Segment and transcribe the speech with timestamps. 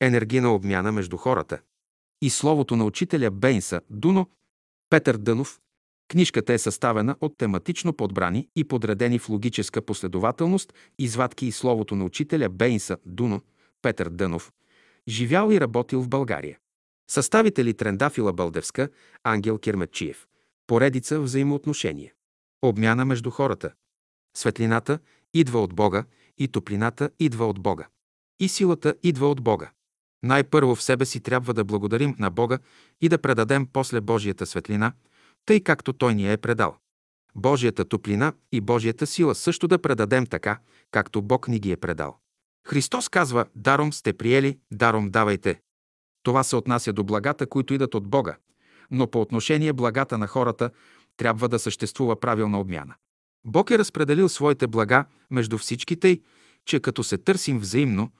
[0.00, 1.60] енергийна обмяна между хората
[2.22, 4.26] и словото на учителя Бейнса Дуно,
[4.90, 5.60] Петър Дънов.
[6.08, 12.04] Книжката е съставена от тематично подбрани и подредени в логическа последователност извадки и словото на
[12.04, 13.40] учителя Бейнса Дуно,
[13.82, 14.52] Петър Дънов,
[15.08, 16.58] живял и работил в България.
[17.10, 18.88] Съставители Трендафила Бълдевска,
[19.24, 20.26] Ангел Кермечиев.
[20.66, 22.12] Поредица взаимоотношения.
[22.62, 23.72] Обмяна между хората.
[24.36, 24.98] Светлината
[25.34, 26.04] идва от Бога
[26.38, 27.88] и топлината идва от Бога.
[28.40, 29.70] И силата идва от Бога.
[30.22, 32.58] Най-първо в себе си трябва да благодарим на Бога
[33.00, 34.92] и да предадем после Божията светлина,
[35.46, 36.76] тъй както Той ни е предал.
[37.34, 40.58] Божията топлина и Божията сила също да предадем така,
[40.90, 42.18] както Бог ни ги е предал.
[42.66, 45.60] Христос казва, даром сте приели, даром давайте.
[46.22, 48.36] Това се отнася до благата, които идат от Бога,
[48.90, 50.70] но по отношение благата на хората
[51.16, 52.94] трябва да съществува правилна обмяна.
[53.44, 56.20] Бог е разпределил своите блага между всички тъй,
[56.64, 58.10] че като се търсим взаимно,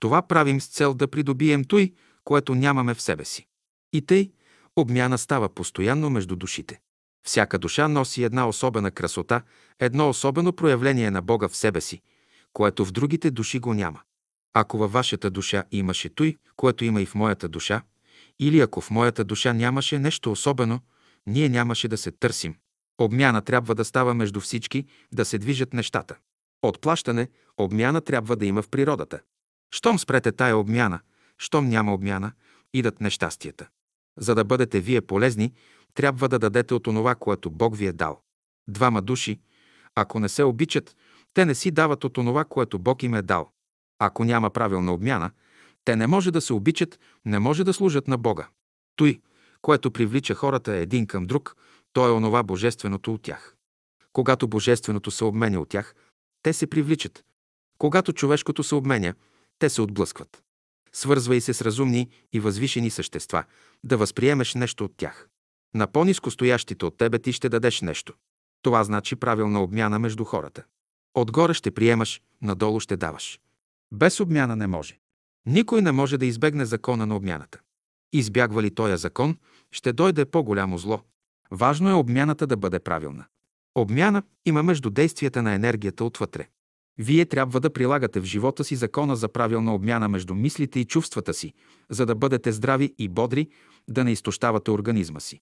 [0.00, 1.92] това правим с цел да придобием той,
[2.24, 3.46] което нямаме в себе си.
[3.92, 4.30] И тъй,
[4.76, 6.80] обмяна става постоянно между душите.
[7.26, 9.42] Всяка душа носи една особена красота,
[9.80, 12.00] едно особено проявление на Бога в себе си,
[12.52, 14.00] което в другите души го няма.
[14.54, 17.82] Ако във вашата душа имаше той, което има и в моята душа,
[18.38, 20.80] или ако в моята душа нямаше нещо особено,
[21.26, 22.54] ние нямаше да се търсим.
[22.98, 26.16] Обмяна трябва да става между всички, да се движат нещата.
[26.62, 29.20] Отплащане, обмяна трябва да има в природата.
[29.76, 31.00] Щом спрете тая обмяна,
[31.38, 32.32] щом няма обмяна,
[32.74, 33.68] идат нещастията.
[34.18, 35.52] За да бъдете вие полезни,
[35.94, 38.20] трябва да дадете от онова, което Бог ви е дал.
[38.68, 39.40] Двама души,
[39.94, 40.96] ако не се обичат,
[41.34, 43.50] те не си дават от онова, което Бог им е дал.
[43.98, 45.30] Ако няма правилна обмяна,
[45.84, 48.48] те не може да се обичат, не може да служат на Бога.
[48.96, 49.20] Той,
[49.62, 51.56] което привлича хората един към друг,
[51.92, 53.56] то е онова божественото от тях.
[54.12, 55.94] Когато божественото се обменя от тях,
[56.42, 57.24] те се привличат.
[57.78, 59.14] Когато човешкото се обменя,
[59.58, 60.42] те се отблъскват.
[60.92, 63.44] Свързвай се с разумни и възвишени същества,
[63.84, 65.28] да възприемеш нещо от тях.
[65.74, 68.14] На по-низко стоящите от тебе ти ще дадеш нещо.
[68.62, 70.64] Това значи правилна обмяна между хората.
[71.14, 73.40] Отгоре ще приемаш, надолу ще даваш.
[73.92, 74.98] Без обмяна не може.
[75.46, 77.60] Никой не може да избегне закона на обмяната.
[78.12, 79.38] Избягва ли този закон,
[79.72, 81.00] ще дойде по-голямо зло.
[81.50, 83.24] Важно е обмяната да бъде правилна.
[83.74, 86.48] Обмяна има между действията на енергията отвътре.
[86.98, 91.34] Вие трябва да прилагате в живота си закона за правилна обмяна между мислите и чувствата
[91.34, 91.52] си,
[91.90, 93.48] за да бъдете здрави и бодри,
[93.88, 95.40] да не изтощавате организма си.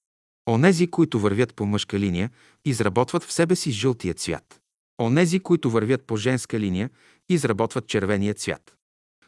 [0.48, 2.30] Онези, които вървят по мъжка линия,
[2.64, 4.60] изработват в себе си жълтия цвят.
[5.00, 6.90] Онези, които вървят по женска линия,
[7.28, 8.74] изработват червения цвят.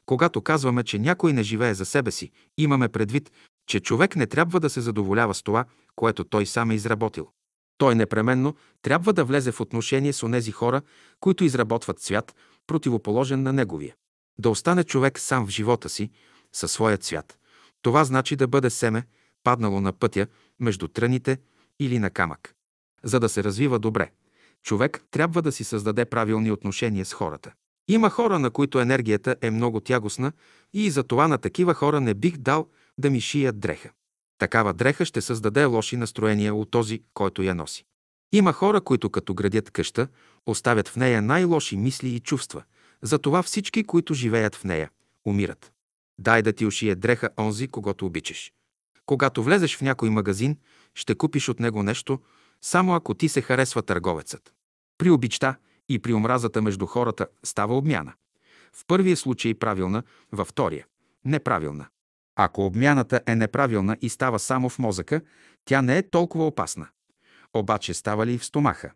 [0.06, 3.32] Когато казваме, че някой не живее за себе си, имаме предвид,
[3.66, 5.64] че човек не трябва да се задоволява с това,
[5.96, 7.28] което той сам е изработил.
[7.78, 10.82] Той непременно трябва да влезе в отношение с онези хора,
[11.20, 12.34] които изработват цвят,
[12.66, 13.94] противоположен на неговия.
[14.38, 16.10] Да остане човек сам в живота си,
[16.52, 17.38] със своя цвят.
[17.82, 19.06] Това значи да бъде семе,
[19.44, 20.26] паднало на пътя,
[20.60, 21.38] между тръните
[21.80, 22.54] или на камък.
[23.02, 24.10] За да се развива добре,
[24.62, 27.52] човек трябва да си създаде правилни отношения с хората.
[27.88, 30.32] Има хора, на които енергията е много тягостна
[30.72, 33.90] и за това на такива хора не бих дал да ми шият дреха.
[34.38, 37.84] Такава дреха ще създаде лоши настроения от този, който я носи.
[38.32, 40.08] Има хора, които като градят къща,
[40.46, 42.62] оставят в нея най-лоши мисли и чувства.
[43.02, 44.90] Затова всички, които живеят в нея,
[45.24, 45.72] умират.
[46.18, 48.52] Дай да ти ушие дреха онзи, когато обичаш.
[49.06, 50.58] Когато влезеш в някой магазин,
[50.94, 52.20] ще купиш от него нещо,
[52.60, 54.54] само ако ти се харесва търговецът.
[54.98, 55.56] При обичта
[55.88, 58.12] и при омразата между хората става обмяна.
[58.72, 60.86] В първия случай правилна, във втория–
[61.24, 61.86] неправилна.
[62.36, 65.20] Ако обмяната е неправилна и става само в мозъка,
[65.64, 66.88] тя не е толкова опасна.
[67.54, 68.92] Обаче става ли и в стомаха?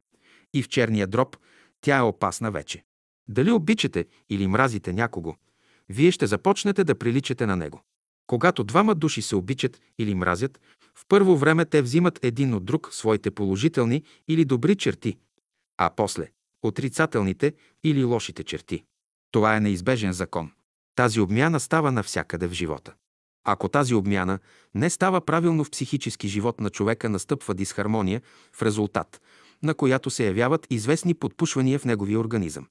[0.55, 1.37] И в черния дроб,
[1.81, 2.85] тя е опасна вече.
[3.29, 5.37] Дали обичате или мразите някого,
[5.89, 7.83] вие ще започнете да приличате на него.
[8.27, 10.61] Когато двама души се обичат или мразят,
[10.95, 15.19] в първо време те взимат един от друг своите положителни или добри черти,
[15.79, 16.31] а после–
[16.63, 18.85] отрицателните или лошите черти.
[19.31, 20.53] Това е неизбежен закон.
[20.95, 22.95] Тази обмяна става навсякъде в живота.
[23.45, 24.39] Ако тази обмяна
[24.75, 28.23] не става правилно в психически живот на човека, настъпва дисхармония,
[28.53, 29.21] в резултат
[29.63, 32.67] на която се явяват известни подпушвания в неговия организъм.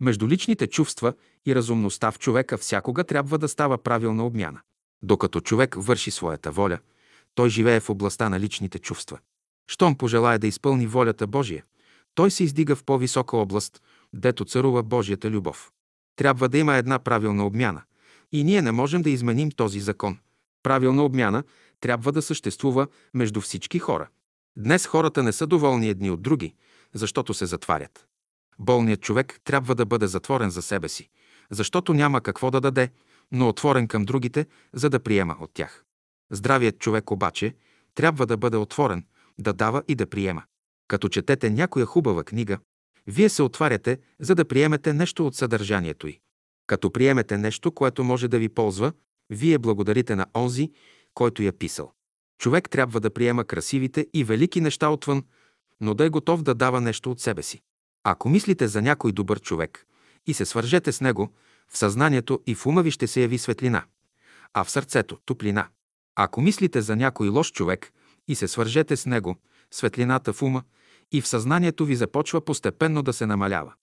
[0.00, 1.14] Между личните чувства
[1.46, 4.60] и разумността в човека всякога трябва да става правилна обмяна.
[5.02, 6.78] Докато човек върши своята воля,
[7.34, 9.18] той живее в областта на личните чувства.
[9.68, 11.64] Щом пожелая да изпълни волята Божия,
[12.14, 15.72] той се издига в по-висока област, дето царува Божията любов.
[16.16, 17.82] Трябва да има една правилна обмяна–
[18.32, 20.18] и ние не можем да изменим този закон.
[20.62, 21.42] Правилна обмяна
[21.80, 24.08] трябва да съществува между всички хора.
[24.58, 26.54] Днес хората не са доволни едни от други,
[26.94, 28.06] защото се затварят.
[28.58, 31.08] Болният човек трябва да бъде затворен за себе си,
[31.50, 32.90] защото няма какво да даде,
[33.32, 35.84] но отворен към другите, за да приема от тях.
[36.30, 37.54] Здравият човек обаче
[37.94, 39.04] трябва да бъде отворен,
[39.38, 40.42] да дава и да приема.
[40.88, 42.58] Като четете някоя хубава книга,
[43.06, 46.20] вие се отваряте, за да приемете нещо от съдържанието й.
[46.66, 48.92] Като приемете нещо, което може да ви ползва,
[49.30, 50.72] вие благодарите на онзи,
[51.14, 51.92] който я писал.
[52.38, 55.24] Човек трябва да приема красивите и велики неща отвън,
[55.80, 57.60] но да е готов да дава нещо от себе си.
[58.04, 59.86] Ако мислите за някой добър човек
[60.26, 61.32] и се свържете с него,
[61.68, 63.84] в съзнанието и в ума ви ще се яви светлина,
[64.54, 65.68] а в сърцето– топлина.
[66.14, 67.92] Ако мислите за някой лош човек
[68.28, 69.36] и се свържете с него,
[69.70, 70.62] светлината в ума
[71.12, 73.74] и в съзнанието ви започва постепенно да се намалява.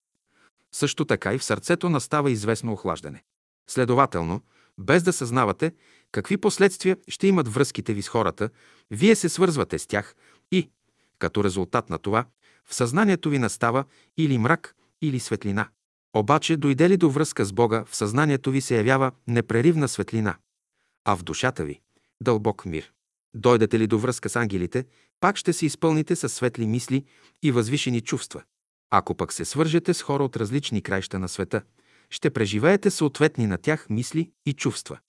[0.72, 3.24] Също така и в сърцето настава известно охлаждане.
[3.68, 4.42] Следователно,
[4.78, 5.74] без да съзнавате
[6.12, 8.50] какви последствия ще имат връзките ви с хората,
[8.92, 10.16] вие се свързвате с тях
[10.52, 10.70] и,
[11.20, 12.26] като резултат на това,
[12.66, 13.86] в съзнанието ви настава
[14.18, 15.70] или мрак, или светлина.
[16.16, 20.36] Обаче, дойде ли до връзка с Бога, в съзнанието ви се явява непреривна светлина,
[21.06, 21.82] а в душата ви–
[22.22, 22.92] дълбок мир.
[23.36, 24.86] Дойдете ли до връзка с ангелите,
[25.20, 27.06] пак ще се изпълните със светли мисли
[27.44, 28.44] и възвишени чувства.
[28.96, 31.62] Ако пък се свържете с хора от различни краища на света,
[32.10, 35.00] ще преживеете съответни на тях мисли и чувства.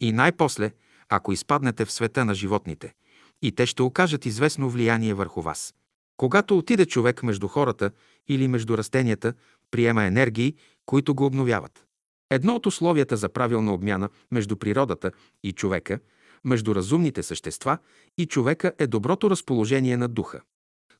[0.00, 0.72] И най-после,
[1.08, 2.94] ако изпаднете в света на животните,
[3.42, 5.74] и те ще окажат известно влияние върху вас.
[6.16, 7.90] Когато отиде човек между хората
[8.28, 9.34] или между растенията,
[9.70, 10.54] приема енергии,
[10.86, 11.86] които го обновяват.
[12.30, 15.10] Едно от условията за правилна обмяна между природата
[15.42, 15.98] и човека,
[16.44, 17.78] между разумните същества
[18.18, 20.40] и човека е доброто разположение на духа.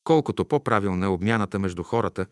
[0.04, 2.26] Колкото по-правилна е обмяната между хората,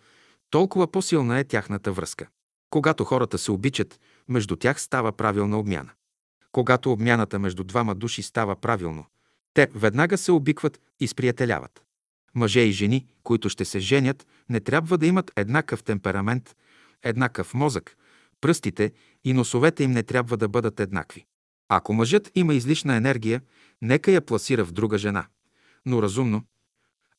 [0.50, 2.28] толкова по-силна е тяхната връзка.
[2.70, 5.90] Когато хората се обичат, между тях става правилна обмяна.
[6.52, 9.05] Когато обмяната между двама души става правилно,
[9.55, 11.82] те веднага се обикват и сприятеляват.
[12.34, 16.56] Мъже и жени, които ще се женят, не трябва да имат еднакъв темперамент,
[17.02, 17.96] еднакъв мозък,
[18.40, 18.93] пръстите
[19.25, 21.26] и носовете им не трябва да бъдат еднакви.
[21.69, 23.43] Ако мъжът има излишна енергия,
[23.82, 25.26] нека я пласира в друга жена,
[25.87, 26.43] но разумно.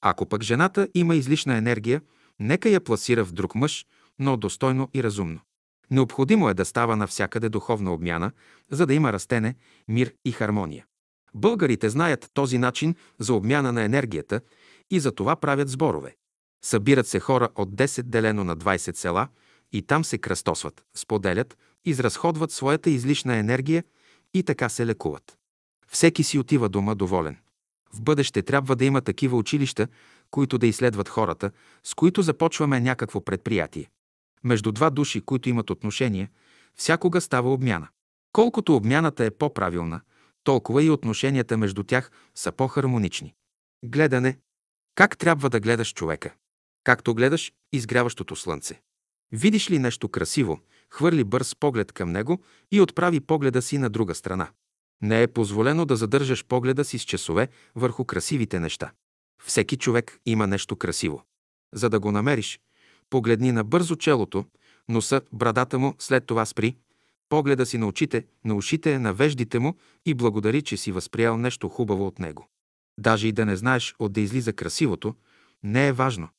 [0.01, 2.01] Ако пък жената има излишна енергия,
[2.39, 3.86] нека я пласира в друг мъж,
[4.19, 5.39] но достойно и разумно.
[5.92, 8.31] Необходимо е да става навсякъде духовна обмяна,
[8.71, 9.56] за да има растене,
[9.88, 10.86] мир и хармония.
[11.33, 14.42] Българите знаят този начин за обмяна на енергията
[14.92, 16.15] и за това правят сборове.
[16.65, 19.27] Събират се хора от 10 делено на 20 села
[19.71, 23.83] и там се кръстосват, споделят, изразходват своята излишна енергия
[24.33, 25.38] и така се лекуват.
[25.88, 27.38] Всеки си отива дома доволен.
[27.94, 29.88] В бъдеще трябва да има такива училища,
[30.32, 31.52] които да изследват хората,
[31.84, 33.90] с които започваме някакво предприятие.
[34.44, 36.30] Между два души, които имат отношение,
[36.76, 37.88] всякога става обмяна.
[38.34, 40.02] Колкото обмяната е по-правилна,
[40.44, 43.34] толкова и отношенията между тях са по-хармонични.
[43.86, 44.38] Гледане.
[44.96, 46.34] Как трябва да гледаш човека?
[46.84, 48.82] Както гледаш изгряващото слънце.
[49.32, 50.60] Видиш ли нещо красиво,
[50.90, 54.50] хвърли бърз поглед към него и отправи погледа си на друга страна.
[55.01, 58.92] Не е позволено да задържаш погледа си с часове върху красивите неща.
[59.44, 61.24] Всеки човек има нещо красиво.
[61.74, 62.59] За да го намериш,
[63.09, 64.45] погледни на бързо челото,
[64.89, 66.75] носа, брадата му, след това спри,
[67.30, 71.69] погледа си на очите, на ушите, на веждите му и благодари, че си възприел нещо
[71.69, 72.48] хубаво от него.
[73.00, 75.15] Даже и да не знаеш отде излиза красивото,
[75.63, 76.30] не е важно.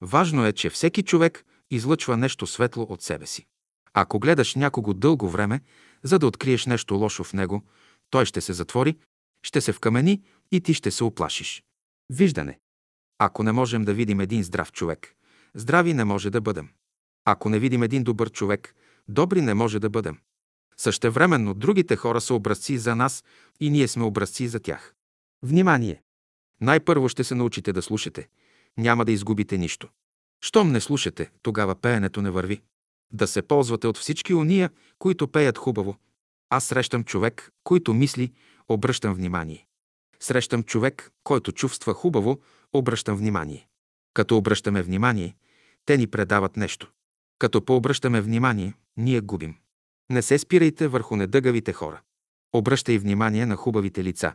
[0.00, 3.46] Важно е, че всеки човек излъчва нещо светло от себе си.
[3.94, 5.60] Ако гледаш някого дълго време,
[6.02, 7.62] за да откриеш нещо лошо в него,
[8.12, 8.96] той ще се затвори,
[9.42, 11.64] ще се вкамени и ти ще се оплашиш.
[12.10, 12.58] Виждане.
[13.18, 15.14] Ако не можем да видим един здрав човек,
[15.54, 16.68] здрави не може да бъдем.
[17.24, 18.74] Ако не видим един добър човек,
[19.08, 20.18] добри не може да бъдем.
[20.76, 23.24] Същевременно другите хора са образци за нас
[23.60, 24.94] и ние сме образци за тях.
[25.42, 26.02] Внимание!
[26.60, 28.28] Най-първо ще се научите да слушате.
[28.78, 29.88] Няма да изгубите нищо.
[30.44, 32.62] Щом не слушате, тогава пеенето не върви.
[33.12, 35.96] Да се ползвате от всички уния, които пеят хубаво.
[36.54, 38.32] Аз срещам човек, който мисли,
[38.68, 39.66] обръщам внимание.
[40.20, 42.40] Срещам човек, който чувства хубаво,
[42.72, 43.68] обръщам внимание.
[44.14, 45.36] Като обръщаме внимание,
[45.86, 46.90] те ни предават нещо.
[47.38, 49.56] Като пообръщаме внимание, ние губим.
[50.10, 52.00] Не се спирайте върху недъгавите хора.
[52.52, 54.34] Обръщай внимание на хубавите лица.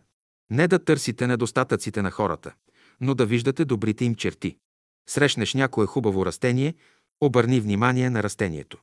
[0.50, 2.54] Не да търсите недостатъците на хората,
[3.02, 4.58] но да виждате добрите им черти.
[5.10, 6.76] Срещнеш някое хубаво растение,
[7.22, 8.78] обърни внимание на растението.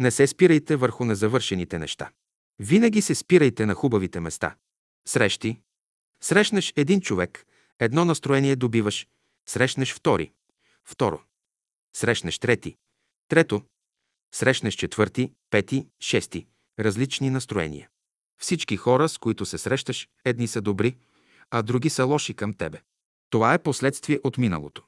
[0.00, 2.10] Не се спирайте върху незавършените неща.
[2.58, 4.56] Винаги се спирайте на хубавите места.
[5.08, 5.60] Срещи.
[6.22, 7.46] Срещнеш един човек,
[7.78, 9.06] едно настроение добиваш,
[9.48, 10.32] срещнеш втори,
[10.84, 11.22] второ.
[11.96, 12.76] Срещнеш трети,
[13.28, 13.62] трето.
[14.34, 16.46] Срещнеш четвърти, пети, шести.
[16.78, 17.88] Различни настроения.
[18.38, 20.96] Всички хора, с които се срещаш, едни са добри,
[21.50, 22.80] а други са лоши към тебе.
[23.30, 24.82] Това е последствие от миналото.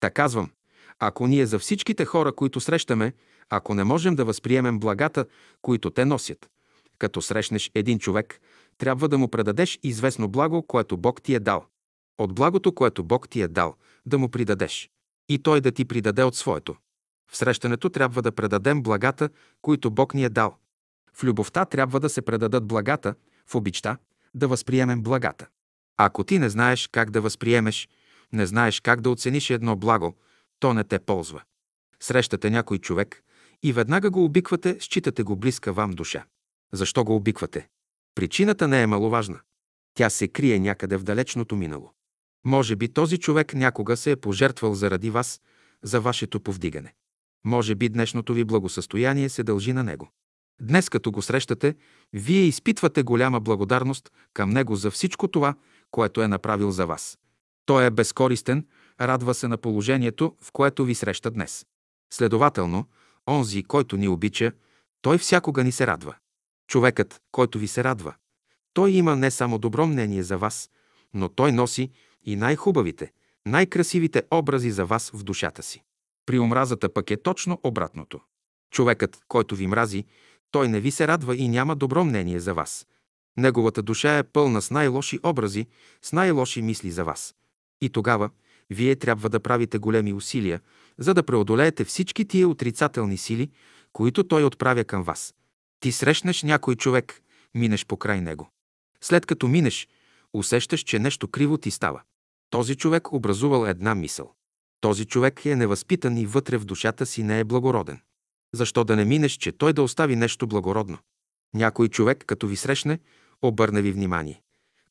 [0.00, 0.50] Та казвам,
[0.98, 3.12] ако ние за всичките хора, които срещаме,
[3.50, 5.26] ако не можем да възприемем благата,
[5.62, 6.50] които те носят,
[6.98, 8.40] Като срещнеш един човек,
[8.78, 11.66] трябва да му предадеш известно благо, което Бог ти е дал.
[12.18, 13.74] От благото, което Бог ти е дал,
[14.06, 14.90] да му придадеш.
[15.28, 16.76] И той да ти придаде от своето.
[17.30, 19.28] В срещането трябва да предадем благата,
[19.62, 20.56] които Бог ни е дал.
[21.14, 23.14] В любовта трябва да се предадат благата,
[23.46, 23.96] в обичта
[24.34, 25.46] да възприемем благата.
[25.96, 27.88] Ако ти не знаеш как да възприемеш,
[28.32, 30.14] не знаеш как да оцениш едно благо,
[30.60, 31.42] то не те ползва.
[32.00, 33.22] Срещате някой човек
[33.62, 36.24] и веднага го обиквате, считате го близка вам душа.
[36.74, 37.68] Защо го обиквате?
[38.14, 39.40] Причината не е маловажна.
[39.94, 41.92] Тя се крие някъде в далечното минало.
[42.44, 45.40] Може би този човек някога се е пожертвал заради вас,
[45.82, 46.94] за вашето повдигане.
[47.44, 50.08] Може би днешното ви благосъстояние се дължи на него.
[50.60, 51.74] Днес, като го срещате,
[52.12, 55.54] вие изпитвате голяма благодарност към него за всичко това,
[55.90, 57.18] което е направил за вас.
[57.66, 58.66] Той е безкористен,
[59.00, 61.66] радва се на положението, в което ви среща днес.
[62.12, 62.86] Следователно,
[63.28, 64.52] онзи, който ни обича,
[65.02, 66.14] той всякога ни се радва.
[66.68, 68.14] Човекът, който ви се радва,
[68.72, 70.70] той има не само добро мнение за вас,
[71.14, 71.90] но той носи
[72.24, 73.12] и най-хубавите,
[73.46, 75.82] най-красивите образи за вас в душата си.
[76.26, 78.20] При омразата пък е точно обратното.
[78.70, 80.04] Човекът, който ви мрази,
[80.50, 82.86] той не ви се радва и няма добро мнение за вас.
[83.36, 85.66] Неговата душа е пълна с най-лоши образи,
[86.02, 87.34] с най-лоши мисли за вас.
[87.80, 88.30] И тогава
[88.70, 90.60] вие трябва да правите големи усилия,
[90.98, 93.50] за да преодолеете всички тия отрицателни сили,
[93.92, 95.34] които той отправя към вас.
[95.84, 97.22] Ти срещнеш някой човек,
[97.54, 98.50] минеш покрай него.
[99.00, 99.88] След като минеш,
[100.32, 102.02] усещаш, че нещо криво ти става.
[102.50, 104.32] Този човек образувал една мисъл.
[104.80, 108.00] Този човек е невъзпитан и вътре в душата си не е благороден.
[108.54, 110.98] Защо да не минеш, че той да остави нещо благородно?
[111.54, 112.98] Някой човек, като ви срещне,
[113.42, 114.42] обърне ви внимание.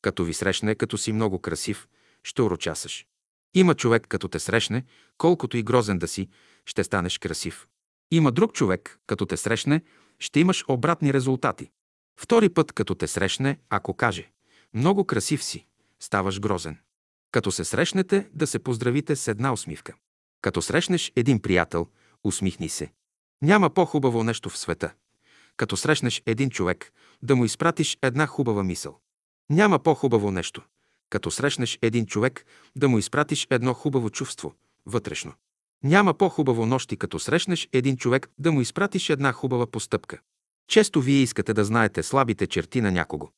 [0.02, 1.88] Като ви срещне, като си много красив,
[2.22, 3.06] ще урочасаш.
[3.54, 4.84] Има човек, като те срещне,
[5.18, 6.28] колкото и грозен да си,
[6.66, 7.66] ще станеш красив.
[8.10, 9.82] Има друг човек, като те срещне,
[10.24, 11.70] ще имаш обратни резултати.
[12.20, 14.30] Втори път, като те срещне, ако каже
[14.74, 15.66] «Много красив си»,
[16.00, 16.78] ставаш грозен.
[17.30, 19.94] Като се срещнете, да се поздравите с една усмивка.
[20.42, 21.86] Като срещнеш един приятел,
[22.24, 22.92] усмихни се.
[23.42, 24.94] Няма по-хубаво нещо в света.
[25.56, 28.98] Като срещнеш един човек, да му изпратиш една хубава мисъл.
[29.50, 30.62] Няма по-хубаво нещо.
[31.10, 34.54] Като срещнеш един човек, да му изпратиш едно хубаво чувство,
[34.86, 35.32] вътрешно.
[35.82, 40.20] Няма по-хубаво нощи, като срещнеш един човек, да му изпратиш една хубава постъпка.
[40.68, 43.28] Често вие искате да знаете слабите черти на някого.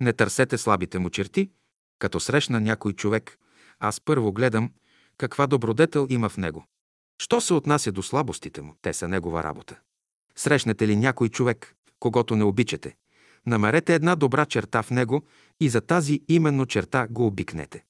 [0.00, 1.50] Не търсете слабите му черти.
[1.98, 3.38] Като срещна някой човек,
[3.78, 4.70] аз първо гледам
[5.18, 6.64] каква добродетел има в него.
[7.22, 9.78] Що се отнася до слабостите му, те са негова работа.
[10.36, 12.96] Срещнете ли някой човек, когато не обичате,
[13.46, 15.22] намерете една добра черта в него
[15.60, 17.84] и за тази именно черта го обикнете.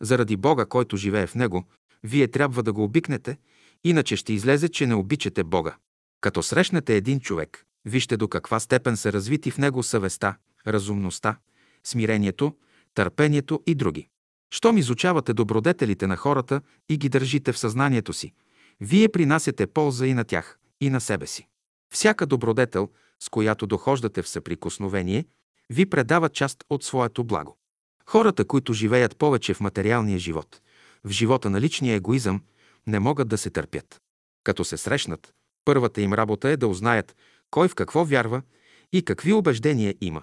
[0.00, 1.64] Заради Бога, който живее в него,
[2.02, 3.38] вие трябва да го обикнете,
[3.84, 5.76] иначе ще излезе, че не обичате Бога.
[6.20, 11.38] Като срещнете един човек, вижте до каква степен са развити в него съвестта, разумността,
[11.84, 12.56] смирението,
[12.94, 14.08] търпението и други.
[14.50, 18.32] Щом изучавате добродетелите на хората и ги държите в съзнанието си,
[18.80, 21.46] вие принасяте полза и на тях, и на себе си.
[21.92, 25.24] Всяка добродетел, с която дохождате в съприкосновение,
[25.70, 27.56] ви предава част от своето благо.
[28.06, 30.60] Хората, които живеят повече в материалния живот,
[31.04, 32.42] в живота на личния егоизъм,
[32.86, 34.00] не могат да се търпят.
[34.44, 35.32] Като се срещнат,
[35.64, 37.16] първата им работа е да узнаят
[37.50, 38.42] кой в какво вярва
[38.92, 40.22] и какви убеждения има.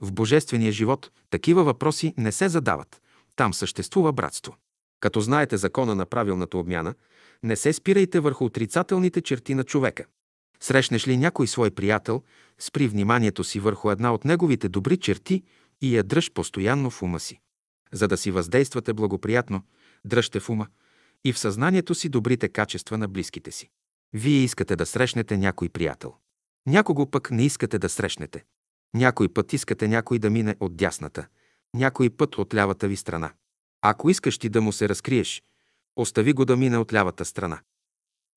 [0.00, 3.02] В божествения живот такива въпроси не се задават.
[3.36, 4.56] Там съществува братство.
[5.00, 6.94] Като знаете закона на правилната обмяна,
[7.42, 10.04] не се спирайте върху отрицателните черти на човека.
[10.60, 12.22] Срещнеш ли някой свой приятел,
[12.58, 15.42] спри вниманието си върху една от неговите добри черти
[15.80, 17.40] и я дръж постоянно в ума си.
[17.92, 19.62] За да си въздействате благоприятно,
[20.04, 20.66] дръжте в ума
[21.24, 23.70] и в съзнанието си добрите качества на близките си.
[24.12, 26.14] Вие искате да срещнете някой приятел.
[26.66, 28.44] Някого пък не искате да срещнете.
[28.94, 31.26] Някой път искате някой да мине от дясната,
[31.74, 33.32] някой път от лявата ви страна.
[33.82, 35.42] Ако искаш ти да му се разкриеш,
[35.96, 37.60] остави го да мине от лявата страна.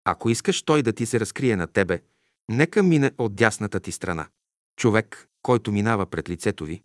[0.05, 2.01] Ако искаш той да ти се разкрие на тебе,
[2.49, 4.27] нека мине от дясната ти страна.
[4.75, 6.81] Човек, който минава пред лицето ви,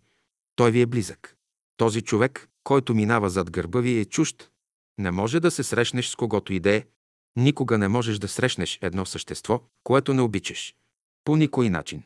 [0.55, 1.35] той ви е близък.
[1.77, 4.51] Този човек, който минава зад гърба ви, е чужд.
[4.97, 6.85] Не може да се срещнеш с когото идее.
[7.35, 10.75] Никога не можеш да срещнеш едно същество, което не обичаш.
[11.23, 12.03] По никой начин.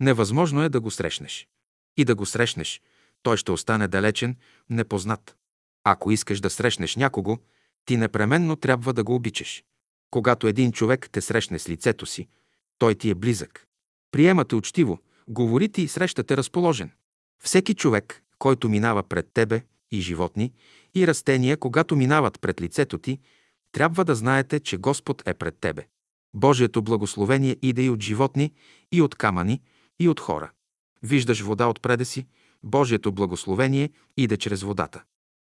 [0.00, 1.48] Невъзможно е да го срещнеш.
[1.96, 2.82] И да го срещнеш,
[3.22, 4.36] той ще остане далечен,
[4.70, 5.36] непознат.
[5.84, 7.38] Ако искаш да срещнеш някого,
[7.84, 9.64] ти непременно трябва да го обичаш.
[10.10, 12.28] Когато един човек те срещне с лицето си,
[12.78, 13.66] той ти е близък.
[14.10, 16.90] Приемате учтиво, говори ти и срещате разположен.
[17.42, 20.52] Всеки човек, който минава пред тебе, и животни,
[20.94, 23.18] и растения, когато минават пред лицето ти,
[23.72, 25.86] трябва да знаете, че Господ е пред тебе.
[26.34, 28.52] Божието благословение иде и от животни,
[28.92, 29.62] и от камъни,
[29.98, 30.50] и от хора.
[31.02, 32.26] Виждаш вода отпреде си,
[32.62, 35.02] Божието благословение иде чрез водата.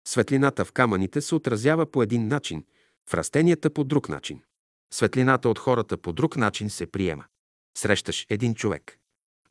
[0.06, 2.64] Светлината в камъните се отразява по един начин,
[3.10, 4.40] в растенията по друг начин.
[4.92, 7.24] Светлината от хората по друг начин се приема.
[7.78, 8.98] Срещаш един човек.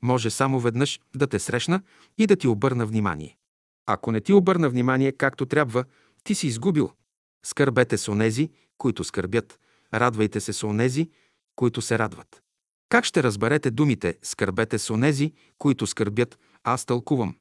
[0.02, 1.82] Може само веднъж да те срещна
[2.18, 3.38] и да ти обърна внимание.
[3.86, 5.86] Ако не ти обърна внимание както трябва,
[6.24, 6.92] ти си изгубил.
[7.46, 9.60] Скърбете с онези, които скърбят.
[9.94, 11.10] Радвайте се с онези,
[11.56, 12.44] които се радват.
[12.90, 16.40] Как ще разберете думите «скърбете с онези, които скърбят»?
[16.64, 17.36] Аз тълкувам.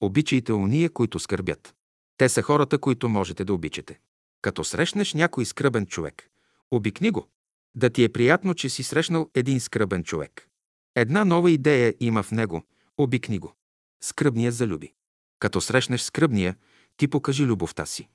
[0.00, 1.74] Обичайте ония, които скърбят.
[2.16, 4.00] Те са хората, които можете да обичате.
[4.42, 6.30] Като срещнеш някой скръбен човек,
[6.70, 7.28] обикни го.
[7.74, 10.48] Да ти е приятно, че си срещнал един скръбен човек.
[10.94, 12.62] Една нова идея има в него.
[12.98, 13.54] Обикни го.
[14.02, 14.92] Скръбния залюби.
[15.38, 16.56] Като срещнеш скръбния,
[16.96, 18.08] ти покажи любовта си.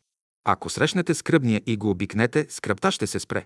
[0.45, 3.45] Ако срещнете скръбния и го обикнете, скръпта ще се спре.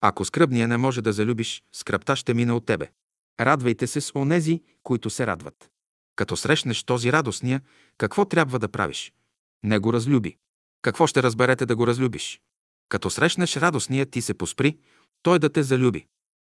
[0.00, 2.90] Ако скръбния не може да залюбиш, скръпта ще мине от тебе.
[3.40, 5.70] Радвайте се с онези, които се радват.
[6.16, 7.60] Като срещнеш този радостния,
[7.98, 9.12] какво трябва да правиш?
[9.64, 10.36] Не го разлюби.
[10.82, 12.40] Какво ще разберете да го разлюбиш?
[12.88, 14.78] Като срещнеш радостния, ти се поспри,
[15.22, 16.06] той да те залюби.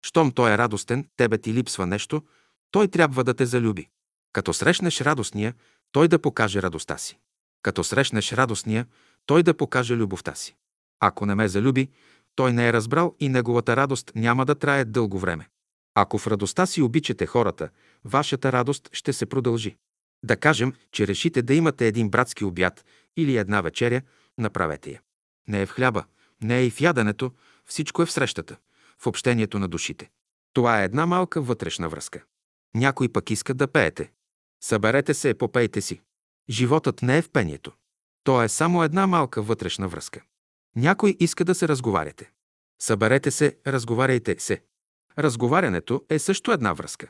[0.07, 2.23] Щом той е радостен, тебе ти липсва нещо,
[2.71, 3.89] той трябва да те залюби.
[4.37, 5.55] Като срещнеш радостния,
[5.93, 7.19] той да покаже радостта си.
[7.63, 8.87] Като срещнеш радостния,
[9.27, 10.57] той да покаже любовта си.
[11.01, 11.89] Ако не ме залюби,
[12.35, 15.49] той не е разбрал и неговата радост няма да трае дълго време.
[15.95, 17.69] Ако в радостта си обичате хората,
[18.05, 19.77] вашата радост ще се продължи.
[20.25, 22.85] Да кажем, че решите да имате един братски обяд
[23.17, 24.03] или една вечеря,
[24.39, 25.01] направете я.
[25.49, 26.05] Не е в хляба,
[26.43, 27.33] не е и в яденето,
[27.65, 28.57] всичко е в срещата,
[28.99, 30.11] в общението на душите.
[30.53, 32.25] Това е една малка вътрешна връзка.
[32.75, 34.11] Някой пък иска да пеете.
[34.61, 36.01] Съберете се, попейте си.
[36.51, 37.73] Животът не е в пението.
[38.25, 40.23] То е само една малка вътрешна връзка.
[40.77, 42.31] Някой иска да се разговаряте.
[42.83, 44.63] Съберете се, разговаряйте се.
[45.19, 47.09] Разговарянето е също една връзка.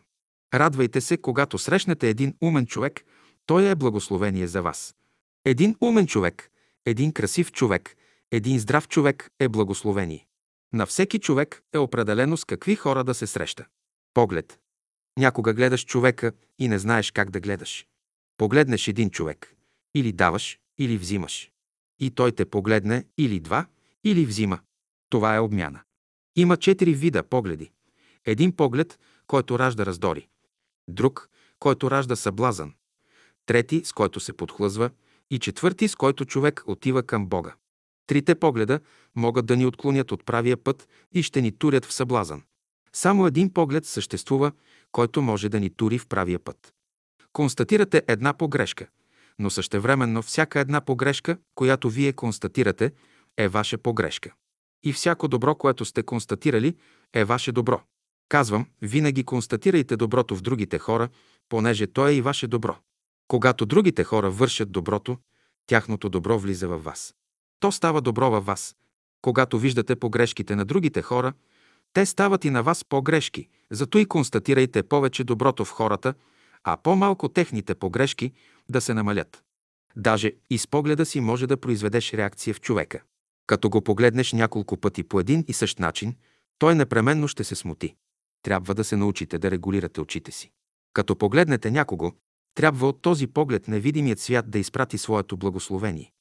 [0.55, 3.05] Радвайте се, когато срещнете един умен човек,
[3.47, 4.95] той е благословение за вас.
[5.45, 6.51] Един умен човек,
[6.87, 7.97] един красив човек,
[8.31, 10.27] един здрав човек е благословение.
[10.73, 13.67] На всеки човек е определено с какви хора да се среща.
[14.15, 14.59] Поглед.
[15.19, 17.87] Някога гледаш човека и не знаеш как да гледаш.
[18.37, 19.55] Погледнеш един човек.
[19.95, 21.51] Или даваш, или взимаш.
[22.01, 23.67] И той те погледне или два,
[24.05, 24.59] или взима.
[25.11, 25.81] Това е обмяна.
[26.37, 27.71] Има четири вида погледи.
[28.25, 30.29] Един поглед, който ражда раздори.
[30.89, 32.75] Друг, който ражда съблазън.
[33.47, 34.91] Трети, с който се подхлъзва.
[35.31, 37.55] И четвърти, с който човек отива към Бога.
[38.07, 38.81] Трите погледа
[39.15, 42.43] могат да ни отклонят от правия път и ще ни турят в съблазън.
[42.93, 44.53] Само един поглед съществува,
[44.97, 46.75] който може да ни тури в правия път.
[47.33, 48.87] Констатирате една погрешка,
[49.39, 52.93] но същевременно всяка една погрешка, която вие констатирате,
[53.37, 54.33] е ваша погрешка.
[54.85, 56.77] И всяко добро, което сте констатирали,
[57.15, 57.83] е ваше добро.
[58.29, 61.09] Казвам, винаги констатирайте доброто в другите хора,
[61.49, 62.77] понеже то е и ваше добро.
[63.29, 65.19] Когато другите хора вършат доброто,
[65.67, 67.15] тяхното добро влиза във вас.
[67.61, 68.77] То става добро във вас.
[69.23, 71.33] Когато виждате погрешките на другите хора,
[71.97, 76.15] те стават и на вас погрешки, зато и констатирайте повече доброто в хората,
[76.65, 78.33] а по-малко техните погрешки
[78.69, 79.43] да се намалят.
[79.97, 83.03] Даже и с погледа си може да произведеш реакция в човека.
[83.47, 86.15] Като го погледнеш няколко пъти по един и същ начин,
[86.59, 87.95] той непременно ще се смути.
[88.43, 90.51] Трябва да се научите да регулирате очите си.
[90.93, 92.13] Като погледнете някого,
[92.55, 96.13] трябва от този поглед невидимият свят да изпрати своето благословение.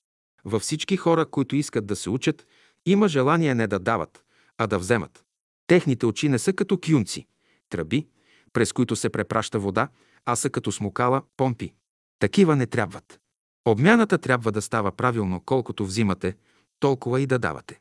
[0.46, 2.48] Във всички хора, които искат да се учат,
[2.86, 4.24] има желание не да дават,
[4.58, 5.26] а да вземат.
[5.68, 7.28] Техните очи не са като кюнци,
[7.70, 8.08] тръби,
[8.54, 9.90] през които се препраща вода,
[10.26, 11.74] а са като смукала, помпи.
[12.20, 13.20] Такива не трябват.
[13.66, 16.36] Обмяната трябва да става правилно, колкото взимате,
[16.80, 17.80] толкова и да давате.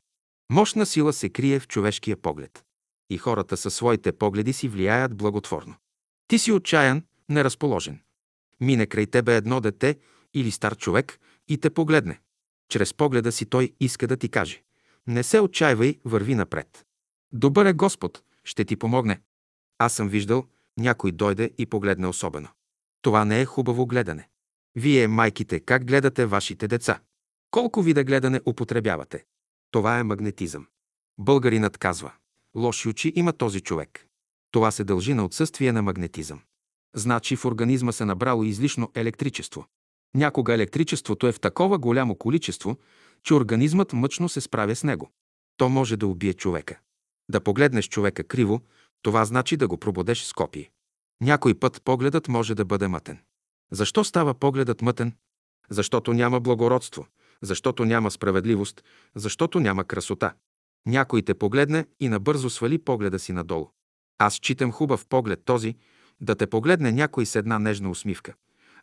[0.53, 2.64] Мощна сила се крие в човешкия поглед.
[3.11, 5.75] И хората със своите погледи си влияят благотворно.
[6.29, 8.01] Ти си отчаян, неразположен.
[8.61, 9.99] Мине край тебе едно дете
[10.35, 12.20] или стар човек и те погледне.
[12.68, 14.62] Чрез погледа си той иска да ти каже.
[15.07, 16.87] Не се отчаивай, върви напред.
[17.37, 19.20] Добър е Господ, ще ти помогне.
[19.79, 20.44] Аз съм виждал,
[20.79, 22.49] някой дойде и погледне особено.
[23.03, 24.29] Това не е хубаво гледане.
[24.77, 27.01] Вие, майките, как гледате вашите деца?
[27.51, 29.25] Колко вида гледане употребявате?
[29.70, 30.66] Това е магнетизъм.
[31.18, 32.12] Българинът казва,
[32.57, 34.07] лоши очи има този човек.
[34.51, 36.40] Това се дължи на отсъствие на магнетизъм.
[36.94, 39.66] Значи в организма се набрало излишно електричество.
[40.14, 42.77] Някога електричеството е в такова голямо количество,
[43.23, 45.11] че организмът мъчно се справя с него.
[45.57, 46.79] То може да убие човека.
[47.30, 48.60] Да погледнеш човека криво,
[49.02, 50.70] това значи да го пробудеш с копие.
[51.20, 53.18] Някой път погледът може да бъде мътен.
[53.72, 55.12] Защо става погледът мътен?
[55.70, 57.06] Защото няма благородство,
[57.42, 58.84] защото няма справедливост,
[59.14, 60.34] защото няма красота.
[60.87, 63.70] Някой те погледне и набързо свали погледа си надолу.
[64.18, 65.76] Аз читам хубав поглед този,
[66.20, 68.34] да те погледне някой с една нежна усмивка,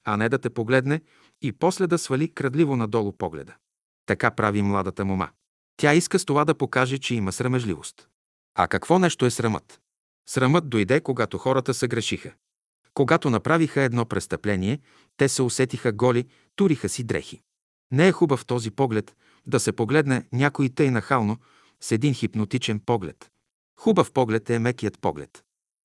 [0.03, 1.01] а не да те погледне
[1.41, 3.55] и после да свали крадливо надолу погледа.
[4.05, 5.29] Така прави младата мома.
[5.77, 8.09] Тя иска с това да покаже, че има срамежливост.
[8.55, 9.81] А какво нещо е срамът?
[10.29, 12.33] Срамът дойде, когато хората се грешиха.
[12.93, 14.79] Когато направиха едно престъпление,
[15.17, 17.41] те се усетиха голи, туриха си дрехи.
[17.91, 19.15] Не е хубав този поглед
[19.47, 21.37] да се погледне някой тъй нахално
[21.81, 23.31] с един хипнотичен поглед.
[23.79, 25.43] Хубав поглед е мекият поглед.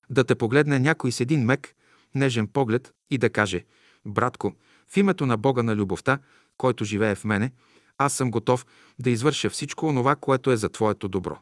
[0.09, 1.75] Да те погледне някой с един мек,
[2.15, 3.65] нежен поглед и да каже
[4.05, 4.53] «Братко,
[4.87, 6.19] в името на Бога на любовта,
[6.57, 7.51] който живее в мене,
[7.97, 8.65] аз съм готов
[8.99, 11.37] да извърша всичко онова, което е за Твоето добро».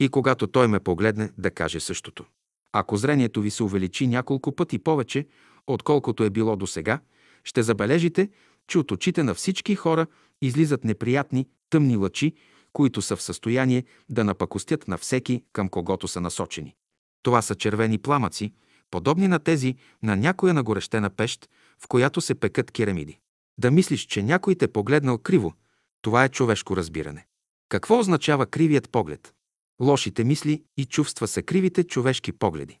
[0.00, 2.24] И когато той ме погледне, да каже същото.
[2.72, 5.26] Ако зрението ви се увеличи няколко пъти повече,
[5.66, 7.00] отколкото е било до сега,
[7.44, 8.30] ще забележите,
[8.66, 10.06] че от очите на всички хора
[10.42, 12.34] излизат неприятни, тъмни лъчи,
[12.72, 16.74] които са в състояние да напакостят на всеки, към когото са насочени.
[17.22, 18.52] Това са червени пламъци,
[18.90, 21.48] подобни на тези на някоя нагорещена пещ,
[21.82, 23.18] в която се пекат керамиди.
[23.58, 25.54] Да мислиш, че някой те погледнал криво,
[26.02, 27.26] това е човешко разбиране.
[27.68, 29.34] Какво означава кривият поглед?
[29.80, 32.78] Лошите мисли и чувства са кривите човешки погледи.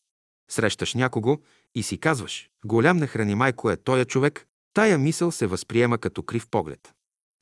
[0.50, 1.38] Срещаш някого
[1.74, 3.00] и си казваш, голям
[3.36, 6.94] майко е тоя човек, тая мисъл се възприема като крив поглед.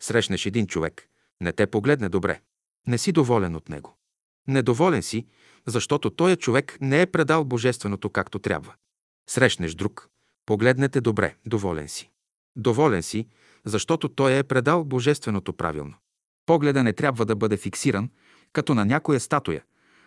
[0.02, 1.08] Срещнеш един човек,
[1.40, 2.40] не те погледне добре.
[2.86, 3.96] Не си доволен от него.
[4.48, 5.26] Недоволен си,
[5.66, 8.74] защото тоя човек не е предал божественото както трябва.
[9.30, 10.08] Срещнеш друг,
[10.46, 12.10] погледнете добре, доволен си.
[12.56, 13.28] Доволен си,
[13.64, 15.94] защото той е предал божественото правилно.
[16.46, 18.10] Погледа не трябва да бъде фиксиран,
[18.52, 19.62] като на някоя статуя,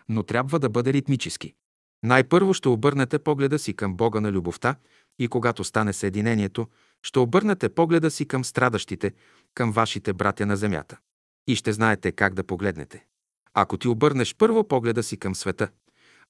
[0.08, 1.54] но трябва да бъде ритмически.
[2.02, 4.76] Най-първо ще обърнете погледа си към Бога на любовта
[5.18, 6.68] и когато стане съединението,
[7.02, 9.12] ще обърнете погледа си към страдащите,
[9.54, 10.98] към вашите братя на земята.
[11.46, 13.06] И ще знаете как да погледнете.
[13.54, 15.68] Ако ти обърнеш първо погледа си към света,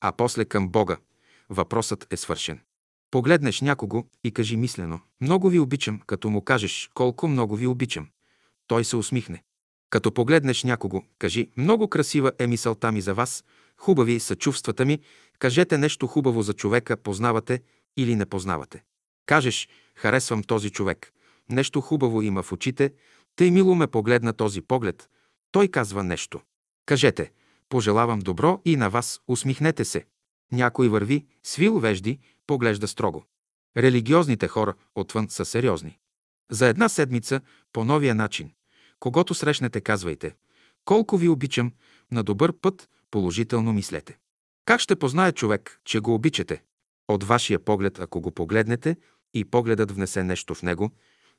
[0.01, 0.97] а после към Бога,
[1.49, 2.61] въпросът е свършен.
[3.11, 8.09] Погледнеш някого и кажи мислено «Много ви обичам», като му кажеш «Колко много ви обичам».
[8.67, 9.43] Той се усмихне.
[9.91, 13.45] Като погледнеш някого, кажи «Много красива е мисълта ми за вас»,
[13.77, 15.01] «Хубави са чувствата ми»,
[15.39, 17.63] кажете нещо хубаво за човека, познавате
[17.97, 18.85] или не познавате.
[19.27, 21.13] Кажеш «Харесвам този човек»,
[21.51, 22.93] нещо хубаво има в очите,
[23.37, 25.09] тъй мило ме погледна този поглед,
[25.53, 26.41] той казва нещо.
[26.87, 27.33] Кажете
[27.69, 30.05] «Пожелавам добро и на вас, усмихнете се».
[30.53, 33.25] Някой върви, свил вежди, поглежда строго.
[33.77, 35.99] Религиозните хора отвън са сериозни.
[36.51, 37.41] За една седмица
[37.73, 38.53] по новия начин.
[39.01, 40.35] Когато срещнете, казвайте
[40.85, 41.73] «Колко ви обичам»,
[42.13, 44.19] на добър път положително мислете.
[44.65, 46.63] Как ще познае човек, че го обичате?
[47.09, 48.97] От вашия поглед, ако го погледнете
[49.35, 50.91] и погледът внесе нещо в него,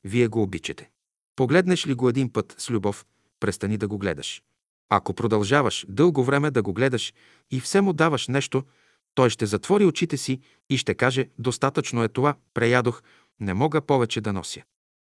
[0.04, 0.90] вие го обичате.
[1.36, 3.06] Погледнеш ли го един път с любов,
[3.40, 4.42] престани да го гледаш.
[4.88, 7.14] Ако продължаваш дълго време да го гледаш
[7.50, 8.64] и все му даваш нещо,
[9.14, 10.40] той ще затвори очите си
[10.70, 13.02] и ще каже «Достатъчно е това, преядох,
[13.40, 14.62] не мога повече да нося».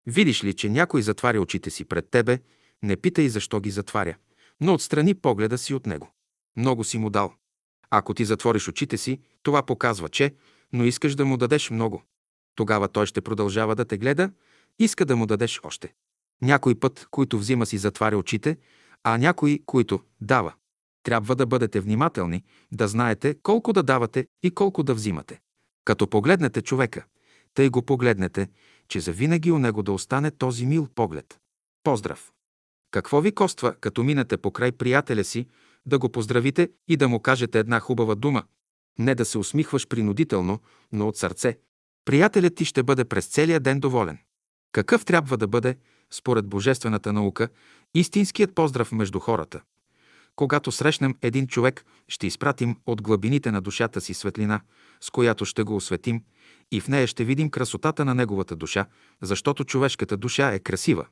[0.06, 2.38] Видиш ли, че някой затваря очите си пред тебе,
[2.82, 4.16] не питай защо ги затваря,
[4.60, 6.10] но отстрани погледа си от него.
[6.56, 7.34] Много си му дал.
[7.90, 10.34] Ако ти затвориш очите си, това показва, че,
[10.72, 12.02] но искаш да му дадеш много.
[12.54, 14.30] Тогава той ще продължава да те гледа,
[14.78, 15.94] иска да му дадеш още.
[16.42, 18.56] Някой път, който взима си затваря очите,
[19.04, 20.54] а някой, който дава.
[21.02, 25.40] Трябва да бъдете внимателни, да знаете колко да давате и колко да взимате.
[25.84, 27.04] Като погледнете човека,
[27.54, 28.48] тъй го погледнете,
[28.90, 31.38] че завинаги у него да остане този мил поглед.
[31.84, 32.32] Поздрав!
[32.90, 35.46] Какво ви коства, като минете покрай приятеля си,
[35.86, 38.42] да го поздравите и да му кажете една хубава дума?
[38.98, 40.60] Не да се усмихваш принудително,
[40.92, 41.58] но от сърце.
[42.04, 44.18] Приятелят ти ще бъде през целия ден доволен.
[44.72, 45.76] Какъв трябва да бъде,
[46.10, 47.48] според божествената наука,
[47.94, 49.60] истинският поздрав между хората?
[50.36, 54.60] Когато срещнем един човек, ще изпратим от глъбините на душата си светлина,
[55.00, 56.22] с която ще го осветим
[56.70, 58.86] и в нея ще видим красотата на неговата душа,
[59.22, 61.06] защото човешката душа е красива.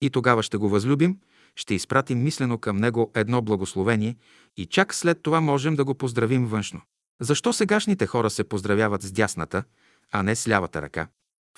[0.00, 1.18] И тогава ще го възлюбим,
[1.56, 4.16] ще изпратим мислено към него едно благословение
[4.56, 6.80] и чак след това можем да го поздравим външно.
[7.20, 9.64] Защо сегашните хора се поздравяват с дясната,
[10.12, 11.08] а не с лявата ръка?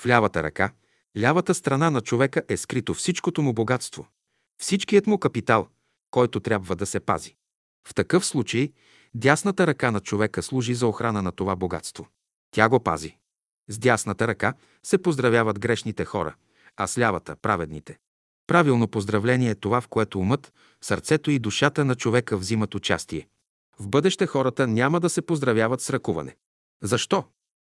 [0.00, 0.72] В лявата ръка,
[1.18, 4.06] лявата страна на човека е скрито всичкото му богатство,
[4.58, 5.68] всичкият му капитал,
[6.10, 7.34] който трябва да се пази.
[7.88, 8.72] В такъв случай
[9.14, 12.08] дясната ръка на човека служи за охрана на това богатство.
[12.50, 13.16] Тя го пази.
[13.68, 16.34] С дясната ръка се поздравяват грешните хора,
[16.76, 17.98] а с лявата– праведните.
[18.46, 23.28] Правилно поздравление е това, в което умът, сърцето и душата на човека взимат участие.
[23.78, 26.36] В бъдеще хората няма да се поздравяват с ръкуване.
[26.82, 27.24] Защо?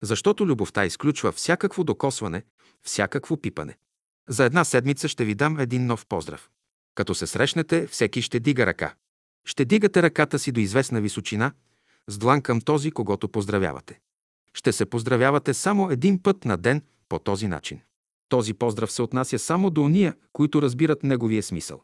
[0.03, 2.43] Защото любовта изключва всякакво докосване,
[2.83, 3.77] всякакво пипане.
[4.29, 6.51] За една седмица ще ви дам един нов поздрав.
[6.95, 8.95] Като се срещнете, всеки ще дига ръка.
[9.45, 11.53] Ще дигате ръката си до известна височина,
[12.07, 14.01] с длан към този, когато поздравявате.
[14.59, 17.81] Ще се поздравявате само един път на ден по този начин.
[18.29, 21.83] Този поздрав се отнася само до ония, които разбират неговия смисъл.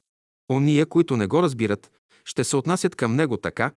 [0.50, 1.92] Ония, които не го разбират,
[2.24, 3.72] ще се отнасят към него така,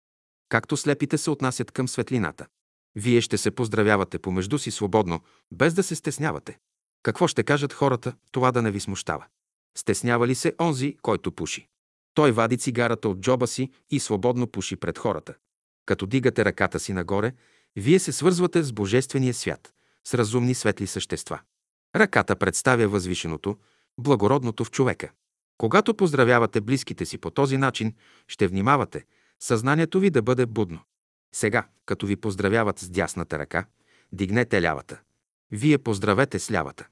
[0.48, 2.46] както слепите се отнасят към светлината.
[2.94, 5.20] Вие ще се поздравявате помежду си свободно,
[5.52, 6.58] без да се стеснявате.
[7.02, 9.24] Какво ще кажат хората, това да не ви смущава.
[9.78, 11.68] Стеснява ли се онзи, който пуши?
[12.14, 15.34] Той вади цигарата от джоба си и свободно пуши пред хората.
[15.86, 17.32] Като дигате ръката си нагоре,
[17.76, 19.72] вие се свързвате с Божествения свят,
[20.04, 21.40] с разумни светли същества.
[21.96, 23.56] Ръката представя възвишеното,
[23.98, 25.10] благородното в човека.
[25.58, 27.94] Когато поздравявате близките си по този начин,
[28.28, 29.04] ще внимавате
[29.40, 30.80] съзнанието ви да бъде будно.
[31.34, 33.66] Сега, като ви поздравяват с дясната ръка,
[34.12, 35.00] дигнете лявата.
[35.50, 36.86] Вие поздравете с лявата.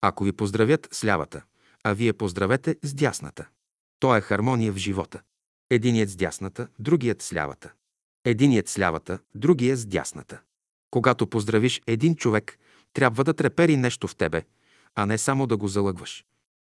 [0.00, 1.42] Ако ви поздравят с лявата,
[1.84, 3.48] а вие поздравете с дясната.
[4.00, 5.22] То е хармония в живота.
[5.70, 7.72] Единият с дясната, другият с лявата.
[8.24, 10.40] Единият с лявата, другият с дясната.
[10.90, 12.58] Когато поздравиш един човек,
[12.92, 14.42] трябва да трепери нещо в тебе,
[14.94, 16.24] а не само да го залъгваш.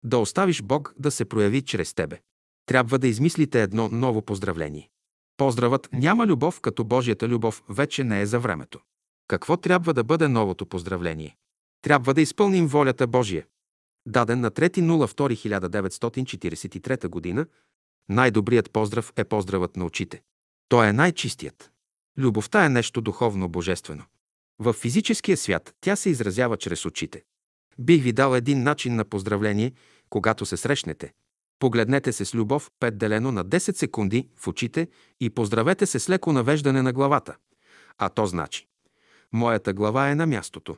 [0.04, 2.20] Да оставиш Бог да се прояви чрез тебе.
[2.66, 4.88] Трябва да измислите едно ново поздравление.
[5.36, 8.80] Поздравът няма любов, като Божията любов вече не е за времето.
[9.28, 11.36] Какво трябва да бъде новото поздравление?
[11.82, 13.46] Трябва да изпълним волята Божия.
[14.06, 17.46] Даден на 3.02.1943 г.,
[18.08, 20.22] най-добрият поздрав е поздравът на очите.
[20.68, 21.70] Той е най-чистият.
[22.18, 24.04] Любовта е нещо духовно божествено.
[24.58, 27.22] В физическия свят тя се изразява чрез очите.
[27.78, 29.72] Бих ви дал един начин на поздравление,
[30.10, 31.12] когато се срещнете.
[31.58, 34.88] Погледнете се с любов, пет делено на 10 секунди в очите
[35.20, 37.36] и поздравете се с леко навеждане на главата.
[37.98, 38.66] А то значи
[39.32, 40.76] Моята глава е на мястото.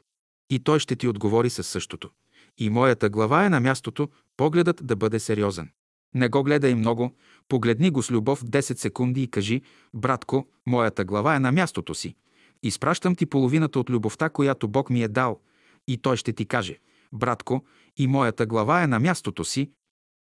[0.50, 2.11] И той ще ти отговори със същото.
[2.59, 5.70] И моята глава е на мястото, погледът да бъде сериозен.
[6.14, 7.16] Не го гледай много,
[7.50, 9.62] погледни го с любов 10 секунди и кажи,
[9.94, 12.14] братко, моята глава е на мястото си.
[12.62, 15.40] Изпращам ти половината от любовта, която Бог ми е дал.
[15.88, 16.78] И той ще ти каже,
[17.12, 17.64] братко,
[17.96, 19.70] и моята глава е на мястото си.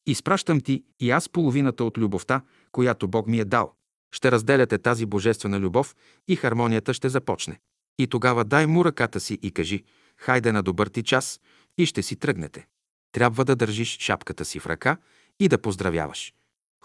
[0.06, 3.72] Изпращам ти и аз половината от любовта, която Бог ми е дал.
[4.14, 5.96] Ще разделяте тази божествена любов
[6.28, 7.58] и хармонията ще започне.
[7.98, 9.84] И тогава дай му ръката си и кажи,
[10.16, 11.40] хайде на добър ти час
[11.78, 12.66] и ще си тръгнете.
[13.12, 14.96] Трябва да държиш шапката си в ръка
[15.40, 16.35] и да поздравяваш.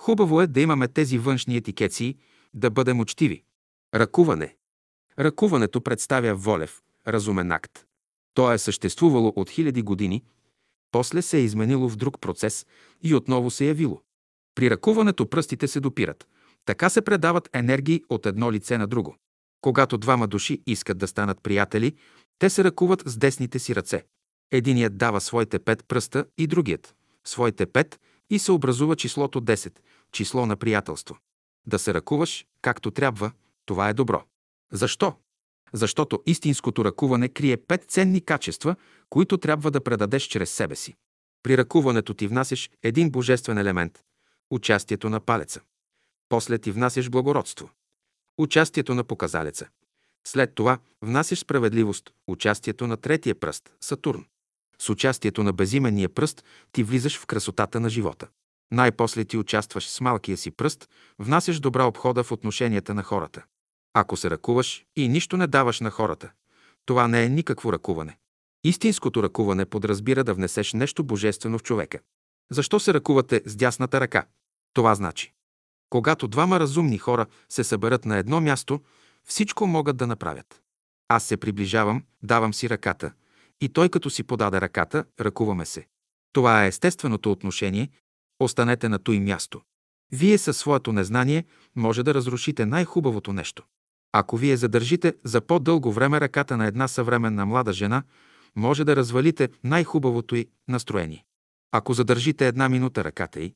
[0.01, 2.17] Хубаво е да имаме тези външни етикеции,
[2.53, 3.43] да бъдем учтиви.
[3.95, 4.55] Ръкуване.
[5.19, 7.85] Ръкуването представя волев, разумен акт.
[8.33, 10.23] То е съществувало от хиляди години,
[10.91, 12.65] после се е изменило в друг процес
[13.03, 14.01] и отново се явило.
[14.55, 16.27] При ръкуването пръстите се допират.
[16.65, 19.15] Така се предават енергии от едно лице на друго.
[19.61, 21.95] Когато двама души искат да станат приятели,
[22.39, 24.03] те се ръкуват с десните си ръце.
[24.51, 27.99] Единият дава своите пет пръста и другият– своите пет
[28.31, 29.79] и се образува числото 10,
[30.11, 31.17] число на приятелство.
[31.67, 33.31] Да се ръкуваш както трябва,
[33.65, 34.23] това е добро.
[34.71, 35.15] Защо?
[35.73, 38.75] Защото истинското ръкуване крие пет ценни качества,
[39.09, 40.95] които трябва да предадеш чрез себе си.
[41.43, 43.99] При ръкуването ти внасяш един божествен елемент–
[44.51, 45.61] участието на палеца.
[46.29, 47.69] После ти внасяш благородство
[48.41, 49.67] участието на показалеца.
[50.27, 54.25] След това внасяш справедливост, участието на третия пръст– Сатурн.
[54.81, 58.27] С участието на безименния пръст ти влизаш в красотата на живота.
[58.71, 60.89] Най-после ти участваш с малкия си пръст,
[61.19, 63.43] внасяш добра обхода в отношенията на хората.
[63.93, 66.31] Ако се ръкуваш и нищо не даваш на хората,
[66.85, 68.17] това не е никакво ръкуване.
[68.63, 71.99] Истинското ръкуване подразбира да внесеш нещо божествено в човека.
[72.51, 74.25] Защо се ръкувате с дясната ръка?
[74.73, 75.33] Това значи
[75.91, 78.81] когато двама разумни хора се съберат на едно място,
[79.23, 80.61] всичко могат да направят.
[81.07, 83.11] Аз се приближавам, давам си ръката,
[83.61, 85.87] и той като си подаде ръката, ръкуваме се.
[86.33, 87.89] Това е естественото отношение,
[88.39, 89.61] останете на той място.
[90.11, 91.45] Вие със своето незнание
[91.75, 93.63] може да разрушите най-хубавото нещо.
[94.11, 98.03] Ако вие задържите за по-дълго време ръката на една съвременна млада жена,
[98.55, 101.25] може да развалите най-хубавото й настроение.
[101.71, 103.53] Ако задържите една минута ръката й,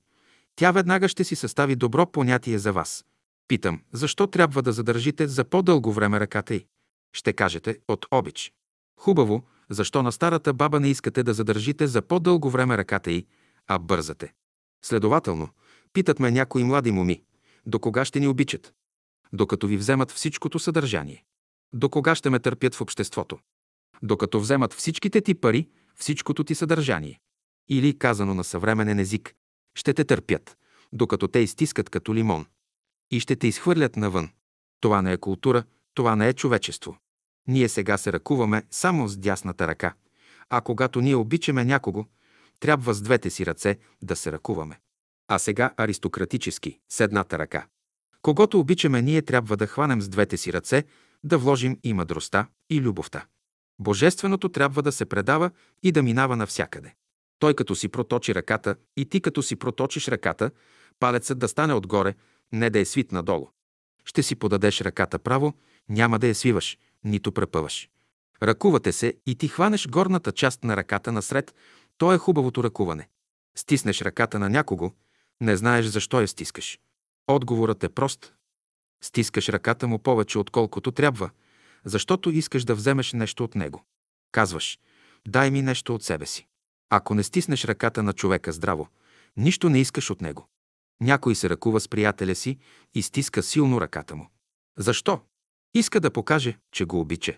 [0.55, 3.05] тя веднага ще си състави добро понятие за вас.
[3.47, 6.65] Питам, защо трябва да задържите за по-дълго време ръката й?
[7.13, 8.53] Ще кажете, от обич.
[8.99, 13.25] Хубаво, защо на старата баба не искате да задържите за по-дълго време ръката й,
[13.67, 14.34] а бързате?
[14.86, 15.49] Следователно,
[15.93, 17.23] питат ме някои млади моми,
[17.65, 18.73] до кога ще ни обичат?
[19.34, 21.23] Докато ви вземат всичкото съдържание.
[21.73, 23.39] До кога ще ме търпят в обществото?
[24.04, 27.19] Докато вземат всичките ти пари, всичкото ти съдържание.
[27.69, 29.36] Или, казано на съвременен език,
[29.75, 30.58] ще те търпят,
[30.93, 32.45] докато те изтискат като лимон.
[33.12, 34.30] И ще те изхвърлят навън.
[34.80, 36.97] Това не е култура, това не е човечество.
[37.47, 39.93] Ние сега се ръкуваме само с дясната ръка,
[40.49, 42.05] а когато ние обичаме някого,
[42.60, 44.79] трябва с двете си ръце да се ръкуваме.
[45.27, 47.67] А сега аристократически, с едната ръка.
[48.21, 50.84] Когато обичаме, ние трябва да хванем с двете си ръце,
[51.23, 53.25] да вложим и мъдростта, и любовта.
[53.79, 55.51] Божественото трябва да се предава
[55.84, 56.93] и да минава навсякъде.
[57.39, 60.51] Той като си проточи ръката и ти като си проточиш ръката,
[60.99, 62.15] палецът да стане отгоре,
[62.51, 63.49] не да е свит надолу.
[64.05, 65.53] Ще си подадеш ръката право,
[65.89, 67.89] няма да я свиваш, нито препъваш.
[68.43, 71.55] Ръкувате се и ти хванеш горната част на ръката насред,
[71.97, 73.09] то е хубавото ръкуване.
[73.57, 74.91] Стиснеш ръката на някого,
[75.41, 76.79] не знаеш защо я стискаш.
[77.27, 78.33] Отговорът е прост.
[79.03, 81.29] Стискаш ръката му повече, отколкото трябва,
[81.85, 83.85] защото искаш да вземеш нещо от него.
[84.31, 84.79] Казваш,
[85.27, 86.47] дай ми нещо от себе си.
[86.89, 88.87] Ако не стиснеш ръката на човека здраво,
[89.37, 90.47] нищо не искаш от него.
[91.01, 92.57] Някой се ръкува с приятеля си
[92.93, 94.29] и стиска силно ръката му.
[94.77, 95.21] Защо?
[95.75, 97.38] Иска да покаже, че го обича.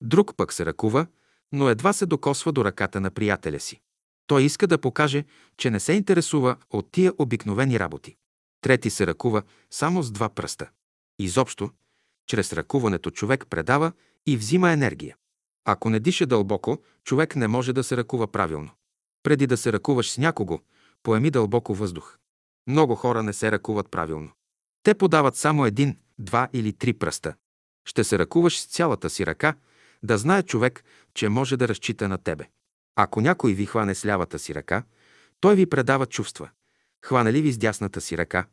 [0.00, 1.06] Друг пък се ръкува,
[1.52, 3.80] но едва се докосва до ръката на приятеля си.
[4.26, 5.24] Той иска да покаже,
[5.56, 8.16] че не се интересува от тия обикновени работи.
[8.60, 10.70] Трети се ръкува само с два пръста.
[11.18, 11.70] Изобщо,
[12.26, 13.92] чрез ръкуването човек предава
[14.26, 15.16] и взима енергия.
[15.64, 18.70] Ако не диша дълбоко, човек не може да се ръкува правилно.
[19.22, 20.60] Преди да се ръкуваш с някого,
[21.02, 22.18] поеми дълбоко въздух.
[22.66, 24.30] Много хора не се ръкуват правилно.
[24.82, 27.34] Те подават само един, два или три пръста.
[27.86, 29.54] Ще се ръкуваш с цялата си ръка,
[30.02, 32.44] да знае човек, че може да разчита на тебе.
[32.96, 34.82] Ако някой ви хване с лявата си ръка,
[35.40, 36.50] той ви предава чувства.
[37.04, 38.46] Хване ли ви с дясната си ръка,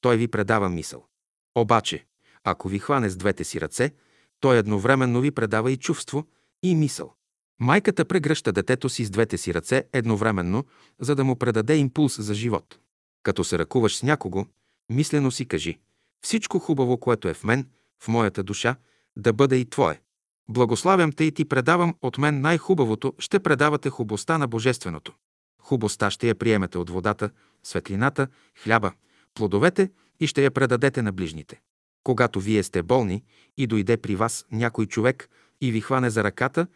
[0.00, 1.06] той ви предава мисъл.
[1.54, 2.06] Обаче,
[2.44, 3.94] ако ви хване с двете си ръце,
[4.40, 6.26] той едновременно ви предава и чувство,
[6.62, 7.14] и мисъл.
[7.60, 10.64] Майката прегръща детето си с двете си ръце едновременно,
[11.00, 12.78] за да му предаде импулс за живот.
[13.22, 14.46] Като се ръкуваш с някого,
[14.90, 15.78] мислено си кажи
[16.24, 17.68] всичко хубаво, което е в мен,
[18.04, 18.76] в моята душа,
[19.16, 20.00] да бъде и твое.
[20.48, 25.12] Благославям те и ти предавам от мен най-хубавото, ще предавате хубостта на Божественото.
[25.60, 27.30] Хубостта ще я приемете от водата,
[27.62, 28.28] светлината,
[28.62, 28.92] хляба,
[29.34, 29.90] плодовете
[30.20, 31.60] и ще я предадете на ближните.
[32.04, 33.24] Когато вие сте болни
[33.56, 35.28] и дойде при вас някой човек
[35.60, 36.66] и ви хване за ръката,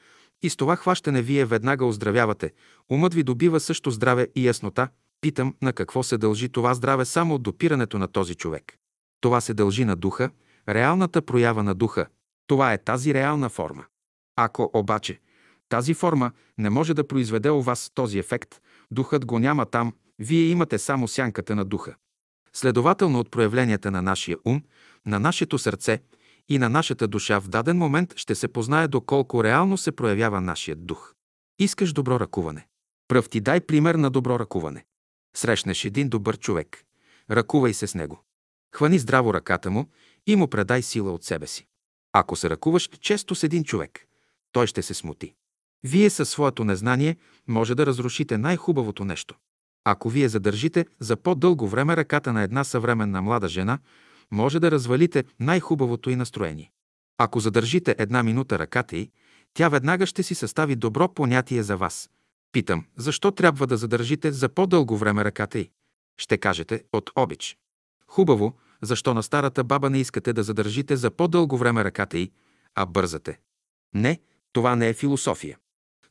[0.43, 2.53] и с това хващане вие веднага оздравявате,
[2.91, 4.89] умът ви добива също здраве и яснота,
[5.21, 8.79] питам на какво се дължи това здраве само от допирането на този човек.
[9.21, 10.31] Това се дължи на духа,
[10.69, 12.07] реалната проява на духа.
[12.47, 13.85] Това е тази реална форма.
[14.37, 15.21] Ако обаче
[15.69, 20.49] тази форма не може да произведе у вас този ефект, духът го няма там, вие
[20.49, 21.95] имате само сянката на духа.
[22.53, 24.63] Следователно от проявленията на нашия ум,
[25.07, 26.01] на нашето сърце
[26.49, 30.87] и на нашата душа в даден момент ще се познае доколко реално се проявява нашият
[30.87, 31.15] дух.
[31.59, 32.67] Искаш добро ръкуване.
[33.09, 34.85] Пръв ти дай пример на добро ръкуване.
[35.37, 36.85] Срещнеш един добър човек.
[37.31, 38.23] Ръкувай се с него.
[38.75, 39.89] Хвани здраво ръката му
[40.29, 41.67] и му предай сила от себе си.
[42.13, 44.07] Ако се ръкуваш често с един човек,
[44.53, 45.35] той ще се смути.
[45.85, 49.35] Вие със своето незнание може да разрушите най-хубавото нещо.
[49.85, 53.79] Ако вие задържите за по-дълго време ръката на една съвременна млада жена,
[54.31, 56.73] може да развалите най-хубавото и настроение.
[57.19, 59.11] Ако задържите една минута ръката й,
[59.55, 62.11] тя веднага ще си състави добро понятие за вас.
[62.53, 65.71] Питам, защо трябва да задържите за по-дълго време ръката й?
[66.19, 67.57] Ще кажете, от обич.
[68.07, 72.33] Хубаво, защо на старата баба не искате да задържите за по-дълго време ръката й,
[72.75, 73.41] а бързате?
[73.95, 74.21] Не,
[74.53, 75.59] това не е философия.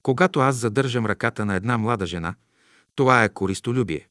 [0.03, 2.36] Когато аз задържам ръката на една млада жена,
[2.95, 4.08] това е користолюбие.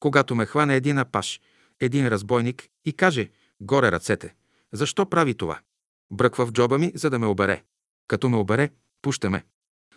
[0.00, 1.40] Когато ме хване един апаш,
[1.80, 3.30] един разбойник и каже
[3.60, 4.34] «Горе ръцете»,
[4.72, 5.60] защо прави това?
[6.10, 7.62] Бръква в джоба ми, за да ме обере.
[8.08, 8.70] Като ме обере,
[9.02, 9.44] пущаме.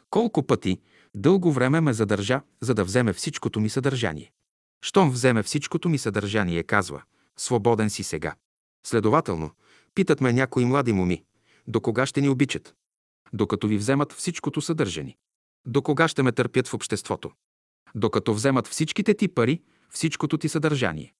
[0.09, 0.81] Колко пъти,
[1.15, 4.31] дълго време ме задържа, за да вземе всичкото ми съдържание.
[4.81, 7.03] Щом вземе всичкото ми съдържание, казва
[7.41, 8.35] «Свободен си сега».
[8.87, 9.51] Следователно,
[9.95, 11.23] питат ме някои млади моми,
[11.67, 12.75] до кога ще ни обичат?
[13.33, 15.17] Докато ви вземат всичкото съдържани.
[15.65, 17.31] До кога ще ме търпят в обществото?
[17.95, 21.13] Докато вземат всичките ти пари, всичкото ти съдържание.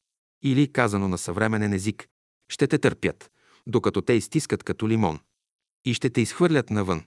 [0.44, 2.08] Или, казано на съвременен език,
[2.50, 3.32] ще те търпят,
[3.68, 5.20] докато те изтискат като лимон.
[5.86, 7.04] И ще те изхвърлят навън.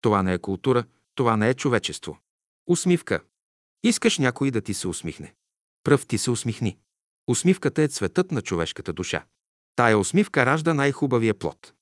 [0.00, 2.18] Това не е култура, това не е човечество.
[2.66, 3.20] Усмивка.
[3.82, 5.34] Искаш някой да ти се усмихне.
[5.84, 6.78] Пръв ти се усмихни.
[7.28, 9.24] Усмивката е цветът на човешката душа.
[9.76, 11.72] Тая усмивка ражда най-хубавия плод.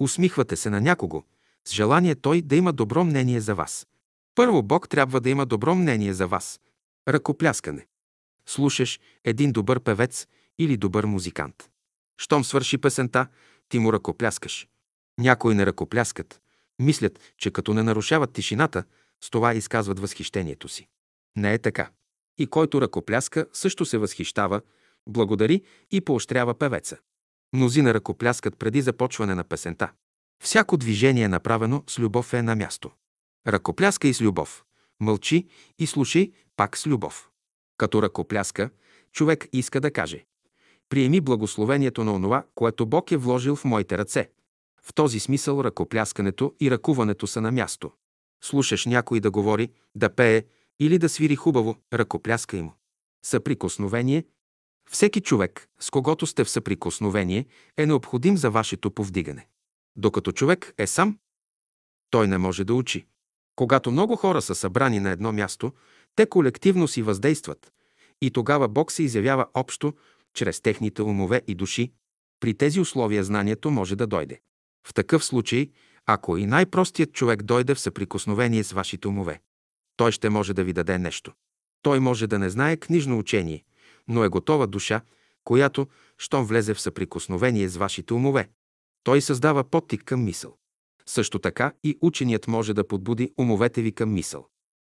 [0.00, 1.22] Усмихвате се на някого,
[1.68, 3.86] с желание той да има добро мнение за вас.
[4.34, 6.60] Първо Бог трябва да има добро мнение за вас.
[7.08, 7.86] Ръкопляскане.
[8.46, 10.26] Слушаш един добър певец
[10.58, 11.70] или добър музикант.
[12.18, 13.26] Щом свърши песента,
[13.68, 14.68] ти му ръкопляскаш.
[15.18, 16.40] Някои не ръкопляскат.
[16.78, 18.84] Мислят, че като не нарушават тишината,
[19.24, 20.88] с това изказват възхищението си.
[21.36, 21.90] Не е така.
[22.38, 24.60] И който ръкопляска, също се възхищава,
[25.08, 26.96] благодари и поощрява певеца.
[27.52, 29.92] Мнозина ръкопляскат преди започване на песента.
[30.42, 32.90] Всяко движение, направено с любов, е на място.
[33.46, 34.64] Ръкопляска и с любов.
[35.00, 35.48] Мълчи
[35.78, 37.28] и слушай пак с любов.
[37.78, 38.70] Като ръкопляска,
[39.12, 40.24] човек иска да каже
[40.88, 44.30] Приеми благословението на онова, което Бог е вложил в моите ръце.
[44.82, 47.92] В този смисъл ръкопляскането и ръкуването са на място.
[48.44, 50.44] Слушаш някой да говори, да пее
[50.80, 52.72] или да свири хубаво, ръкопляскай му.
[53.24, 54.24] Съприкосновение.
[54.90, 59.48] Всеки човек, с когото сте в съприкосновение, е необходим за вашето повдигане.
[59.96, 61.18] Докато човек е сам,
[62.10, 63.06] той не може да учи.
[63.56, 65.72] Когато много хора са събрани на едно място,
[66.14, 67.72] те колективно си въздействат.
[68.22, 69.94] И тогава Бог се изявява общо,
[70.34, 71.92] чрез техните умове и души.
[72.40, 74.40] При тези условия знанието може да дойде.
[74.86, 75.70] В такъв случай,
[76.06, 79.40] ако и най-простият човек дойде в съприкосновение с вашите умове,
[79.96, 81.32] той ще може да ви даде нещо.
[81.82, 83.64] Той може да не знае книжно учение,
[84.08, 85.00] но е готова душа,
[85.44, 85.86] която,
[86.18, 88.48] щом влезе в съприкосновение с вашите умове,
[89.04, 90.56] той създава подтик към мисъл.
[91.06, 94.48] Също така и ученият може да подбуди умовете ви към мисъл.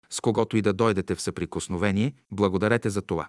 [0.10, 3.28] С когото и да дойдете в съприкосновение, благодарете за това.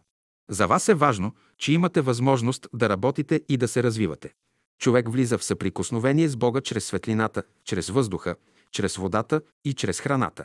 [0.50, 4.32] За вас е важно, че имате възможност да работите и да се развивате.
[4.78, 8.36] Човек влиза в съприкосновение с Бога чрез светлината, чрез въздуха,
[8.70, 10.44] чрез водата и чрез храната.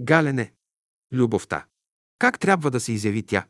[0.00, 0.52] Галене.
[1.12, 1.66] Любовта.
[2.18, 3.46] Как трябва да се изяви тя?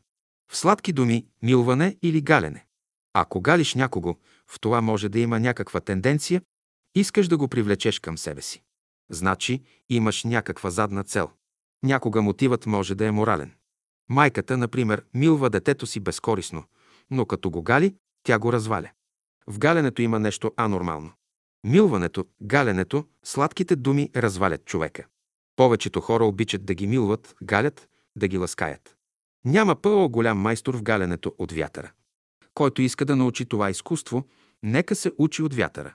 [0.51, 2.65] В сладки думи, милване или галене.
[3.13, 4.15] Ако галиш някого,
[4.47, 6.41] в това може да има някаква тенденция,
[6.95, 8.63] искаш да го привлечеш към себе си.
[9.11, 11.29] Значи имаш някаква задна цел.
[11.83, 13.51] Някога мотивът може да е морален.
[14.09, 16.63] Майката, например, милва детето си безкорисно,
[17.11, 18.89] но като го гали, тя го разваля.
[19.47, 21.11] В галенето има нещо анормално.
[21.63, 25.05] Милването, галенето, сладките думи развалят човека.
[25.55, 29.00] Повечето хора обичат да ги милват, галят, да ги ласкаят.
[29.45, 31.91] Няма по-голям майстор в галенето от вятъра.
[32.53, 34.27] Който иска да научи това изкуство,
[34.63, 35.93] нека се учи от вятъра.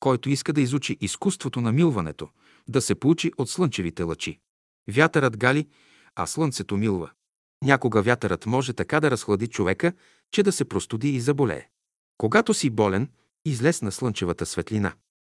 [0.00, 2.28] Който иска да изучи изкуството на милването,
[2.68, 4.38] да се получи от слънчевите лъчи.
[4.90, 5.68] Вятърът гали,
[6.14, 7.10] а слънцето милва.
[7.64, 9.92] Някога вятърът може така да разхлади човека,
[10.30, 11.68] че да се простуди и заболее.
[12.18, 13.08] Когато си болен,
[13.44, 14.92] излез на слънчевата светлина.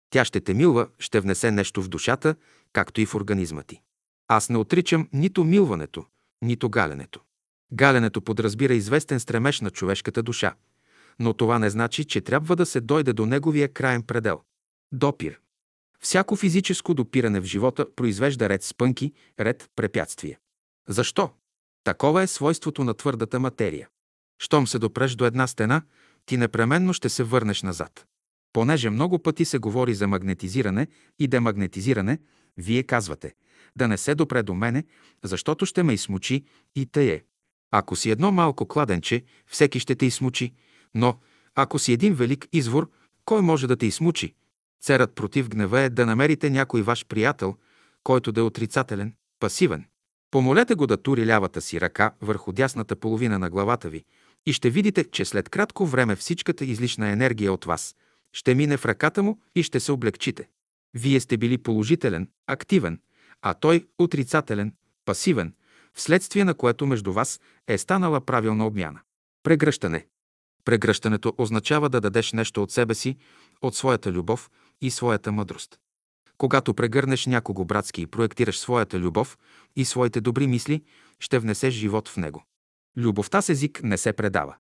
[0.10, 2.36] Тя ще те милва, ще внесе нещо в душата,
[2.74, 3.82] както и в организма ти.
[4.28, 6.06] Аз не отричам нито милването,
[6.42, 7.22] нито галенето.
[7.74, 10.56] Галенето подразбира известен стремеж на човешката душа,
[11.20, 14.42] но това не значи, че трябва да се дойде до неговия краен предел.
[14.92, 15.40] Допир.
[16.00, 20.40] Всяко физическо допиране в живота произвежда ред спънки, ред препятствия.
[20.88, 21.30] Защо?
[21.84, 23.90] Такова е свойството на твърдата материя.
[24.42, 25.82] Щом се допреш до една стена,
[26.26, 28.06] ти непременно ще се върнеш назад.
[28.54, 30.88] Понеже много пъти се говори за магнетизиране
[31.20, 32.20] и демагнетизиране,
[32.58, 33.34] вие казвате
[33.76, 34.84] да не се допре до мене,
[35.24, 36.46] защото ще ме измучи
[36.76, 37.24] и тъй
[37.72, 40.54] Ако си едно малко кладенче, всеки ще те измучи,
[40.96, 41.20] но
[41.56, 42.90] ако си един велик извор,
[43.26, 44.34] кой може да те измучи?
[44.82, 47.56] Церът против гнева е да намерите някой ваш приятел,
[48.04, 49.86] който да е отрицателен, пасивен.
[50.32, 54.06] Помолете го да тури лявата си ръка върху дясната половина на главата ви
[54.46, 57.96] и ще видите, че след кратко време всичката излишна енергия от вас
[58.34, 60.50] ще мине в ръката му и ще се облегчите.
[60.94, 63.00] Вие сте били положителен, активен,
[63.42, 64.74] а той отрицателен,
[65.06, 65.54] пасивен,
[66.00, 69.00] вследствие на което между вас е станала правилна обмяна.
[69.44, 70.06] Прегръщане.
[70.66, 73.18] Прегръщането означава да дадеш нещо от себе си,
[73.62, 74.50] от своята любов
[74.82, 75.80] и своята мъдрост.
[76.38, 79.38] Когато прегърнеш някого братски и проектираш своята любов
[79.76, 80.84] и своите добри мисли,
[81.20, 82.44] ще внесеш живот в него.
[82.98, 84.56] Любовта с език не се предава.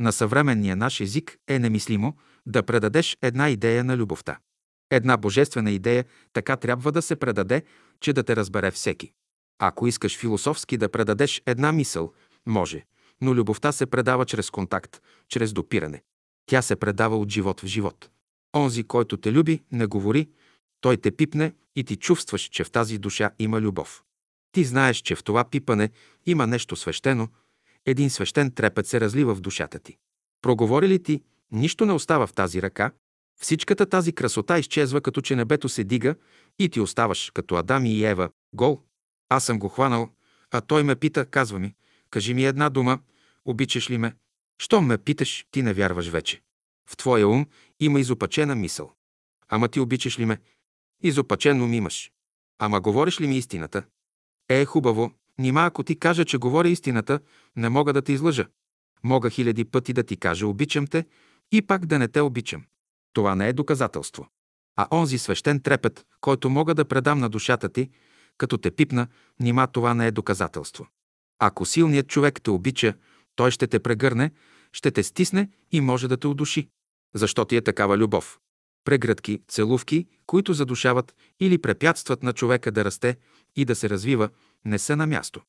[0.00, 2.16] На съвременния наш език е немислимо
[2.46, 4.38] да предадеш една идея на любовта.
[4.90, 7.62] Една божествена идея така трябва да се предаде,
[8.00, 9.12] че да те разбере всеки.
[9.58, 12.12] Ако искаш философски да предадеш една мисъл,
[12.46, 12.84] може,
[13.20, 16.02] но любовта се предава чрез контакт, чрез допиране.
[16.46, 18.10] Тя се предава от живот в живот.
[18.56, 20.28] Онзи, който те люби, не говори,
[20.80, 24.02] той те пипне и ти чувстваш, че в тази душа има любов.
[24.52, 25.90] Ти знаеш, че в това пипане
[26.26, 27.28] има нещо свещено,
[27.86, 29.96] един свещен трепет се разлива в душата ти.
[30.42, 32.92] Проговори ли ти, нищо не остава в тази ръка,
[33.40, 36.14] всичката тази красота изчезва, като че небето се дига
[36.58, 38.80] и ти оставаш, като Адам и Ева, гол.
[39.34, 40.08] Аз съм го хванал,
[40.50, 41.74] а той ме пита, казва ми,
[42.10, 42.98] кажи ми една дума,
[43.44, 44.14] обичаш ли ме?
[44.58, 46.42] Щом ме питаш, ти не вярваш вече.
[46.90, 47.46] В твоя ум
[47.80, 48.92] има изопачена мисъл.
[49.48, 50.38] Ама ти обичаш ли ме?
[51.02, 52.12] Изопачен ум имаш.
[52.58, 53.82] Ама говориш ли ми истината?
[54.48, 57.20] Е, хубаво, нима ако ти кажа, че говоря истината,
[57.56, 58.46] не мога да те излъжа.
[59.04, 61.06] Мога хиляди пъти да ти кажа обичам те
[61.52, 62.64] и пак да не те обичам.
[63.12, 64.28] Това не е доказателство.
[64.76, 67.90] А онзи свещен трепет, който мога да предам на душата ти,
[68.38, 69.06] като те пипна,
[69.40, 70.86] нима това не е доказателство.
[71.38, 72.94] Ако силният човек те обича,
[73.36, 74.30] той ще те прегърне,
[74.72, 76.68] ще те стисне и може да те удуши.
[77.14, 78.38] Защо ти е такава любов?
[78.84, 83.16] Прегръдки, целувки, които задушават или препятстват на човека да расте
[83.56, 84.28] и да се развива,
[84.64, 85.42] не са на място.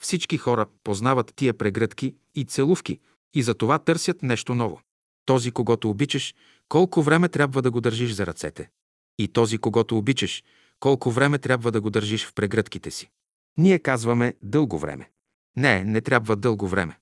[0.00, 3.00] Всички хора познават тия прегръдки и целувки
[3.34, 4.80] и за това търсят нещо ново.
[5.24, 6.34] Този, когато обичаш,
[6.68, 8.70] колко време трябва да го държиш за ръцете.
[9.18, 10.44] И този, когато обичаш,
[10.80, 13.10] колко време трябва да го държиш в прегръдките си.
[13.56, 15.10] Ние казваме дълго време.
[15.56, 16.98] Не, не трябва дълго време.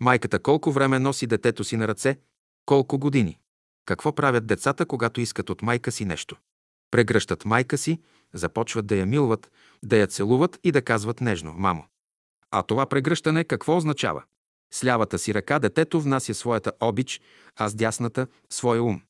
[0.00, 2.18] Майката колко време носи детето си на ръце?
[2.66, 3.38] Колко години?
[3.86, 6.36] Какво правят децата, когато искат от майка си нещо?
[6.90, 8.00] Прегръщат майка си,
[8.34, 9.52] започват да я милват,
[9.82, 11.84] да я целуват и да казват нежно «Мамо».
[12.50, 14.22] А това прегръщане какво означава?
[14.72, 17.20] С лявата си ръка детето внася своята обич,
[17.56, 19.00] а с дясната– своя ум.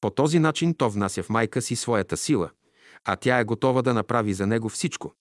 [0.00, 2.50] По този начин то внася в майка си своята сила,
[3.04, 5.14] а тя е готова да направи за него всичко.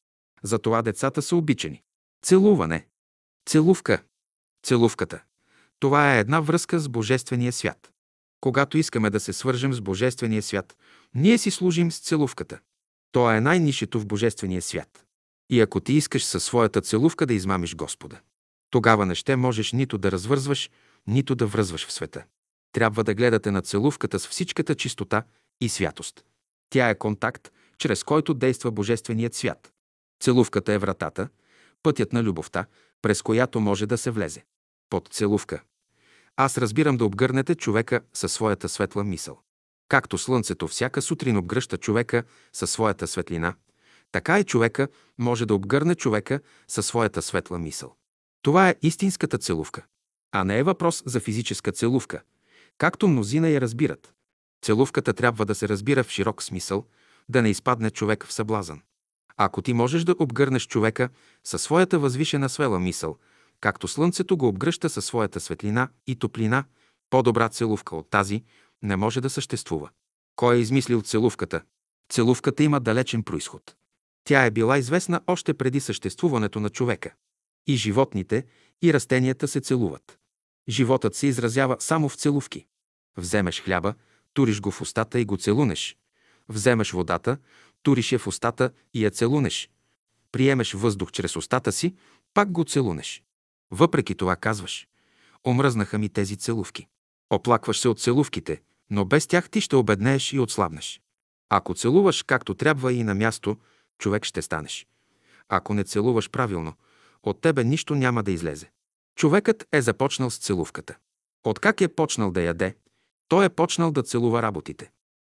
[0.43, 1.83] Затова децата са обичани.
[2.25, 2.87] Целуване.
[3.45, 4.03] Целувка.
[4.63, 5.23] Целувката.
[5.79, 7.91] Това е една връзка с Божествения свят.
[8.41, 10.77] Когато искаме да се свържем с Божествения свят,
[11.15, 12.59] ние си служим с целувката.
[13.11, 15.05] То е най-нишето в Божествения свят.
[15.49, 18.19] И ако ти искаш със своята целувка да измамиш Господа,
[18.69, 20.69] тогава не ще можеш нито да развързваш,
[21.07, 22.23] нито да връзваш в света.
[22.71, 25.23] Трябва да гледате на целувката с всичката чистота
[25.61, 26.25] и святост.
[26.69, 29.73] Тя е контакт, чрез който действа Божественият свят.
[30.19, 31.29] Целувката е вратата,
[31.83, 32.65] пътят на любовта,
[33.01, 34.43] през която може да се влезе.
[34.89, 35.61] Под целувка.
[36.37, 39.39] Аз разбирам да обгърнете човека със своята светла мисъл.
[39.89, 42.23] Както слънцето всяка сутрин обгръща човека
[42.53, 43.55] със своята светлина,
[44.11, 47.95] така и човека може да обгърне човека със своята светла мисъл.
[48.41, 49.85] Това е истинската целувка,
[50.31, 52.21] а не е въпрос за физическа целувка,
[52.77, 54.13] както мнозина я разбират.
[54.61, 56.85] Целувката трябва да се разбира в широк смисъл,
[57.29, 58.81] да не изпадне човек в съблазън.
[59.37, 61.09] Ако ти можеш да обгърнеш човека
[61.43, 63.17] със своята възвишена свела мисъл,
[63.61, 66.63] както слънцето го обгръща със своята светлина и топлина,
[67.09, 68.43] по-добра целувка от тази
[68.83, 69.89] не може да съществува.
[70.35, 71.61] Кой е измислил целувката?
[72.11, 73.75] Целувката има далечен происход.
[74.23, 77.13] Тя е била известна още преди съществуването на човека.
[77.67, 78.45] И животните,
[78.81, 80.19] и растенията се целуват.
[80.69, 82.65] Животът се изразява само в целувки.
[83.17, 83.93] Вземеш хляба,
[84.33, 85.97] туриш го в устата и го целунеш.
[86.49, 87.37] Вземеш водата,
[87.83, 89.69] туриш я в устата и я целунеш.
[90.31, 91.95] Приемеш въздух чрез устата си,
[92.33, 93.23] пак го целунеш.
[93.71, 94.87] Въпреки това казваш,
[95.47, 96.87] омръзнаха ми тези целувки.
[97.29, 101.01] Оплакваш се от целувките, но без тях ти ще обеднееш и отслабнеш.
[101.49, 103.57] Ако целуваш както трябва и на място,
[103.97, 104.87] човек ще станеш.
[105.49, 106.73] Ако не целуваш правилно,
[107.23, 108.71] от тебе нищо няма да излезе.
[109.15, 110.97] Човекът е започнал с целувката.
[111.43, 112.75] Откак е почнал да яде,
[113.27, 114.91] той е почнал да целува работите.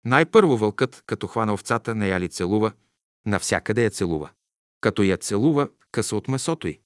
[0.05, 2.71] Най-първо вълкът, като хвана овцата, не я ли целува,
[3.25, 4.29] навсякъде я целува.
[4.81, 6.79] Като я целува, къса от месото й.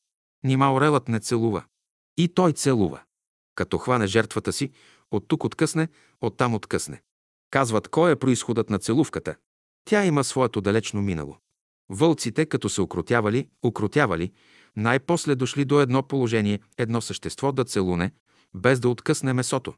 [0.43, 1.63] Нима орелът не целува.
[2.17, 3.01] И той целува.
[3.55, 4.71] Като хване жертвата си,
[5.11, 5.87] от тук откъсне,
[6.21, 7.01] оттам откъсне.
[7.51, 9.35] Казват, кой е происходът на целувката.
[9.85, 11.37] Тя има своето далечно минало.
[11.89, 14.31] Вълците, като се укротявали, укротявали,
[14.75, 18.11] най-после дошли до едно положение, едно същество да целуне,
[18.53, 19.73] без да откъсне месото.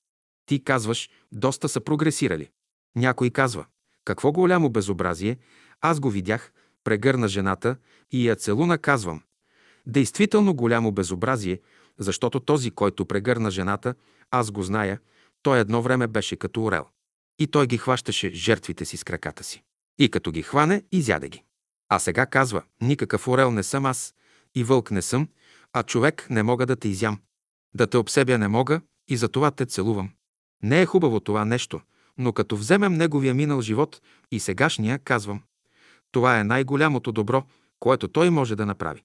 [0.45, 2.49] Ти казваш, доста са прогресирали.
[2.95, 3.65] Някой казва,
[4.05, 5.37] какво голямо безобразие,
[5.81, 6.51] аз го видях,
[6.83, 7.77] прегърна жената
[8.11, 9.21] и я целуна, казвам.
[9.85, 11.61] Действително голямо безобразие,
[11.99, 13.95] защото този, който прегърна жената,
[14.31, 14.99] аз го зная,
[15.41, 16.85] той едно време беше като орел.
[17.39, 19.63] И той ги хващаше жертвите си с краката си.
[19.99, 21.43] И като ги хване, изяде ги.
[21.89, 24.13] А сега казва, никакъв орел не съм аз,
[24.55, 25.27] и вълк не съм,
[25.73, 27.19] а човек не мога да те изям.
[27.75, 30.09] Да те обсебя не мога и за това те целувам.
[30.63, 31.81] Не е хубаво това нещо,
[32.19, 34.01] но като вземем неговия минал живот
[34.31, 35.41] и сегашния, казвам,
[36.11, 37.43] това е най-голямото добро,
[37.79, 39.03] което той може да направи.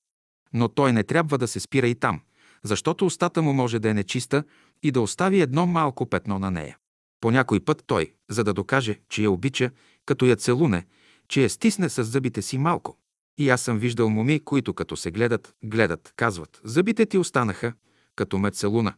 [0.53, 2.21] Но той не трябва да се спира и там,
[2.62, 4.45] защото устата му може да е нечиста
[4.83, 6.79] и да остави едно малко петно на нея.
[7.21, 9.71] По някой път той, за да докаже, че я обича,
[10.07, 10.87] като я целуне,
[11.29, 12.99] че я стисне с зъбите си малко.
[13.39, 17.73] И аз съм виждал моми, които като се гледат, гледат, казват, зъбите ти останаха,
[18.17, 18.95] като ме целуна.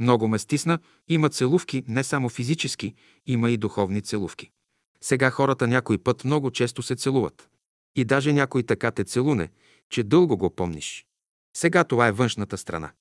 [0.00, 0.78] Много ме стисна,
[1.08, 2.94] има целувки, не само физически,
[3.26, 4.50] има и духовни целувки.
[5.00, 7.48] Сега хората някой път много често се целуват.
[7.96, 9.50] И даже някой така те целуне,
[9.90, 11.06] че дълго го помниш.
[11.56, 12.92] Сега това е външната страна.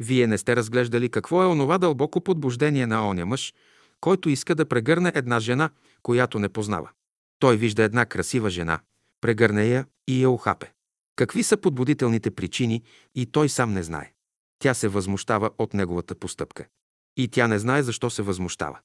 [0.00, 3.54] Вие не сте разглеждали какво е онова дълбоко подбуждение на оня мъж,
[4.00, 5.70] който иска да прегърне една жена,
[6.02, 6.90] която не познава.
[7.38, 8.80] Той вижда една красива жена,
[9.20, 10.72] прегърне я и я ухапе.
[11.16, 12.82] Какви са подбудителните причини
[13.14, 14.12] и той сам не знае.
[14.58, 16.66] Тя се възмущава от неговата постъпка.
[17.16, 18.78] И тя не знае защо се възмущава.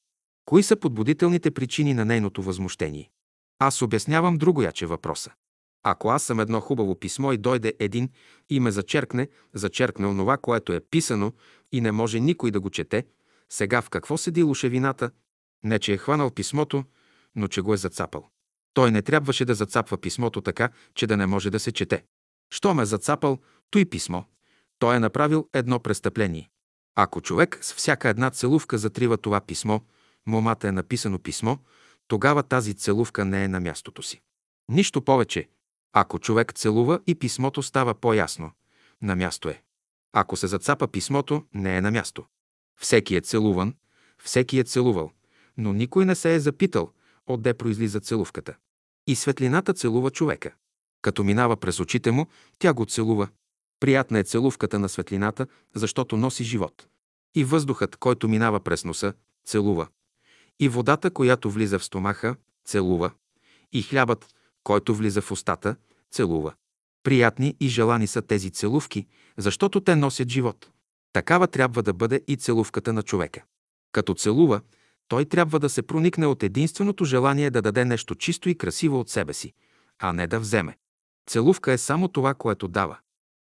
[0.45, 3.09] Кои са подбудителните причини на нейното възмущение?
[3.59, 5.31] Аз обяснявам другояче въпроса.
[5.83, 8.09] Ако аз съм едно хубаво писмо и дойде един
[8.49, 11.33] и ме зачеркне, зачеркне онова, което е писано
[11.71, 13.05] и не може никой да го чете,
[13.49, 15.11] сега в какво седи лошевината?
[15.63, 16.83] Не, че е хванал писмото,
[17.35, 18.29] но че го е зацапал.
[18.73, 22.03] Той не трябваше да зацапва писмото така, че да не може да се чете.
[22.53, 24.23] Що ме зацапал, той писмо.
[24.81, 26.49] Той е направил едно престъпление.
[26.95, 29.79] Ако човек с всяка една целувка затрива това писмо,
[30.27, 31.57] момата е написано писмо,
[32.07, 34.21] тогава тази целувка не е на мястото си.
[34.69, 35.49] Нищо повече.
[35.93, 38.51] Ако човек целува и писмото става по-ясно,
[39.01, 39.61] на място е.
[40.13, 42.25] Ако се зацапа писмото, не е на място.
[42.79, 43.75] Всеки е целуван,
[44.23, 45.11] всеки е целувал,
[45.57, 46.91] но никой не се е запитал,
[47.27, 48.55] отде произлиза целувката.
[49.07, 50.53] И светлината целува човека.
[51.01, 52.27] Като минава през очите му,
[52.59, 53.27] тя го целува.
[53.81, 56.87] Приятна е целувката на светлината, защото носи живот.
[57.35, 59.13] И въздухът, който минава през носа,
[59.45, 59.87] целува.
[60.59, 63.11] И водата, която влиза в стомаха, целува.
[63.73, 64.27] И хлябът,
[64.63, 65.75] който влиза в устата,
[66.11, 66.53] целува.
[67.03, 69.07] Приятни и желани са тези целувки,
[69.37, 70.69] защото те носят живот.
[71.13, 73.43] Такава трябва да бъде и целувката на човека.
[73.91, 74.61] Като целува,
[75.07, 79.09] той трябва да се проникне от единственото желание да даде нещо чисто и красиво от
[79.09, 79.53] себе си,
[79.99, 80.77] а не да вземе.
[81.27, 82.97] Целувка е само това, което дава.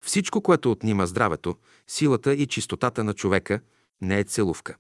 [0.07, 3.61] Всичко, което отнима здравето, силата и чистотата на човека,
[4.01, 4.77] не е целувка.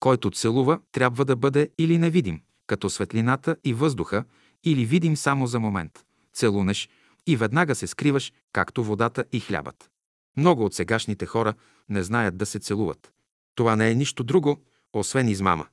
[0.00, 4.24] Който целува, трябва да бъде или невидим, като светлината и въздуха,
[4.64, 6.04] или видим само за момент.
[6.34, 6.88] Целунеш
[7.26, 9.90] и веднага се скриваш, както водата и хлябът.
[10.36, 11.54] Много от сегашните хора
[11.88, 13.12] не знаят да се целуват.
[13.54, 14.60] Това не е нищо друго,
[14.92, 15.66] освен измама.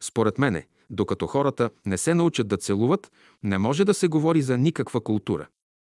[0.00, 4.58] Според мене, докато хората не се научат да целуват, не може да се говори за
[4.58, 5.46] никаква култура.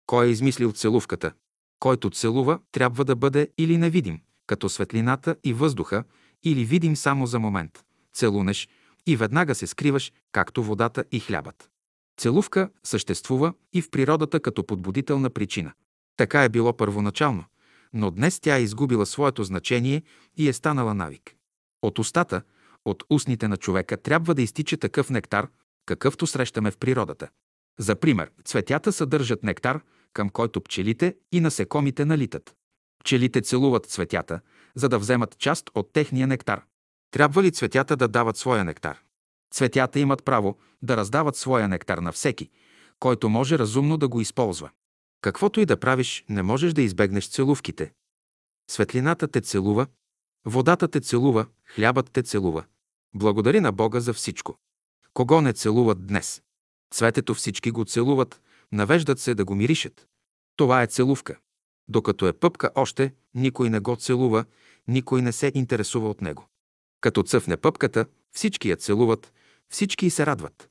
[0.06, 1.34] Кой е измислил целувката?
[1.80, 6.04] Който целува, трябва да бъде или невидим, като светлината и въздуха,
[6.44, 7.84] или видим само за момент.
[8.14, 8.68] Целунеш
[9.08, 11.70] и веднага се скриваш, както водата и хлябът.
[12.18, 15.74] Целувка съществува и в природата като подбудителна причина.
[16.18, 17.44] Така е било първоначално,
[17.94, 20.04] но днес тя е изгубила своето значение
[20.38, 21.36] и е станала навик.
[21.82, 22.42] От устата,
[22.86, 25.48] от устните на човека трябва да изтича такъв нектар,
[25.86, 27.30] какъвто срещаме в природата.
[27.80, 29.82] За пример, цветята съдържат нектар,
[30.16, 32.56] към който пчелите и насекомите налитат.
[33.00, 34.40] Пчелите целуват цветята,
[34.76, 36.64] за да вземат част от техния нектар.
[37.12, 39.00] Трябва ли цветята да дават своя нектар?
[39.54, 42.50] Цветята имат право да раздават своя нектар на всеки,
[43.00, 44.70] който може разумно да го използва.
[45.22, 47.94] Каквото и да правиш, не можеш да избегнеш целувките.
[48.72, 49.88] Светлината те целува,
[50.46, 52.66] водата те целува, хлябът те целува.
[53.16, 54.56] Благодари на Бога за всичко.
[55.14, 56.42] Кого не целуват днес?
[56.94, 58.42] Цветето всички го целуват,
[58.72, 60.08] навеждат се да го миришат.
[60.56, 61.38] Това е целувка.
[61.88, 64.46] Докато е пъпка още, никой не го целува,
[64.88, 66.48] никой не се интересува от него.
[67.02, 69.34] Като цъфне пъпката, всички я целуват,
[69.70, 70.70] всички се радват.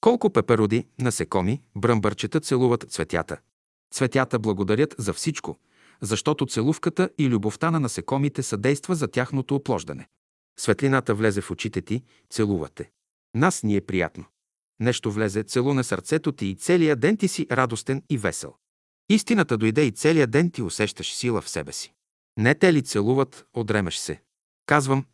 [0.00, 3.36] Колко пепероди, насекоми, бръмбърчета целуват цветята.
[3.94, 5.58] Цветята благодарят за всичко,
[6.00, 10.08] защото целувката и любовта на насекомите съдейства за тяхното оплождане.
[10.58, 12.90] Светлината влезе в очите ти, целувате.
[13.34, 14.24] Нас ни е приятно.
[14.80, 18.54] Нещо влезе, целуне сърцето ти и целият ден ти си радостен и весел.
[19.08, 21.92] Истината дойде и целият ден ти усещаш сила в себе си.
[22.36, 24.20] Не те ли целуват, одремеш се.
[24.66, 25.04] Казвам,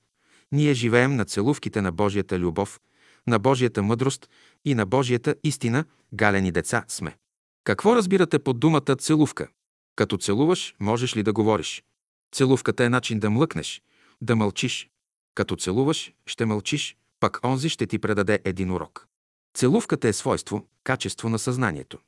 [0.53, 2.81] ние живеем на целувките на Божията любов,
[3.27, 4.31] на Божията мъдрост
[4.65, 5.85] и на Божията истина,
[6.15, 7.17] галени деца сме.
[7.65, 9.49] Какво разбирате под думата целувка?
[9.97, 11.85] Като целуваш, можеш ли да говориш?
[12.33, 13.83] Целувката е начин да млъкнеш,
[14.21, 14.91] да мълчиш.
[15.35, 19.09] Като целуваш, ще мълчиш, пък онзи ще ти предаде един урок.
[19.55, 21.99] Целувката е свойство, качество на съзнанието.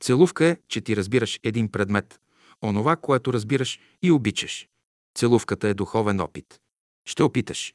[0.00, 2.20] Целувка е, че ти разбираш един предмет,
[2.62, 4.68] онова, което разбираш и обичаш.
[5.14, 6.60] Целувката е духовен опит.
[7.04, 7.74] Ще опиташ.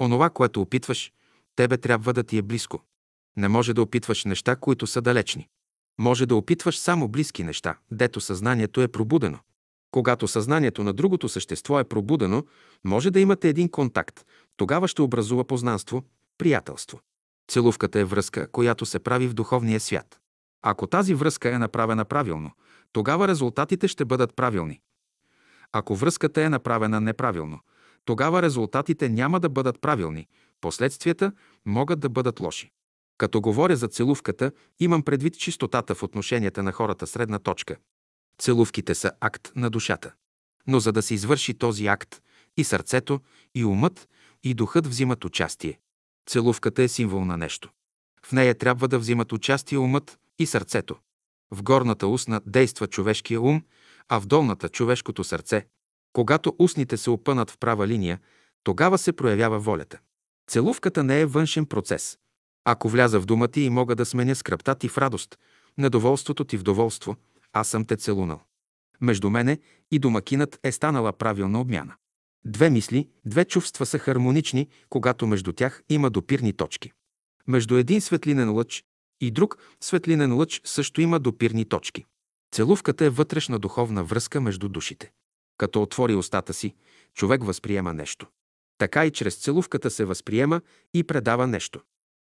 [0.00, 1.12] Онова, което опитваш,
[1.56, 2.80] тебе трябва да ти е близко.
[3.36, 5.48] Не може да опитваш неща, които са далечни.
[5.98, 9.38] Може да опитваш само близки неща, дето съзнанието е пробудено.
[9.90, 12.44] Когато съзнанието на другото същество е пробудено,
[12.84, 14.26] може да имате един контакт.
[14.56, 16.02] Тогава ще образува познанство,
[16.38, 17.00] приятелство.
[17.48, 20.20] Целувката е връзка, която се прави в духовния свят.
[20.62, 22.50] Ако тази връзка е направена правилно,
[22.92, 24.80] тогава резултатите ще бъдат правилни.
[25.72, 27.60] Ако връзката е направена неправилно,
[28.04, 30.28] тогава резултатите няма да бъдат правилни,
[30.60, 31.32] последствията
[31.66, 32.70] могат да бъдат лоши.
[33.18, 37.76] Като говоря за целувката, имам предвид чистотата в отношенията на хората средна точка.
[38.38, 40.12] Целувките са акт на душата.
[40.66, 42.22] Но за да се извърши този акт,
[42.56, 43.20] и сърцето,
[43.54, 44.08] и умът,
[44.44, 45.78] и духът взимат участие.
[46.26, 47.70] Целувката е символ на нещо.
[48.26, 50.96] В нея трябва да взимат участие умът и сърцето.
[51.50, 53.62] В горната устна действа човешкия ум,
[54.08, 55.66] а в долната човешкото сърце.
[56.12, 58.20] Когато устните се опънат в права линия,
[58.64, 59.98] тогава се проявява волята.
[60.50, 62.18] Целувката не е външен процес.
[62.64, 65.38] Ако вляза в дума ти и мога да сменя скръпта ти в радост,
[65.78, 67.16] недоволството ти в доволство,
[67.52, 68.40] аз съм те целунал.
[69.00, 69.58] Между мене
[69.90, 71.94] и домакинът е станала правилна обмяна.
[72.44, 76.92] Две мисли, две чувства са хармонични, когато между тях има допирни точки.
[77.46, 78.84] Между един светлинен лъч
[79.20, 82.04] и друг светлинен лъч също има допирни точки.
[82.54, 85.12] Целувката е вътрешна духовна връзка между душите.
[85.58, 86.74] Като отвори устата си,
[87.14, 88.26] човек възприема нещо.
[88.78, 90.60] Така и чрез целувката се възприема
[90.94, 91.80] и предава нещо.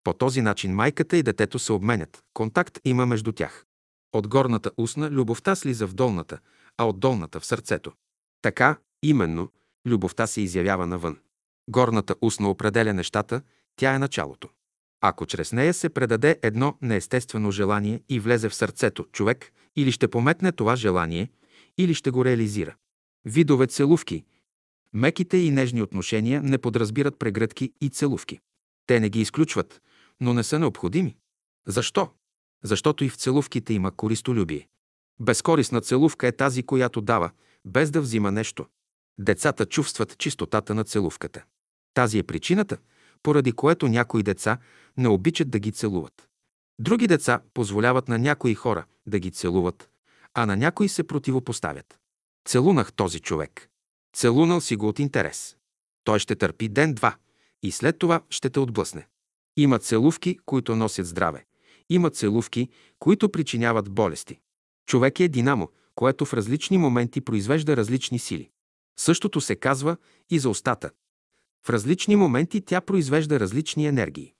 [0.04, 2.24] По този начин майката и детето се обменят.
[2.34, 3.66] Контакт има между тях.
[4.14, 6.40] От горната устна любовта слиза в долната,
[6.78, 7.92] а от долната в сърцето.
[8.42, 9.52] Така, именно,
[9.86, 11.18] любовта се изявява навън.
[11.70, 13.42] Горната устна определя нещата,
[13.76, 14.50] тя е началото.
[15.02, 20.08] Ако чрез нея се предаде едно неестествено желание и влезе в сърцето, човек или ще
[20.08, 21.30] пометне това желание,
[21.78, 22.76] или ще го реализира.
[23.26, 24.24] Видове целувки.
[24.94, 28.40] Меките и нежни отношения не подразбират прегръдки и целувки.
[28.88, 29.82] Те не ги изключват,
[30.22, 31.16] но не са необходими.
[31.68, 32.10] Защо?
[32.64, 34.68] Защото и в целувките има користолюбие.
[35.20, 37.32] Безкорисна целувка е тази, която дава,
[37.66, 38.66] без да взима нещо.
[39.20, 41.44] Децата чувстват чистотата на целувката.
[41.94, 42.78] Тази е причината,
[43.24, 44.58] поради което някои деца
[44.98, 46.28] не обичат да ги целуват.
[46.80, 49.90] Други деца позволяват на някои хора да ги целуват,
[50.34, 52.00] а на някои се противопоставят.
[52.48, 53.70] Целунах този човек.
[54.16, 55.58] Целунал си го от интерес.
[56.04, 57.16] Той ще търпи ден-два
[57.64, 59.08] и след това ще те отблъсне.
[59.58, 61.46] Има целувки, които носят здраве.
[61.90, 64.40] Има целувки, които причиняват болести.
[64.88, 68.50] Човек е динамо, което в различни моменти произвежда различни сили.
[68.98, 69.98] Същото се казва
[70.30, 70.90] и за устата.
[71.66, 74.34] В различни моменти тя произвежда различни енергии.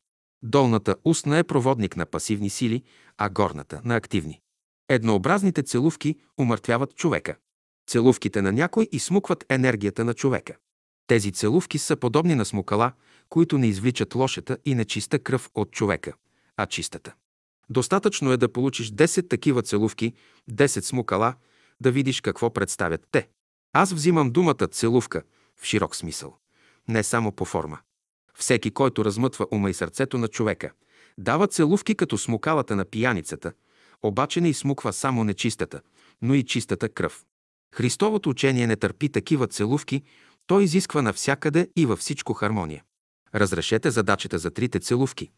[0.44, 2.84] Долната устна е проводник на пасивни сили,
[3.18, 4.42] а горната– на активни.
[4.90, 7.36] Еднообразните целувки умъртвяват човека.
[7.88, 10.56] Целувките на някой изсмукват енергията на човека.
[11.08, 12.92] Тези целувки са подобни на смукала,
[13.30, 16.14] които не извличат лошата и нечиста кръв от човека,
[16.58, 17.14] а чистата.
[17.70, 20.14] Достатъчно е да получиш 10 такива целувки,
[20.52, 21.34] 10 смукала,
[21.82, 23.30] да видиш какво представят те.
[23.78, 25.24] Аз взимам думата целувка
[25.62, 26.38] в широк смисъл,
[26.88, 27.80] не само по форма.
[28.38, 30.72] Всеки, който размътва ума и сърцето на човека,
[31.18, 33.54] дава целувки като смукалата на пияницата,
[34.04, 35.82] обаче не изсмуква само нечистата,
[36.22, 37.26] но и чистата кръв.
[37.74, 40.04] Христовото учение не търпи такива целувки,
[40.48, 42.84] то изисква навсякъде и във всичко хармония.
[43.36, 45.32] Разрешете задачата за трите целувки.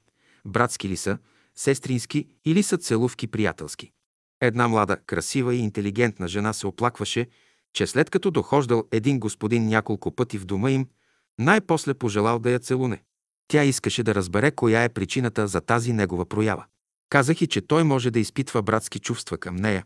[0.45, 1.17] Братски ли са,
[1.55, 3.91] сестрински или са целувки приятелски.
[4.41, 7.27] Една млада, красива и интелигентна жена се оплакваше,
[7.77, 10.87] че след като дохождал един господин няколко пъти в дома им,
[11.39, 13.03] най-после пожелал да я целуне.
[13.47, 16.65] Тя искаше да разбере коя е причината за тази негова проява.
[17.09, 19.85] Казах и, че той може да изпитва братски чувства към нея,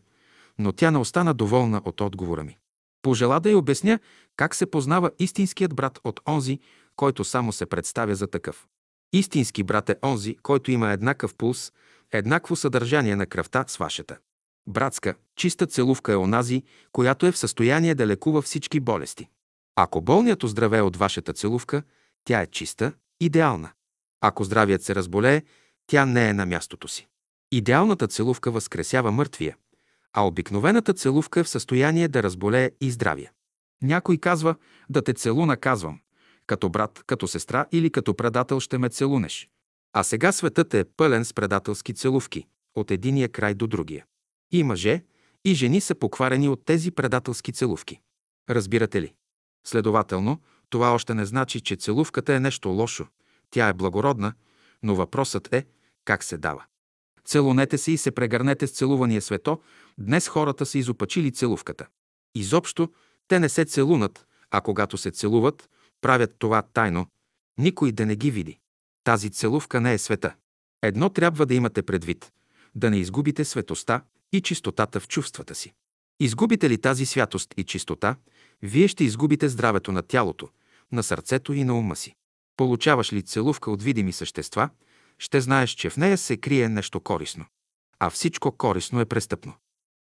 [0.60, 2.58] но тя не остана доволна от отговора ми.
[3.02, 4.00] Пожела да й обясня
[4.38, 6.60] как се познава истинският брат от онзи,
[6.96, 8.68] който само се представя за такъв.
[9.14, 11.72] Истински брат е онзи, който има еднакъв пулс,
[12.12, 14.18] еднакво съдържание на кръвта с вашата.
[14.72, 19.30] Братска, чиста целувка е онази, която е в състояние да лекува всички болести.
[19.76, 21.84] Ако болният оздравее от вашата целувка,
[22.24, 23.72] тя е чиста, идеална.
[24.22, 25.41] Ако здравият се разболее,
[25.88, 27.07] тя не е на мястото си.
[27.51, 29.55] Идеалната целувка възкресява мъртвия,
[30.13, 33.32] а обикновената целувка е в състояние да разболее и здравия.
[33.82, 34.55] Някой казва
[34.89, 35.99] да те целуна, казвам.
[36.47, 39.49] Като брат, като сестра или като предател ще ме целунеш.
[39.93, 44.05] А сега светът е пълен с предателски целувки, от единия край до другия.
[44.52, 45.04] И мъже,
[45.45, 47.99] и жени са покварени от тези предателски целувки.
[48.49, 49.14] Разбирате ли?
[49.68, 53.08] Следователно, това още не значи, че целувката е нещо лошо.
[53.49, 54.34] Тя е благородна,
[54.84, 55.66] но въпросът е
[56.06, 56.64] как се дава.
[57.26, 59.62] Целунете се и се прегърнете с целувания свето.
[59.97, 61.88] Днес хората са изопачили целувката.
[62.36, 62.89] Изобщо
[63.28, 65.70] те не се целунат, а когато се целуват,
[66.02, 67.08] правят това тайно,
[67.58, 68.60] никой да не ги види.
[69.04, 70.36] Тази целувка не е света.
[70.82, 72.32] Едно трябва да имате предвид–
[72.76, 75.73] да не изгубите светоста и чистотата в чувствата си.
[76.19, 78.15] Изгубите ли тази святост и чистота,
[78.61, 80.49] вие ще изгубите здравето на тялото,
[80.91, 82.15] на сърцето и на ума си.
[82.57, 84.69] Получаваш ли целувка от видими същества,
[85.19, 87.45] ще знаеш, че в нея се крие нещо корисно.
[87.99, 89.53] А всичко корисно е престъпно.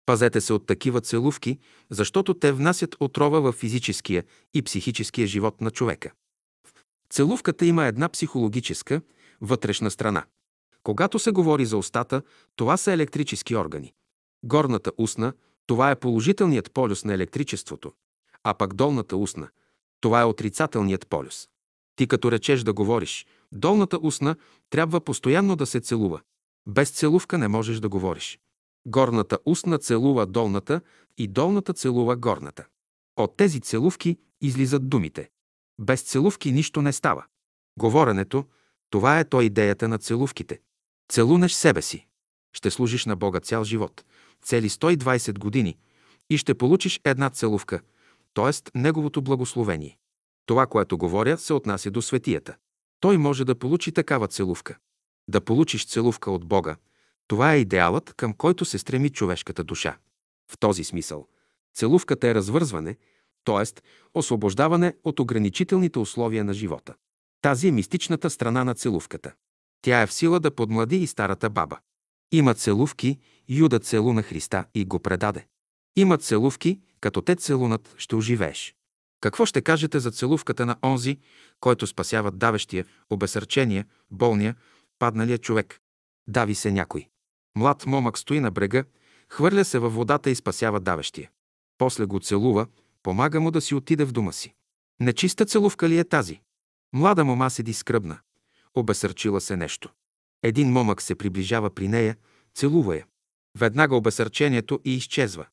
[0.06, 1.58] Пазете се от такива целувки,
[1.90, 4.24] защото те внасят отрова в физическия
[4.54, 6.12] и психическия живот на човека.
[7.10, 9.02] Целувката има една психологическа,
[9.40, 10.24] вътрешна страна.
[10.82, 12.22] Когато се говори за устата,
[12.56, 13.92] това са електрически органи.
[14.42, 15.32] Горната устна–
[15.66, 17.92] това е положителният полюс на електричеството,
[18.44, 19.48] а пък долната устна–
[20.00, 21.48] това е отрицателният полюс.
[21.96, 24.36] Ти като речеш да говориш, долната устна
[24.70, 26.20] трябва постоянно да се целува.
[26.66, 28.38] Без целувка не можеш да говориш.
[28.86, 30.80] Горната устна целува долната
[31.18, 32.66] и долната целува горната.
[33.16, 35.30] От тези целувки излизат думите.
[35.80, 37.24] Без целувки нищо не става.
[37.78, 38.44] Говоренето–
[38.90, 40.60] това е то идеята на целувките.
[41.12, 42.06] Целунеш себе си.
[42.52, 44.04] Ще служиш на Бога цял живот,
[44.42, 45.78] цели 120 години
[46.30, 47.80] и ще получиш една целувка,
[48.34, 48.78] т.е.
[48.78, 49.98] Неговото благословение.
[50.46, 52.56] Това, което говоря, се отнася до светията.
[53.00, 54.78] Той може да получи такава целувка.
[55.28, 56.76] Да получиш целувка от Бога–
[57.30, 59.96] това е идеалът, към който се стреми човешката душа.
[60.52, 61.26] В този смисъл,
[61.74, 62.96] целувката е развързване,
[63.44, 63.80] т.е.
[64.14, 66.94] освобождаване от ограничителните условия на живота.
[67.42, 69.32] Тази е мистичната страна на целувката.
[69.82, 71.78] Тя е в сила да подмлади и старата баба.
[72.32, 73.18] Има целувки,
[73.48, 75.46] Юда целуна Христа и го предаде.
[75.96, 78.74] Има целувки, като те целунат, ще оживееш.
[79.20, 81.18] Какво ще кажете за целувката на онзи,
[81.60, 84.54] който спасява давещия, обесърчения, болния,
[84.98, 85.80] падналия човек?
[86.28, 87.08] Дави се някой.
[87.56, 88.84] Млад момък стои на брега,
[89.28, 91.30] хвърля се във водата и спасява давещия.
[91.78, 92.66] После го целува,
[93.02, 94.54] помага му да си отиде в дома си.
[95.00, 96.40] Нечиста целувка ли е тази?
[96.92, 98.18] Млада мома седи скръбна.
[98.74, 99.92] Обесърчила се нещо.
[100.42, 102.16] Един момък се приближава при нея,
[102.54, 103.06] целува я.
[103.58, 105.46] Веднага обесърчението и изчезва.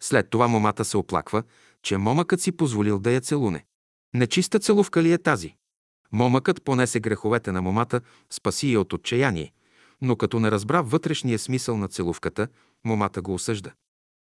[0.00, 1.42] След това момата се оплаква,
[1.82, 3.64] че момъкът си позволил да я целуне.
[4.14, 5.54] Нечиста целувка ли е тази?
[6.12, 9.52] Момъкът понесе греховете на момата, спаси я от отчаяние,
[10.02, 12.48] но като не разбра вътрешния смисъл на целувката,
[12.84, 13.72] момата го осъжда.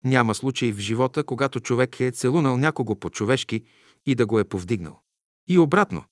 [0.05, 3.65] Няма случай в живота, когато човек е целунал някого по-човешки
[4.07, 5.01] и да го е повдигнал.
[5.49, 6.05] И обратно,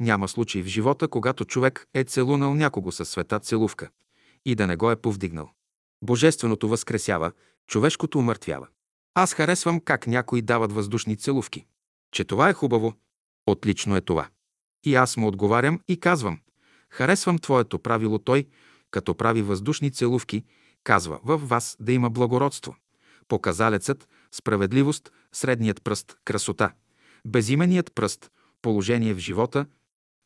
[0.00, 3.88] няма случай в живота, когато човек е целунал някого със света целувка
[4.44, 5.50] и да не го е повдигнал.
[6.02, 7.32] Божественото възкресява,
[7.66, 8.68] човешкото умъртвява.
[9.14, 11.66] Аз харесвам как някои дават въздушни целувки.
[12.12, 12.94] Че това е хубаво.
[13.46, 14.28] Отлично е това.
[14.84, 16.40] И аз му отговарям и казвам.
[16.90, 18.46] Харесвам твоето правило той,
[18.90, 20.44] като прави въздушни целувки,
[20.84, 22.76] казва във вас да има благородство.
[23.28, 26.72] Показалецът, справедливост, средният пръст, красота,
[27.26, 28.30] безименият пръст,
[28.62, 29.66] положение в живота,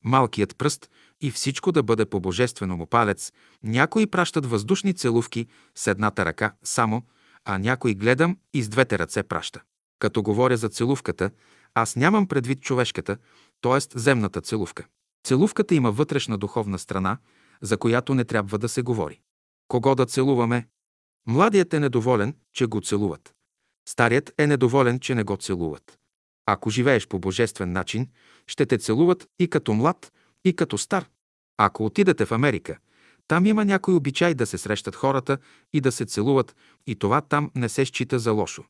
[0.04, 0.90] малкият пръст
[1.20, 3.32] и всичко да бъде по божествено му палец.
[3.62, 7.02] Някои пращат въздушни целувки с едната ръка само,
[7.44, 9.60] а някой гледам и с двете ръце праща.
[9.98, 11.30] Като говоря за целувката,
[11.74, 13.16] аз нямам предвид човешката,
[13.60, 13.98] т.е.
[13.98, 14.86] земната целувка.
[15.24, 17.18] Целувката има вътрешна духовна страна,
[17.62, 19.20] за която не трябва да се говори.
[19.68, 20.68] Кого да целуваме?
[21.26, 23.34] Младият е недоволен, че го целуват.
[23.88, 25.99] Старият е недоволен, че не го целуват.
[26.52, 28.08] Ако живееш по божествен начин,
[28.46, 30.12] ще те целуват и като млад,
[30.44, 31.08] и като стар.
[31.56, 32.78] Ако отидете в Америка,
[33.28, 35.38] там има някой обичай да се срещат хората
[35.72, 38.64] и да се целуват, и това там не се счита за лошо.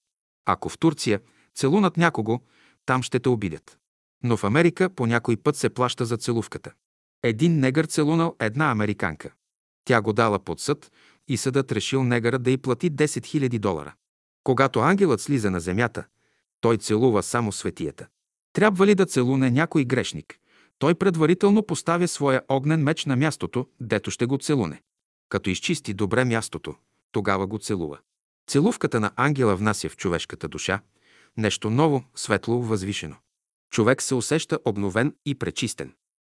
[0.44, 1.20] Ако в Турция
[1.54, 2.40] целунат някого,
[2.86, 3.78] там ще те обидят.
[4.24, 6.72] Но в Америка по някой път се плаща за целувката.
[7.22, 9.32] Един негър целунал една американка.
[9.84, 10.92] Тя го дала под съд
[11.28, 13.94] и съдът решил негъра да й плати 10 000 долара.
[14.44, 16.04] Когато ангелът слиза на земята,
[16.60, 18.06] той целува само светията.
[18.52, 20.38] Трябва ли да целуне някой грешник?
[20.78, 24.82] Той предварително поставя своя огнен меч на мястото, дето ще го целуне.
[25.28, 26.74] Като изчисти добре мястото,
[27.12, 27.98] тогава го целува.
[28.46, 30.80] Целувката на ангела внася в човешката душа
[31.36, 33.16] нещо ново, светло, възвишено.
[33.70, 35.94] Човек се усеща обновен и пречистен.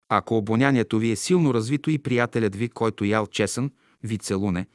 [0.09, 3.71] Ако обонянието ви е силно развито и приятелят ви, който ял чесън,
[4.03, 4.67] ви целуне,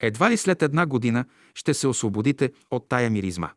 [0.00, 1.24] едва ли след една година
[1.54, 3.50] ще се освободите от тая миризма.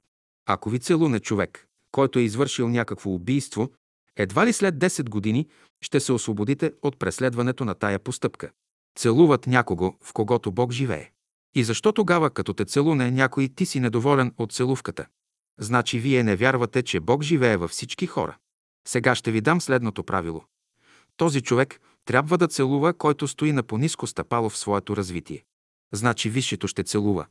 [0.50, 3.72] Ако ви целуне човек, който е извършил някакво убийство,
[4.16, 5.48] едва ли след 10 години
[5.82, 8.52] ще се освободите от преследването на тая постъпка.
[8.98, 11.12] Целуват някого, в когото Бог живее.
[11.56, 15.06] И защо тогава, като те целуне някой, ти си недоволен от целувката?
[15.60, 18.38] Значи вие не вярвате, че Бог живее във всички хора.
[18.88, 20.44] Сега ще ви дам следното правило.
[21.18, 25.44] Този човек трябва да целува, който стои на пониско стъпало в своето развитие.
[25.94, 27.26] Значи висшето ще целува,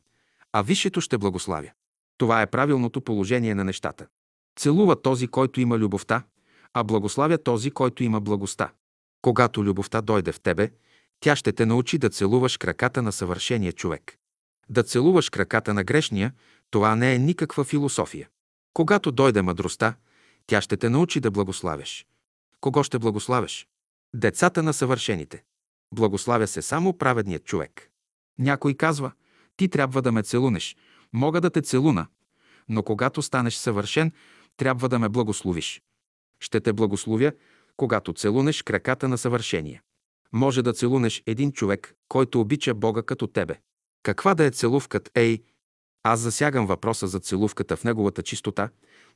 [0.53, 1.71] а висшето ще благославя.
[2.17, 4.07] Това е правилното положение на нещата.
[4.59, 6.23] Целува този, който има любовта,
[6.73, 8.71] а благославя този, който има благостта.
[9.21, 10.71] Когато любовта дойде в тебе,
[11.19, 14.17] тя ще те научи да целуваш краката на съвършения човек.
[14.69, 16.33] Да целуваш краката на грешния,
[16.71, 18.29] това не е никаква философия.
[18.73, 19.95] Когато дойде мъдростта,
[20.47, 22.05] тя ще те научи да благославяш.
[22.61, 23.67] Кого ще благославяш?
[24.15, 25.43] Децата на съвършените.
[25.93, 27.89] Благославя се само праведният човек.
[28.39, 29.11] Някой казва,
[29.57, 30.75] ти трябва да ме целунеш,
[31.13, 32.07] мога да те целуна,
[32.69, 34.11] но когато станеш съвършен,
[34.57, 35.81] трябва да ме благословиш.
[36.39, 37.31] Ще те благословя,
[37.77, 39.81] когато целунеш краката на съвършение.
[40.33, 43.55] Може да целунеш един човек, който обича Бога като тебе.
[44.03, 45.43] Каква да е целувкът, ей?
[46.03, 48.69] Аз засягам въпроса за целувката в неговата чистота,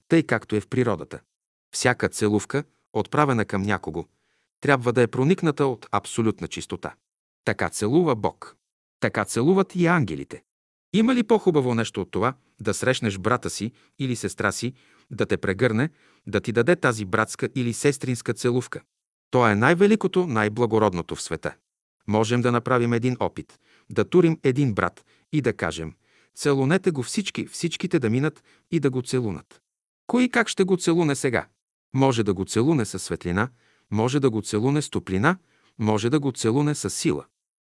[0.08, 1.20] тъй както е в природата.
[1.74, 2.64] Всяка целувка,
[2.94, 4.06] отправена към някого,
[4.62, 6.96] трябва да е проникната от абсолютна чистота.
[7.46, 8.58] Така целува Бог.
[9.00, 10.44] Така целуват и ангелите.
[10.94, 14.74] Има ли по-хубаво нещо от това да срещнеш брата си или сестра си,
[15.12, 15.90] да те прегърне,
[16.28, 18.82] да ти даде тази братска или сестринска целувка?
[19.32, 21.56] То е най-великото, най-благородното в света.
[22.08, 25.94] Можем да направим един опит, да турим един брат и да кажем
[26.36, 29.62] «Целунете го всички, всичките да минат и да го целунат».
[30.08, 31.48] Кой как ще го целуне сега?
[31.94, 33.50] Може да го целуне със светлина,
[33.92, 35.38] може да го целуне с топлина,
[35.80, 37.26] може да го целуне с сила.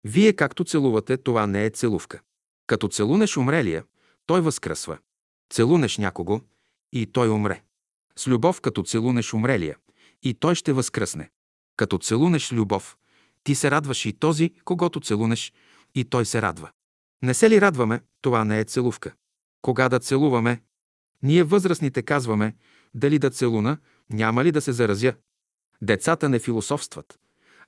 [0.04, 2.22] Вие както целувате, това не е целувка.
[2.68, 3.84] Като целунеш умрелия,
[4.26, 4.98] той възкръсва.
[5.50, 6.42] Целунеш някого
[6.94, 7.64] и той умре.
[8.16, 9.78] С любов, като целунеш умрелия,
[10.24, 11.30] и той ще възкръсне.
[11.78, 12.98] Като целунеш любов,
[13.44, 15.54] ти се радваш и този, когато целунеш,
[15.96, 16.72] и той се радва.
[17.24, 18.02] Не се ли радваме?
[18.22, 19.14] Това не е целувка.
[19.62, 20.62] Кога да целуваме?
[21.24, 22.56] Ние възрастните казваме,
[22.94, 23.78] дали да целуна,
[24.10, 25.14] няма ли да се заразя.
[25.82, 27.20] Децата не философстват.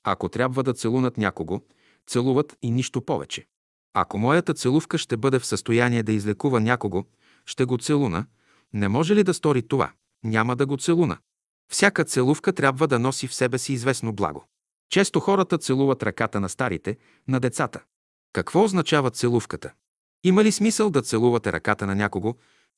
[0.04, 1.60] Ако трябва да целунат някого,
[2.06, 3.46] целуват и нищо повече.
[3.94, 7.04] Ако моята целувка ще бъде в състояние да излекува някого,
[7.46, 8.26] ще го целуна.
[8.72, 9.92] Не може ли да стори това?
[10.24, 11.18] Няма да го целуна.
[11.72, 14.44] Всяка целувка трябва да носи в себе си известно благо.
[14.90, 17.82] Често хората целуват ръката на старите, на децата.
[18.32, 19.72] Какво означава целувката?
[20.24, 22.34] Има ли смисъл да целувате ръката на някого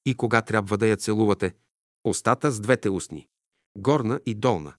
[0.07, 1.55] и кога трябва да я целувате?
[2.05, 3.29] Остата с двете устни,
[3.79, 4.75] горна и долна,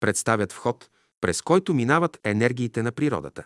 [0.00, 3.44] представят вход, през който минават енергиите на природата.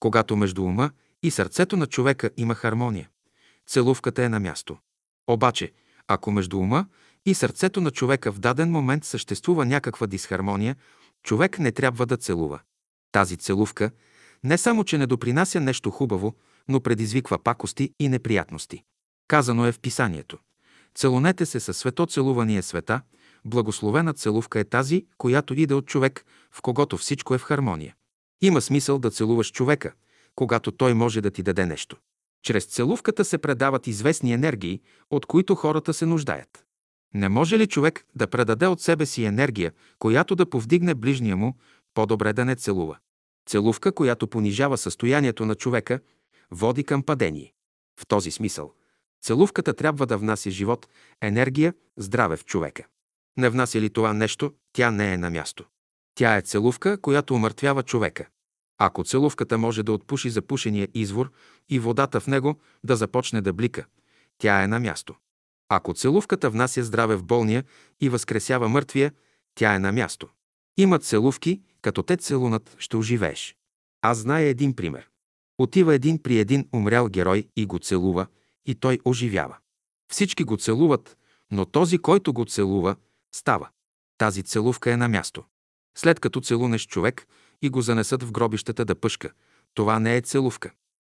[0.00, 0.90] Когато между ума
[1.22, 3.08] и сърцето на човека има хармония,
[3.66, 4.76] целувката е на място.
[5.26, 5.72] Обаче,
[6.08, 6.86] ако между ума
[7.26, 10.76] и сърцето на човека в даден момент съществува някаква дисхармония,
[11.22, 12.60] човек не трябва да целува.
[13.12, 13.90] Тази целувка
[14.44, 16.34] не само, че не допринася нещо хубаво,
[16.68, 18.82] но предизвиква пакости и неприятности.
[19.28, 20.38] Казано е в писанието.
[20.94, 23.00] Целунете се със светоцелувания света,
[23.44, 27.94] благословена целувка е тази, която иде от човек, в когото всичко е в хармония.
[28.40, 29.92] Има смисъл да целуваш човека,
[30.38, 31.96] когато той може да ти даде нещо.
[32.42, 34.80] Чрез целувката се предават известни енергии,
[35.10, 36.64] от които хората се нуждаят.
[37.14, 41.56] Не може ли човек да предаде от себе си енергия, която да повдигне ближния му,
[41.94, 42.98] по-добре да не целува?
[43.48, 46.00] Целувка, която понижава състоянието на човека,
[46.50, 47.52] води към падение.
[48.00, 48.72] В този смисъл,
[49.22, 50.88] целувката трябва да внася живот,
[51.20, 52.86] енергия, здраве в човека.
[53.36, 55.64] Не внася ли това нещо, тя не е на място.
[56.14, 58.26] Тя е целувка, която умъртвява човека.
[58.78, 61.30] Ако целувката може да отпуши запушения извор
[61.68, 63.86] и водата в него да започне да блика,
[64.38, 65.14] тя е на място.
[65.68, 67.64] Ако целувката внася здраве в болния
[68.00, 69.12] и възкресява мъртвия,
[69.54, 70.28] тя е на място.
[70.76, 73.56] Има целувки, като те целунат, ще оживееш.
[74.02, 75.08] Аз зная един пример.
[75.58, 78.26] Отива един при един умрял герой и го целува,
[78.66, 79.56] и той оживява.
[80.12, 81.16] Всички го целуват,
[81.50, 82.96] но този, който го целува,
[83.34, 83.68] става.
[84.18, 85.44] Тази целувка е на място.
[85.96, 87.26] След като целунеш човек
[87.62, 89.32] и го занесат в гробищата да пъшка,
[89.74, 90.70] това не е целувка.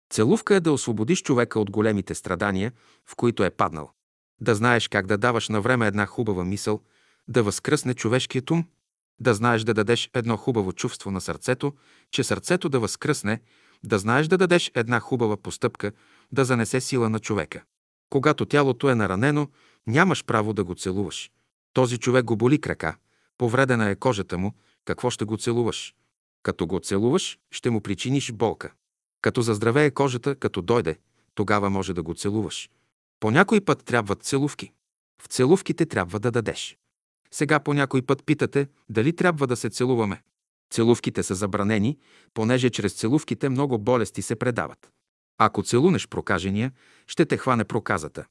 [0.09, 2.71] Целувка е да освободиш човека от големите страдания,
[3.05, 3.91] в които е паднал.
[4.41, 6.81] Да знаеш как да даваш на време една хубава мисъл,
[7.27, 8.65] да възкръсне човешкият ум,
[9.19, 11.73] да знаеш да дадеш едно хубаво чувство на сърцето,
[12.11, 13.41] че сърцето да възкръсне,
[13.83, 15.91] да знаеш да дадеш една хубава постъпка,
[16.31, 17.63] да занесе сила на човека.
[18.09, 19.47] Когато тялото е наранено,
[19.87, 21.31] нямаш право да го целуваш.
[21.73, 22.97] Този човек го боли крака,
[23.37, 24.53] повредена е кожата му,
[24.85, 25.95] какво ще го целуваш?
[26.47, 28.71] Като го целуваш, ще му причиниш болка.
[29.21, 30.97] Като заздравее кожата, като дойде,
[31.35, 32.69] тогава може да го целуваш.
[33.19, 34.71] По някой път трябват целувки.
[35.21, 36.77] В целувките трябва да дадеш.
[37.31, 40.21] Сега по някой път питате дали трябва да се целуваме.
[40.73, 41.97] Целувките са забранени,
[42.33, 44.91] понеже чрез целувките много болести се предават.
[45.37, 46.71] Ако целунеш прокажения,
[47.07, 48.25] ще те хване проказата.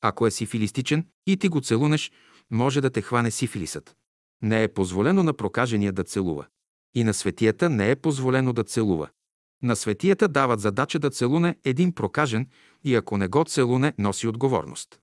[0.00, 2.12] Ако е сифилистичен и ти го целунеш,
[2.50, 3.96] може да те хване сифилисът.
[4.42, 6.46] Не е позволено на прокажения да целува.
[6.94, 9.08] И на светията не е позволено да целува.
[9.62, 12.48] На светията дават задача да целуне един прокажен
[12.84, 15.00] и ако не го целуне, носи отговорност.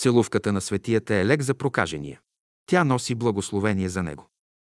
[0.00, 2.20] Целувката на светията е лек за прокажения.
[2.66, 4.28] Тя носи благословение за него.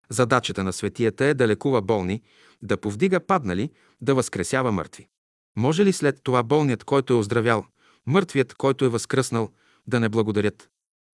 [0.10, 2.22] Задачата на светията е да лекува болни,
[2.62, 3.70] да повдига паднали,
[4.02, 5.08] да възкресява мъртви.
[5.58, 7.66] Може ли след това болният, който е оздравял,
[8.06, 9.50] мъртвият, който е възкръснал,
[9.88, 10.70] да не благодарят?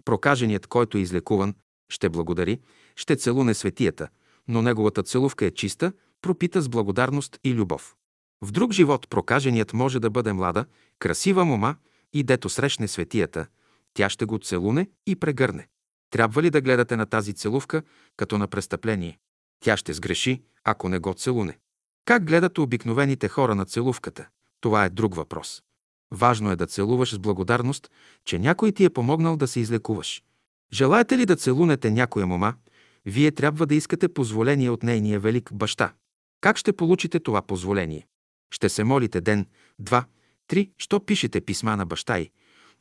[0.06, 1.56] Прокаженият, който е излекуван,
[1.90, 2.60] ще благодари,
[2.96, 4.10] ще целуне светията,
[4.48, 7.96] но неговата целувка е чиста, пропита с благодарност и любов.
[8.42, 10.66] В друг живот прокаженият може да бъде млада,
[11.00, 11.76] красива мома
[12.14, 13.48] и дето срещне светията,
[13.94, 15.68] тя ще го целуне и прегърне.
[16.12, 17.84] Трябва ли да гледате на тази целувка
[18.18, 19.20] като на престъпление?
[19.60, 21.58] Тя ще сгреши, ако не го целуне.
[22.06, 24.28] Как гледат обикновените хора на целувката?
[24.62, 25.64] Това е друг въпрос.
[26.12, 27.92] Важно е да целуваш с благодарност,
[28.26, 30.24] че някой ти е помогнал да се излекуваш.
[30.74, 32.54] Желаете ли да целунете някоя мома,
[33.06, 35.94] вие трябва да искате позволение от нейния велик баща.
[36.42, 38.08] Как ще получите това позволение?
[38.54, 39.46] Ще се молите ден,
[39.80, 40.06] два,
[40.48, 42.32] три, що пишете писма на баща й.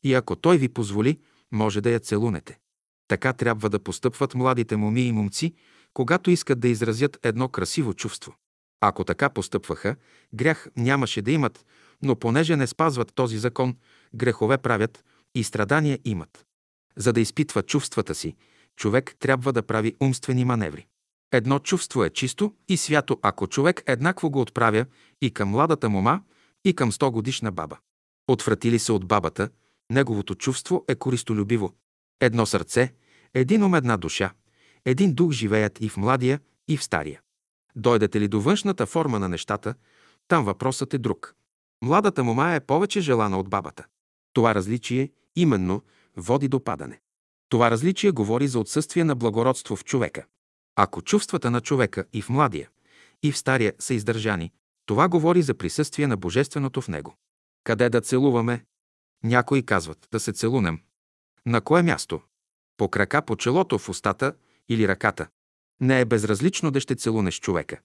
[0.03, 1.18] И ако той ви позволи,
[1.53, 2.59] може да я целунете.
[3.09, 5.55] Така трябва да постъпват младите моми и момци,
[5.93, 8.35] когато искат да изразят едно красиво чувство.
[8.81, 9.97] Ако така постъпваха,
[10.35, 11.66] грях нямаше да имат,
[12.03, 13.77] но понеже не спазват този закон,
[14.14, 15.05] грехове правят
[15.35, 16.47] и страдания имат.
[16.97, 18.37] За да изпитва чувствата си,
[18.81, 20.87] човек трябва да прави умствени маневри.
[21.33, 24.87] Едно чувство е чисто и свято, ако човек еднакво го отправя
[25.20, 26.22] и към младата мома,
[26.64, 27.78] и към 100 годишна баба.
[28.28, 29.49] Отвратили се от бабата,
[29.91, 31.74] неговото чувство е користолюбиво.
[32.20, 32.95] Едно сърце,
[33.35, 34.33] един ум, една душа,
[34.85, 37.20] един дух живеят и в младия, и в стария.
[37.76, 39.74] Дойдете ли до външната форма на нещата,
[40.28, 41.35] там въпросът е друг.
[41.83, 43.85] Младата мома е повече желана от бабата.
[44.33, 45.83] Това различие именно
[46.16, 47.01] води до падане.
[47.51, 50.27] Това различие говори за отсъствие на благородство в човека.
[50.77, 52.71] Ако чувствата на човека и в младия,
[53.23, 54.53] и в стария са издържани,
[54.87, 57.17] това говори за присъствие на Божественото в него.
[57.65, 58.65] Къде да целуваме?
[59.25, 60.81] Някои казват да се целунем.
[61.47, 62.21] На кое място?
[62.77, 64.35] По крака, по челото, в устата
[64.69, 65.29] или ръката.
[65.81, 67.81] Не е безразлично да ще целунеш човека.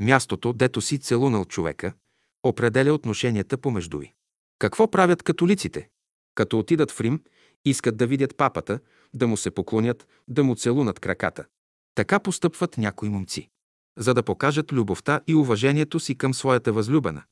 [0.00, 1.92] Мястото, дето си целунал човека,
[2.42, 4.12] определя отношенията помежду ви.
[4.58, 5.88] Какво правят католиците?
[6.34, 7.20] Като отидат в Рим,
[7.64, 8.80] искат да видят папата,
[9.14, 11.44] да му се поклонят, да му целунат краката.
[11.94, 13.48] Така постъпват някои момци.
[13.98, 17.22] За да покажат любовта и уважението си към своята възлюбена,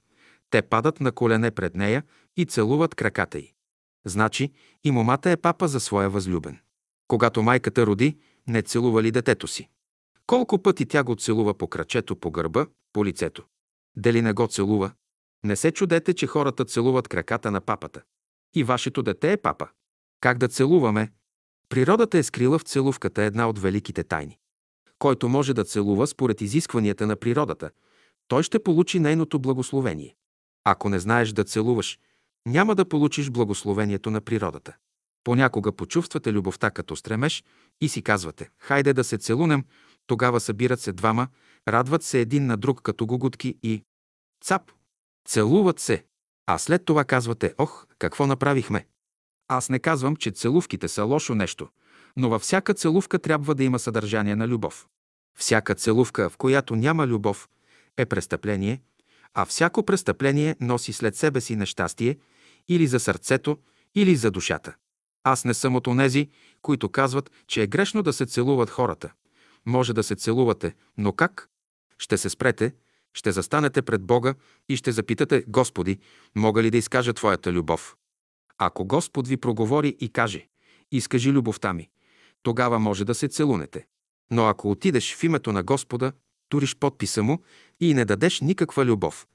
[0.50, 2.02] те падат на колене пред нея
[2.36, 3.52] и целуват краката й.
[4.06, 4.52] Значи
[4.84, 6.58] и момата е папа за своя възлюбен.
[7.08, 9.68] Когато майката роди, не целува ли детето си?
[10.26, 13.44] Колко пъти тя го целува по крачето, по гърба, по лицето?
[13.96, 14.92] Дали не го целува?
[15.44, 18.02] Не се чудете, че хората целуват краката на папата.
[18.54, 19.68] И вашето дете е папа.
[20.20, 21.12] Как да целуваме?
[21.68, 24.38] Природата е скрила в целувката една от великите тайни.
[24.98, 27.70] Който може да целува според изискванията на природата,
[28.28, 30.16] той ще получи нейното благословение.
[30.64, 31.98] Ако не знаеш да целуваш,
[32.46, 34.76] няма да получиш благословението на природата.
[35.24, 37.44] Понякога почувствате любовта като стремеш
[37.80, 39.64] и си казвате, хайде да се целунем,
[40.06, 41.28] тогава събират се двама,
[41.68, 43.82] радват се един на друг като гугутки и
[44.44, 44.72] цап,
[45.28, 46.04] целуват се.
[46.46, 48.86] А след това казвате, ох, какво направихме.
[49.48, 51.68] Аз не казвам, че целувките са лошо нещо,
[52.16, 54.86] но във всяка целувка трябва да има съдържание на любов.
[55.38, 57.48] Всяка целувка, в която няма любов,
[57.96, 58.80] е престъпление,
[59.34, 62.18] а всяко престъпление носи след себе си нещастие
[62.68, 63.58] или за сърцето,
[63.94, 64.74] или за душата.
[65.24, 66.30] Аз не съм от онези,
[66.62, 69.12] които казват, че е грешно да се целуват хората.
[69.66, 71.48] Може да се целувате, но как?
[71.98, 72.74] Ще се спрете,
[73.14, 74.34] ще застанете пред Бога
[74.68, 75.98] и ще запитате, Господи,
[76.34, 77.95] мога ли да изкажа Твоята любов?
[78.58, 80.48] Ако Господ ви проговори и каже,
[80.92, 81.88] изкажи любовта ми,
[82.42, 83.86] тогава може да се целунете.
[84.30, 86.12] Но ако отидеш в името на Господа,
[86.48, 87.42] туриш подписа му
[87.80, 89.26] и не дадеш никаква любов,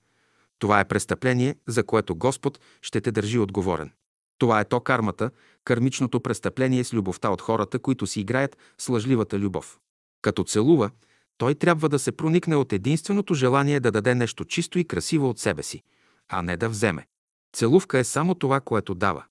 [0.61, 3.91] това е престъпление, за което Господ ще те държи отговорен.
[4.37, 5.31] Това е то кармата,
[5.63, 9.79] кармичното престъпление с любовта от хората, които си играят с лъжливата любов.
[10.21, 10.89] Като целува,
[11.37, 15.39] той трябва да се проникне от единственото желание да даде нещо чисто и красиво от
[15.39, 15.83] себе си,
[16.29, 17.07] а не да вземе.
[17.53, 19.23] Целувка е само това, което дава.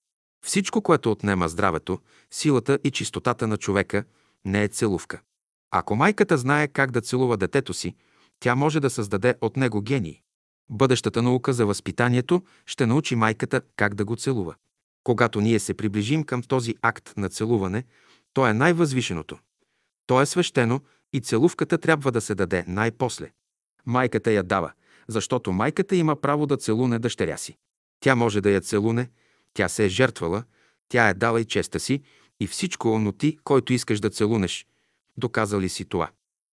[0.44, 1.98] Всичко, което отнема здравето,
[2.30, 4.04] силата и чистотата на човека,
[4.44, 5.20] не е целувка.
[5.70, 7.94] Ако майката знае как да целува детето си,
[8.40, 10.20] тя може да създаде от него гений.
[10.70, 14.54] Бъдещата наука за възпитанието ще научи майката как да го целува.
[15.04, 17.84] Когато ние се приближим към този акт на целуване,
[18.32, 19.38] то е най-възвишеното.
[20.06, 20.80] То е свещено
[21.12, 23.30] и целувката трябва да се даде най-после.
[23.86, 24.72] Майката я дава,
[25.08, 27.56] защото майката има право да целуне дъщеря си.
[28.00, 29.10] Тя може да я целуне,
[29.54, 30.44] тя се е жертвала,
[30.88, 32.02] тя е дала и честа си
[32.40, 34.66] и всичко, но ти, който искаш да целунеш,
[35.16, 36.10] доказал ли си това?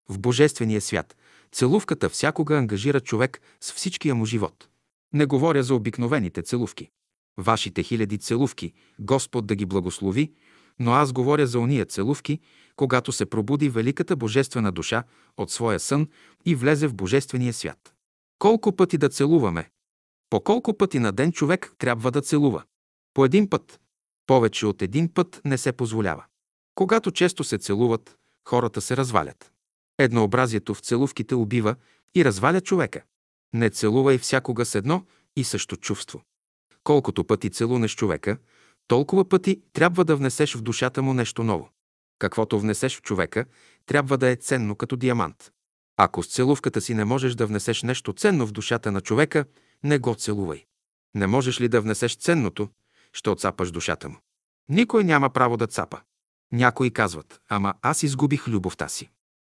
[0.10, 1.16] В Божествения свят
[1.52, 4.68] целувката всякога ангажира човек с всичкия му живот.
[5.14, 6.90] Не говоря за обикновените целувки.
[7.38, 10.34] Вашите хиляди целувки, Господ да ги благослови,
[10.80, 12.40] но аз говоря за ония целувки,
[12.76, 15.04] когато се пробуди великата божествена душа
[15.38, 16.08] от своя сън
[16.46, 17.94] и влезе в божествения свят.
[18.40, 19.70] Колко пъти да целуваме?
[20.30, 22.64] По колко пъти на ден човек трябва да целува?
[23.14, 23.80] По един път.
[24.28, 26.26] Повече от един път не се позволява.
[26.76, 28.18] Когато често се целуват,
[28.48, 29.52] хората се развалят.
[29.98, 31.76] Еднообразието в целувките убива
[32.16, 33.02] и разваля човека.
[33.54, 35.06] Не целувай всякога с едно
[35.36, 36.22] и също чувство.
[36.84, 38.38] Колкото пъти целунеш човека,
[38.88, 41.70] толкова пъти трябва да внесеш в душата му нещо ново.
[42.20, 43.46] Каквото внесеш в човека,
[43.86, 45.52] трябва да е ценно като диамант.
[45.98, 49.46] Ако с целувката си не можеш да внесеш нещо ценно в душата на човека,
[49.84, 50.66] не го целувай.
[51.16, 52.70] Не можеш ли да внесеш ценното,
[53.14, 54.16] ще отцапаш душата му.
[54.70, 56.02] Никой няма право да цапа.
[56.52, 59.10] Някои казват, ама аз изгубих любовта си.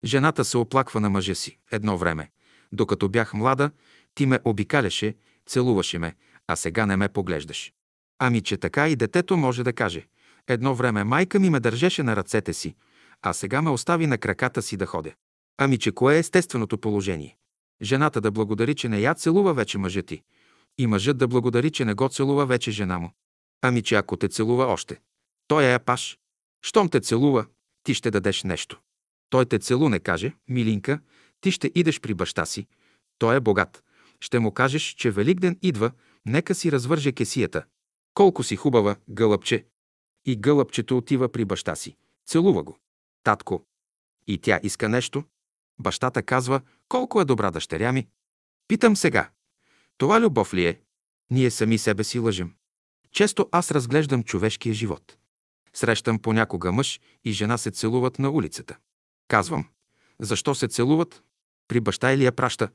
[0.05, 2.31] Жената се оплаква на мъжа си едно време.
[2.73, 3.71] Докато бях млада,
[4.15, 5.17] ти ме обикаляше,
[5.47, 6.15] целуваше ме,
[6.47, 7.73] а сега не ме поглеждаш.
[8.19, 10.07] Ами, че така и детето може да каже.
[10.49, 12.75] Едно време майка ми ме държеше на ръцете си,
[13.23, 15.13] а сега ме остави на краката си да ходя.
[15.59, 17.37] Ами, че кое е естественото положение?
[17.83, 20.23] Жената да благодари, че не я целува вече мъжа ти.
[20.79, 23.13] И мъжът да благодари, че не го целува вече жена му.
[23.63, 25.01] Ами, че ако те целува още,
[25.49, 26.19] той е паш.
[26.63, 27.47] Щом те целува,
[27.83, 28.81] ти ще дадеш нещо.
[29.31, 31.01] Той те целуне, каже, милинка,
[31.41, 32.67] ти ще идеш при баща си.
[33.19, 33.85] Той е богат.
[34.21, 35.91] Ще му кажеш, че Великден идва,
[36.27, 37.65] нека си развърже кесията.
[38.15, 39.67] Колко си хубава, гълъбче.
[40.25, 41.97] И гълъбчето отива при баща си.
[42.27, 42.79] Целува го.
[43.23, 43.65] Татко.
[44.27, 45.25] И тя иска нещо.
[45.83, 48.09] Бащата казва, колко е добра дъщеря ми.
[48.69, 49.31] Питам сега.
[49.99, 50.81] Това любов ли е?
[51.31, 52.55] Ние сами себе си лъжем.
[53.11, 55.17] Често аз разглеждам човешкия живот.
[55.75, 58.77] Срещам понякога мъж и жена се целуват на улицата.
[59.29, 59.69] Казвам,
[60.21, 61.23] защо се целуват?
[61.69, 62.69] При баща или я праща?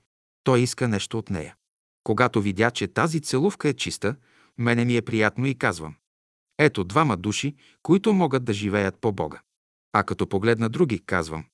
[0.44, 1.56] Той иска нещо от нея.
[2.04, 4.16] Когато видя, че тази целувка е чиста,
[4.58, 5.96] мене ми е приятно и казвам.
[6.58, 9.42] Ето двама души, които могат да живеят по Бога.
[9.94, 11.46] А като погледна други, казвам.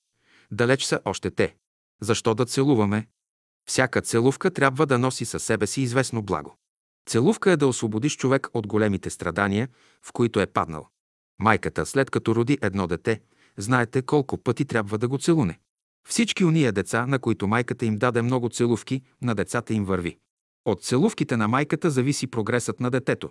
[0.53, 1.55] Далеч са още те.
[2.01, 3.07] Защо да целуваме?
[3.67, 6.57] Всяка целувка трябва да носи със себе си известно благо.
[7.09, 9.69] Целувка е да освободиш човек от големите страдания,
[10.01, 10.87] в които е паднал.
[11.39, 13.21] Майката, след като роди едно дете,
[13.57, 15.59] знаете колко пъти трябва да го целуне.
[16.07, 20.17] Всички уния деца, на които майката им даде много целувки, на децата им върви.
[20.65, 23.29] От целувките на майката зависи прогресът на детето.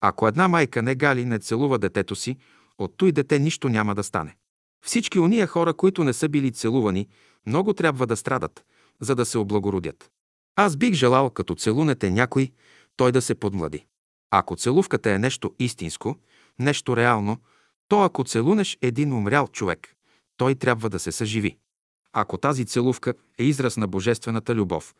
[0.00, 2.36] Ако една майка не гали, не целува детето си,
[2.78, 4.36] от той дете нищо няма да стане.
[4.84, 7.08] Всички уния хора, които не са били целувани,
[7.46, 8.64] много трябва да страдат,
[9.00, 10.10] за да се облагородят.
[10.56, 12.52] Аз бих желал, като целунете някой,
[12.96, 13.86] той да се подмлади.
[14.30, 16.16] Ако целувката е нещо истинско,
[16.58, 17.38] нещо реално,
[17.88, 19.94] то ако целунеш един умрял човек,
[20.36, 21.56] той трябва да се съживи.
[22.12, 24.94] Ако тази целувка е израз на божествената любов,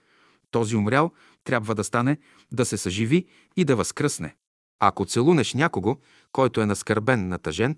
[0.51, 1.13] този умрял
[1.45, 2.19] трябва да стане,
[2.53, 4.37] да се съживи и да възкръсне.
[4.81, 5.97] Ако целунеш някого,
[6.33, 7.77] който е наскърбен, натъжен,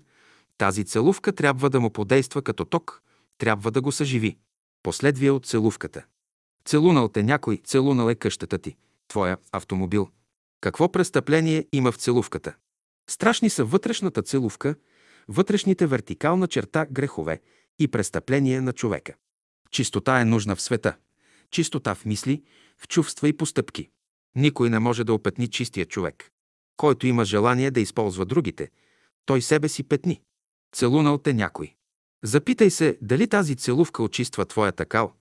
[0.57, 3.01] тази целувка трябва да му подейства като ток,
[3.37, 4.37] трябва да го съживи.
[4.83, 6.05] Последвие от целувката.
[6.65, 8.75] Целунал те някой, целунал е къщата ти,
[9.07, 10.09] твоя автомобил.
[10.61, 12.55] Какво престъпление има в целувката?
[13.09, 14.75] Страшни са вътрешната целувка,
[15.27, 17.41] вътрешните вертикална черта грехове
[17.79, 19.13] и престъпления на човека.
[19.71, 20.97] Чистота е нужна в света.
[21.51, 22.43] Чистота в мисли,
[22.77, 23.89] в чувства и постъпки.
[24.35, 26.31] Никой не може да опетни чистия човек.
[26.77, 28.69] Който има желание да използва другите,
[29.25, 30.21] той себе си петни.
[30.75, 31.75] Целунал те някой.
[32.23, 35.13] Запитай се дали тази целувка очиства твоята кал.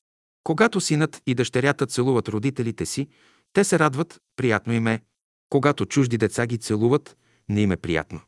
[0.44, 3.08] Когато синът и дъщерята целуват родителите си,
[3.52, 5.02] те се радват, приятно им е.
[5.50, 7.16] Когато чужди деца ги целуват,
[7.48, 8.20] не им е приятно.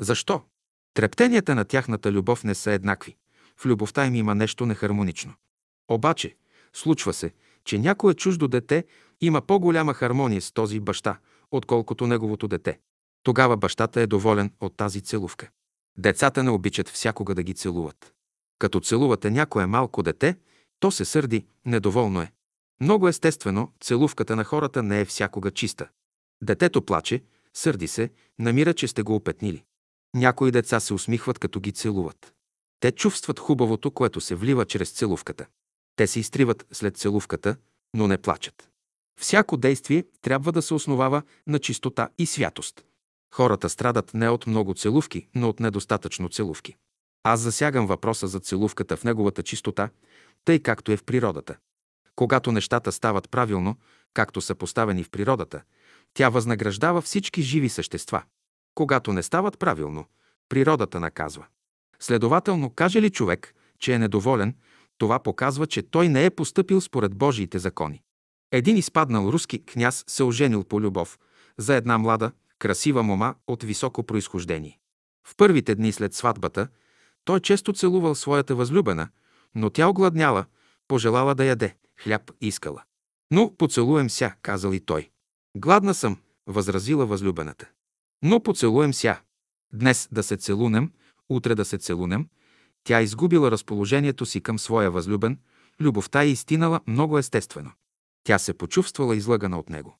[0.00, 0.42] Защо?
[0.94, 3.16] Трептенията на тяхната любов не са еднакви.
[3.56, 5.34] В любовта им има нещо нехармонично.
[5.88, 6.36] Обаче,
[6.72, 7.32] случва се,
[7.64, 8.84] че някое чуждо дете
[9.20, 11.18] има по-голяма хармония с този баща,
[11.50, 12.78] отколкото неговото дете.
[13.22, 15.50] Тогава бащата е доволен от тази целувка.
[16.00, 18.14] Децата не обичат всякога да ги целуват.
[18.58, 20.36] Като целувате някое малко дете,
[20.78, 22.32] то се сърди, недоволно е.
[22.80, 25.88] Много естествено, целувката на хората не е всякога чиста.
[26.42, 27.22] Детето плаче,
[27.54, 29.64] сърди се, намира, че сте го опетнили.
[30.14, 32.34] Някои деца се усмихват, като ги целуват.
[32.80, 35.46] Те чувстват хубавото, което се влива чрез целувката.
[35.96, 37.56] Те се изтриват след целувката,
[37.94, 38.70] но не плачат.
[39.20, 42.84] Всяко действие трябва да се основава на чистота и святост.
[43.34, 46.76] Хората страдат не от много целувки, но от недостатъчно целувки.
[47.22, 49.90] Аз засягам въпроса за целувката в неговата чистота,
[50.44, 51.56] тъй както е в природата.
[52.16, 53.76] Когато нещата стават правилно,
[54.14, 55.62] както са поставени в природата,
[56.14, 58.22] тя възнаграждава всички живи същества.
[58.74, 60.04] Когато не стават правилно,
[60.48, 61.46] природата наказва.
[62.00, 64.56] Следователно, каже ли човек, че е недоволен,
[64.98, 68.02] това показва, че той не е поступил според Божиите закони.
[68.52, 71.18] Един изпаднал руски княз се оженил по любов
[71.58, 74.78] за една млада, красива мома от високо происхождение.
[75.26, 76.68] В първите дни след сватбата
[77.24, 79.08] той често целувал своята възлюбена,
[79.54, 80.44] но тя огладняла,
[80.88, 82.82] пожелала да яде, хляб искала.
[83.30, 85.10] Но поцелуем ся, казал и той.
[85.56, 86.16] Гладна съм,
[86.46, 87.68] възразила възлюбената.
[88.22, 89.20] Но поцелуем ся.
[89.72, 90.92] Днес да се целунем,
[91.28, 92.28] утре да се целунем.
[92.84, 95.38] Тя изгубила разположението си към своя възлюбен,
[95.80, 97.72] любовта й изтинала много естествено.
[98.24, 99.98] Тя се почувствала излъгана от него.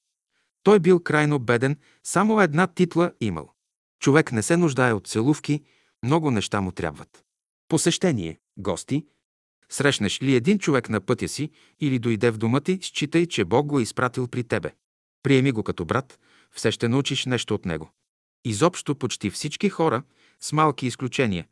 [0.62, 3.52] Той бил крайно беден, само една титла имал.
[4.00, 5.62] Човек не се нуждае от целувки,
[6.02, 7.24] много неща му трябват.
[7.68, 9.06] Посещение, гости.
[9.68, 11.50] Срещнеш ли един човек на пътя си
[11.80, 14.72] или дойде в дома ти, считай, че Бог го е изпратил при тебе.
[15.22, 16.18] Приеми го като брат,
[16.52, 17.90] все ще научиш нещо от него.
[18.44, 20.02] Изобщо почти всички хора,
[20.40, 21.46] с малки изключения,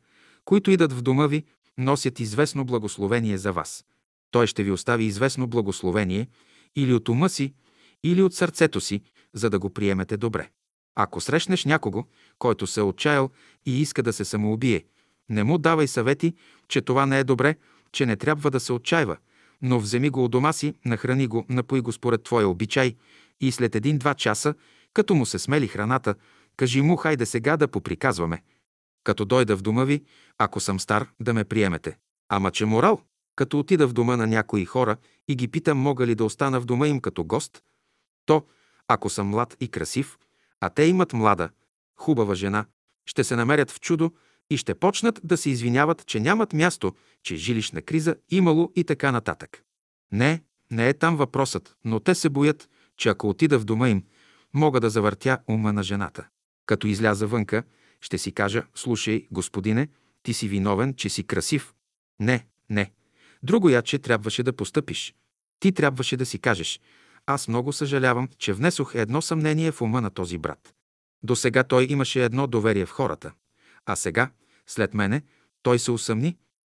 [0.45, 1.43] които идат в дома ви,
[1.77, 3.85] носят известно благословение за вас.
[4.31, 6.27] Той ще ви остави известно благословение
[6.75, 7.53] или от ума си,
[8.03, 9.01] или от сърцето си,
[9.33, 10.49] за да го приемете добре.
[10.95, 12.03] Ако срещнеш някого,
[12.39, 13.29] който се е отчаял
[13.65, 14.85] и иска да се самоубие,
[15.29, 16.33] не му давай съвети,
[16.67, 17.55] че това не е добре,
[17.91, 19.17] че не трябва да се отчаива,
[19.61, 22.95] но вземи го от дома си, нахрани го, напои го според твоя обичай
[23.41, 24.53] и след един-два часа,
[24.93, 26.15] като му се смели храната,
[26.57, 28.43] кажи му, хайде сега да поприказваме.
[29.03, 30.03] Като дойда в дома ви,
[30.37, 31.97] ако съм стар, да ме приемете.
[32.29, 33.01] Ама че морал,
[33.35, 34.97] като отида в дома на някои хора
[35.27, 37.63] и ги питам мога ли да остана в дома им като гост,
[38.29, 38.45] то,
[38.87, 40.17] ако съм млад и красив,
[40.61, 41.49] а те имат млада,
[41.95, 42.65] хубава жена,
[43.05, 44.11] ще се намерят в чудо
[44.49, 49.11] и ще почнат да се извиняват, че нямат място, че жилищна криза имало и така
[49.11, 49.63] нататък.
[50.11, 54.03] Не, не е там въпросът, но те се боят, че ако отида в дома им,
[54.53, 56.27] мога да завъртя ума на жената.
[56.65, 57.63] Като изляза вънка,
[58.01, 59.87] ще си кажа, слушай, господине,
[60.23, 61.73] ти си виновен, че си красив.
[62.19, 62.91] Не, не.
[63.43, 65.15] Друго яче трябваше да постъпиш.
[65.59, 66.79] Ти трябваше да си кажеш,
[67.29, 70.73] аз много съжалявам, че внесох едно съмнение в ума на този брат.
[71.23, 73.31] До сега той имаше едно доверие в хората,
[73.85, 74.31] а сега,
[74.67, 75.21] след мене,
[75.63, 76.37] той се усъмни.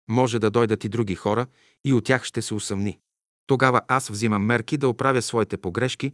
[0.10, 1.45] Може да дойдат и други хора
[1.86, 2.99] и от тях ще се усъмни.
[3.48, 6.14] Тогава аз взимам мерки да оправя своите погрешки,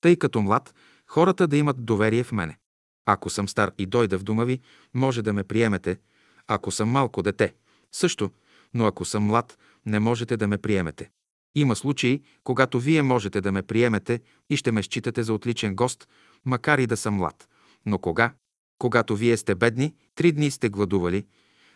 [0.00, 0.74] тъй като млад,
[1.06, 2.58] хората да имат доверие в мене.
[3.06, 4.60] Ако съм стар и дойда в дома ви,
[4.94, 5.98] може да ме приемете.
[6.46, 7.54] Ако съм малко дете,
[7.92, 8.30] също,
[8.74, 11.10] но ако съм млад, не можете да ме приемете.
[11.54, 14.20] Има случаи, когато вие можете да ме приемете
[14.50, 16.08] и ще ме считате за отличен гост,
[16.44, 17.48] макар и да съм млад.
[17.86, 18.32] Но кога?
[18.78, 21.26] Когато вие сте бедни, три дни сте гладували,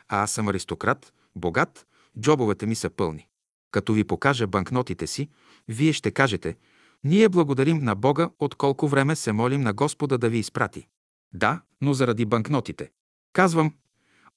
[0.09, 1.87] а аз съм аристократ, богат,
[2.21, 3.29] джобовете ми са пълни.
[3.71, 5.29] Като ви покажа банкнотите си,
[5.69, 6.57] вие ще кажете,
[7.05, 10.87] ние благодарим на Бога, от колко време се молим на Господа да ви изпрати.
[11.35, 12.91] Да, но заради банкнотите.
[13.33, 13.75] Казвам,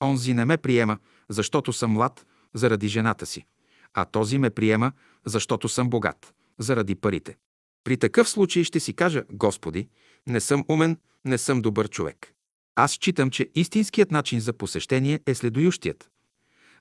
[0.03, 0.97] онзи не ме приема,
[1.29, 3.45] защото съм млад, заради жената си,
[3.93, 4.91] а този ме приема,
[5.25, 7.37] защото съм богат, заради парите.
[7.83, 9.87] При такъв случай ще си кажа, Господи,
[10.27, 12.33] не съм умен, не съм добър човек.
[12.75, 16.09] Аз считам, че истинският начин за посещение е следующият.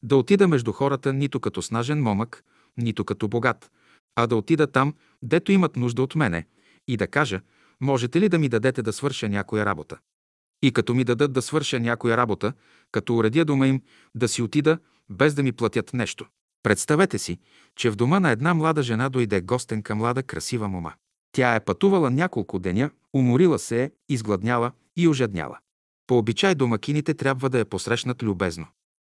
[0.03, 2.45] Да отида между хората нито като снажен момък,
[2.77, 3.71] нито като богат,
[4.17, 6.47] а да отида там, дето имат нужда от мене,
[6.89, 7.41] и да кажа,
[7.81, 9.99] можете ли да ми дадете да свърша някоя работа?
[10.63, 12.53] И като ми дадат да свърша някоя работа,
[12.93, 13.83] като уредя дома им,
[14.15, 14.79] да си отида,
[15.11, 16.27] без да ми платят нещо.
[16.65, 17.39] Представете си,
[17.77, 20.93] че в дома на една млада жена дойде гостен към млада красива мома.
[21.33, 25.59] Тя е пътувала няколко деня, уморила се е, изгладняла и ожадняла.
[26.07, 28.67] По обичай домакините трябва да я посрещнат любезно.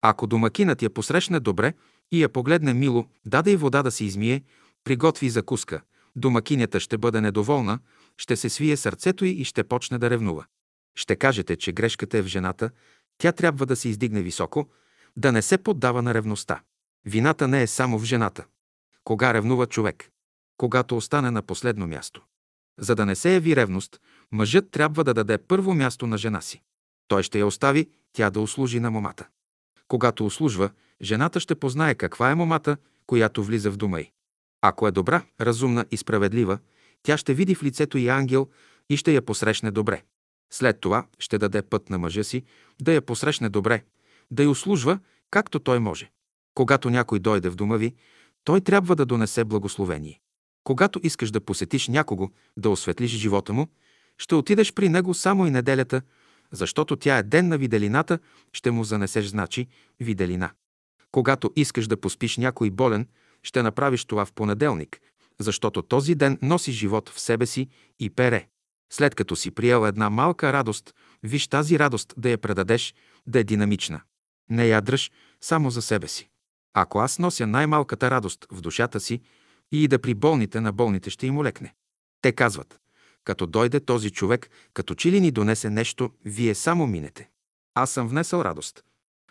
[0.01, 1.73] Ако домакинът я посрещне добре
[2.11, 4.43] и я погледне мило, даде и вода да се измие,
[4.83, 5.81] приготви закуска,
[6.15, 7.79] домакинята ще бъде недоволна,
[8.17, 10.45] ще се свие сърцето й и ще почне да ревнува.
[10.95, 12.69] Ще кажете, че грешката е в жената,
[13.17, 14.69] тя трябва да се издигне високо,
[15.17, 16.61] да не се поддава на ревността.
[17.05, 18.45] Вината не е само в жената.
[19.03, 20.09] Кога ревнува човек?
[20.57, 22.21] Когато остане на последно място.
[22.79, 24.01] За да не се яви ревност,
[24.31, 26.61] мъжът трябва да даде първо място на жена си.
[27.07, 29.27] Той ще я остави, тя да услужи на момата.
[29.87, 30.69] Когато услужва,
[31.01, 32.77] жената ще познае каква е момата,
[33.07, 34.11] която влиза в дома й.
[34.61, 36.59] Ако е добра, разумна и справедлива,
[37.03, 38.49] тя ще види в лицето и ангел
[38.89, 40.03] и ще я посрещне добре.
[40.53, 42.43] След това ще даде път на мъжа си
[42.81, 43.83] да я посрещне добре,
[44.31, 44.99] да й услужва,
[45.31, 46.11] както той може.
[46.55, 47.95] Когато някой дойде в дома ви,
[48.43, 50.19] той трябва да донесе благословение.
[50.63, 53.67] Когато искаш да посетиш някого, да осветлиш живота му,
[54.17, 56.01] ще отидеш при него само и неделята,
[56.51, 58.19] защото тя е ден на виделината,
[58.53, 59.67] ще му занесеш значи
[59.99, 60.49] виделина.
[61.11, 63.07] Когато искаш да поспиш някой болен,
[63.43, 64.99] ще направиш това в понеделник,
[65.39, 67.67] защото този ден носи живот в себе си
[67.99, 68.47] и пере.
[68.93, 72.95] След като си приел една малка радост, виж тази радост да я предадеш,
[73.27, 74.01] да е динамична.
[74.49, 74.81] Не я
[75.41, 76.29] само за себе си.
[76.77, 79.21] Ако аз нося най-малката радост в душата си
[79.71, 81.73] и да при болните на болните ще им олекне.
[82.21, 82.79] Те казват,
[83.23, 87.29] като дойде този човек, като че ли ни донесе нещо, вие само минете.
[87.73, 88.83] Аз съм внесъл радост.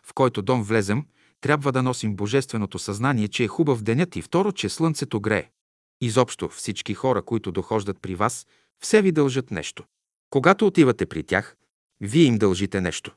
[0.02, 1.06] В който дом влезем,
[1.40, 5.50] трябва да носим божественото съзнание, че е хубав денят и второ, че слънцето грее.
[6.00, 8.46] Изобщо всички хора, които дохождат при вас,
[8.80, 9.84] все ви дължат нещо.
[10.30, 11.56] Когато отивате при тях,
[12.00, 13.14] вие им дължите нещо.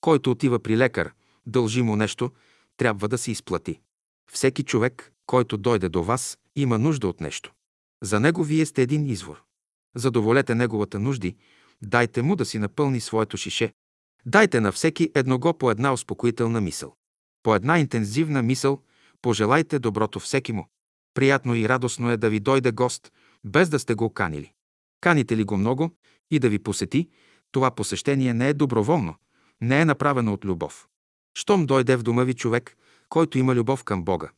[0.00, 1.12] Който отива при лекар,
[1.46, 2.30] дължи му нещо,
[2.80, 3.80] трябва да се изплати.
[4.32, 7.52] Всеки човек, който дойде до вас, има нужда от нещо.
[8.02, 9.42] За него вие сте един извор.
[9.96, 11.36] Задоволете неговата нужди,
[11.82, 13.72] дайте му да си напълни своето шише.
[14.26, 16.94] Дайте на всеки едного по една успокоителна мисъл.
[17.42, 18.82] По една интензивна мисъл
[19.22, 20.68] пожелайте доброто всеки му.
[21.14, 23.12] Приятно и радостно е да ви дойде гост,
[23.44, 24.52] без да сте го канили.
[25.00, 25.90] Каните ли го много
[26.30, 27.08] и да ви посети,
[27.52, 29.14] това посещение не е доброволно,
[29.60, 30.89] не е направено от любов.
[31.34, 32.76] Щом дойде в дома ви човек,
[33.08, 34.30] който има любов към Бога,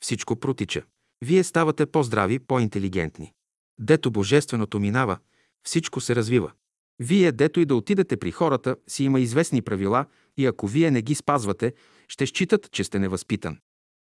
[0.00, 0.82] всичко протича.
[1.24, 3.32] Вие ставате по-здрави, по-интелигентни.
[3.78, 5.18] Дето Божественото минава,
[5.64, 6.52] всичко се развива.
[6.98, 10.06] Вие, дето и да отидете при хората, си има известни правила
[10.36, 11.74] и ако вие не ги спазвате,
[12.08, 13.58] ще считат, че сте невъзпитан.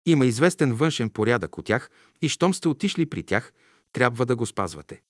[0.06, 1.90] Има известен външен порядък от тях
[2.22, 3.52] и щом сте отишли при тях,
[3.92, 5.00] трябва да го спазвате.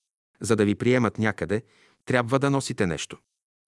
[0.41, 1.63] За да ви приемат някъде,
[2.05, 3.19] трябва да носите нещо.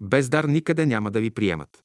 [0.01, 1.85] Без дар никъде няма да ви приемат.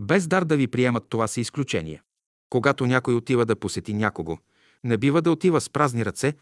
[0.00, 2.02] Без дар да ви приемат това са изключения.
[2.50, 4.38] Когато някой отива да посети някого,
[4.84, 6.34] не бива да отива с празни ръце,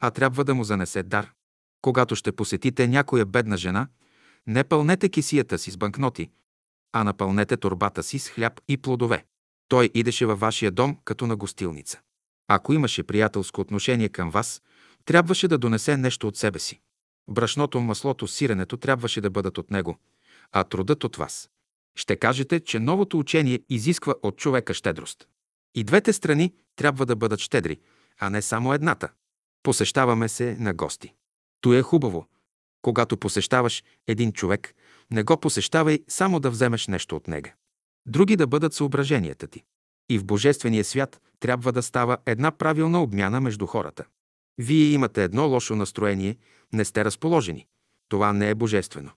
[0.00, 1.32] а трябва да му занесе дар.
[1.82, 3.88] Когато ще посетите някоя бедна жена,
[4.46, 6.30] не пълнете кисията си с банкноти,
[6.92, 9.24] а напълнете турбата си с хляб и плодове.
[9.68, 12.00] Той идеше във вашия дом като на гостилница.
[12.48, 14.62] Ако имаше приятелско отношение към вас,
[15.04, 16.80] трябваше да донесе нещо от себе си.
[17.30, 19.98] Брашното, маслото, сиренето трябваше да бъдат от него,
[20.52, 21.50] а трудът от вас.
[21.98, 25.28] Ще кажете, че новото учение изисква от човека щедрост.
[25.74, 27.78] И двете страни трябва да бъдат щедри,
[28.18, 29.08] а не само едната.
[29.62, 31.14] Посещаваме се на гости.
[31.60, 32.26] То е хубаво.
[32.82, 34.74] Когато посещаваш един човек,
[35.10, 37.48] не го посещавай само да вземеш нещо от него.
[38.06, 39.64] Други да бъдат съображенията ти.
[40.08, 44.04] И в Божествения свят трябва да става една правилна обмяна между хората.
[44.58, 46.36] Вие имате едно лошо настроение,
[46.72, 47.66] не сте разположени.
[48.08, 49.10] Това не е божествено.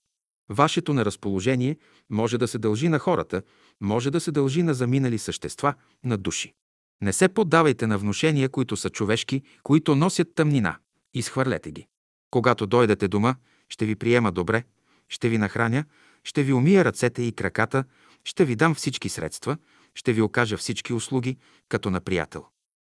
[0.48, 1.76] Вашето неразположение
[2.10, 3.42] може да се дължи на хората,
[3.80, 5.74] може да се дължи на заминали същества,
[6.04, 6.54] на души.
[7.02, 10.76] Не се поддавайте на внушения, които са човешки, които носят тъмнина.
[11.14, 11.86] Изхвърлете ги.
[12.30, 13.34] Когато дойдете дома,
[13.68, 14.64] ще ви приема добре,
[15.08, 15.84] ще ви нахраня,
[16.24, 17.84] ще ви умия ръцете и краката,
[18.24, 19.56] ще ви дам всички средства,
[19.94, 21.36] ще ви окажа всички услуги,
[21.68, 22.44] като на приятел.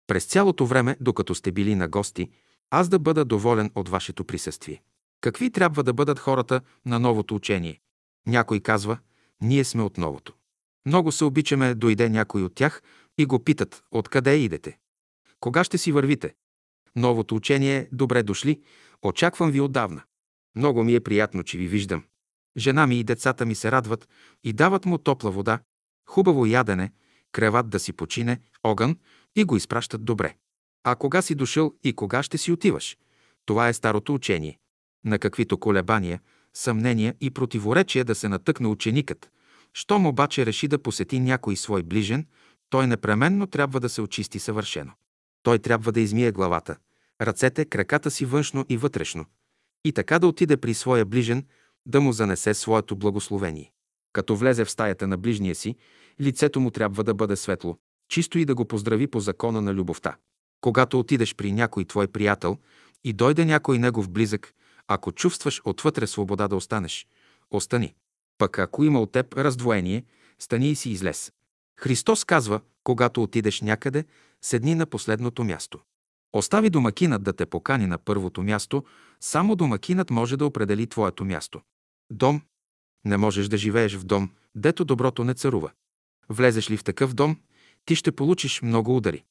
[0.07, 2.31] През цялото време, докато сте били на гости,
[2.70, 4.83] аз да бъда доволен от вашето присъствие.
[5.23, 7.81] Какви трябва да бъдат хората на новото учение?
[8.27, 8.99] Някой казва,
[9.40, 10.35] ние сме от новото.
[10.86, 12.82] Много се обичаме, дойде някой от тях
[13.19, 14.78] и го питат, откъде идете?
[15.40, 16.35] Кога ще си вървите?
[16.97, 18.62] Новото учение добре дошли,
[19.03, 20.03] очаквам ви отдавна.
[20.57, 22.05] Много ми е приятно, че ви виждам.
[22.57, 24.09] Жена ми и децата ми се радват
[24.44, 25.61] и дават му топла вода,
[26.09, 26.93] хубаво ядене,
[27.32, 28.99] креват да си почине, огън
[29.36, 30.36] и го изпращат добре.
[30.85, 32.99] А кога си дошъл и кога ще си отиваш?
[33.47, 34.59] Това е старото учение.
[35.05, 36.20] На каквито колебания,
[36.55, 39.31] съмнения и противоречия да се натъкне ученикът.
[39.74, 42.27] Щом обаче реши да посети някой свой ближен,
[42.70, 44.93] той непременно трябва да се очисти съвършено.
[45.43, 46.77] Той трябва да измие главата,
[47.20, 49.24] ръцете, краката си външно и вътрешно,
[49.85, 51.47] и така да отиде при своя ближен,
[51.87, 53.73] да му занесе своето благословение.
[54.12, 55.77] Като влезе в стаята на ближния си,
[56.20, 60.16] лицето му трябва да бъде светло, чисто и да го поздрави по закона на любовта.
[60.61, 62.59] Когато отидеш при някой твой приятел
[63.05, 64.55] и дойде някой негов близък,
[64.88, 67.06] ако чувстваш отвътре свобода да останеш,
[67.50, 67.94] остани.
[68.38, 70.04] Пък ако има от теб раздвоение,
[70.38, 71.32] стани и си излез.
[71.80, 74.04] Христос казва, когато отидеш някъде,
[74.42, 75.80] седни на последното място.
[76.32, 78.84] Остави домакинът да те покани на първото място,
[79.20, 81.60] само домакинът може да определи твоето място.
[82.10, 82.42] Дом.
[83.04, 85.70] Не можеш да живееш в дом, дето доброто не царува.
[86.28, 87.36] Влезеш ли в такъв дом,
[87.84, 89.24] ти ще получиш много удари.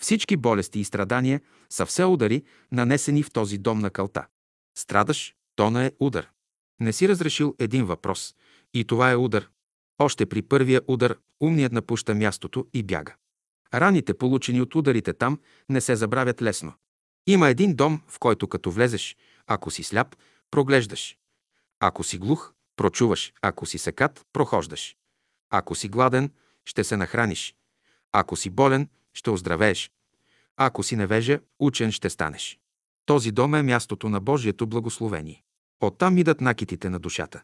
[0.00, 1.40] Всички болести и страдания
[1.70, 4.26] са все удари, нанесени в този дом на кълта.
[4.74, 6.30] Страдаш, то не е удар.
[6.80, 8.34] Не си разрешил един въпрос
[8.74, 9.48] и това е удар.
[9.98, 13.14] Още при първия удар умният напуща мястото и бяга.
[13.74, 16.72] Раните, получени от ударите там, не се забравят лесно.
[17.26, 20.16] Има един дом, в който като влезеш, ако си сляп,
[20.50, 21.18] проглеждаш.
[21.80, 23.32] Ако си глух, прочуваш.
[23.42, 24.96] Ако си секат, прохождаш.
[25.50, 26.30] Ако си гладен,
[26.64, 27.54] ще се нахраниш.
[28.12, 29.90] Ако си болен, ще оздравееш.
[30.56, 32.58] Ако си невежа, учен ще станеш.
[33.06, 35.42] Този дом е мястото на Божието благословение.
[35.80, 37.42] Оттам идат накитите на душата.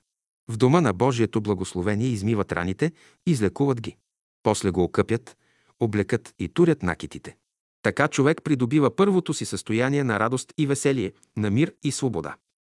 [0.48, 2.92] В дома на Божието благословение измиват раните,
[3.26, 3.96] излекуват ги.
[4.42, 5.36] После го окъпят,
[5.80, 7.36] облекат и турят накитите.
[7.82, 12.36] Така човек придобива първото си състояние на радост и веселие, на мир и свобода.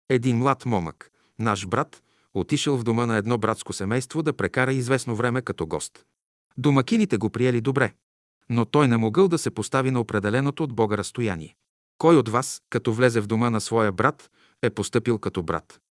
[0.09, 2.03] Един млад момък, наш брат,
[2.33, 6.05] отишъл в дома на едно братско семейство да прекара известно време като гост.
[6.57, 7.93] Домакините го приели добре,
[8.49, 11.55] но той не могъл да се постави на определеното от Бога разстояние.
[12.02, 15.82] Кой от вас, като влезе в дома на своя брат, е поступил като брат?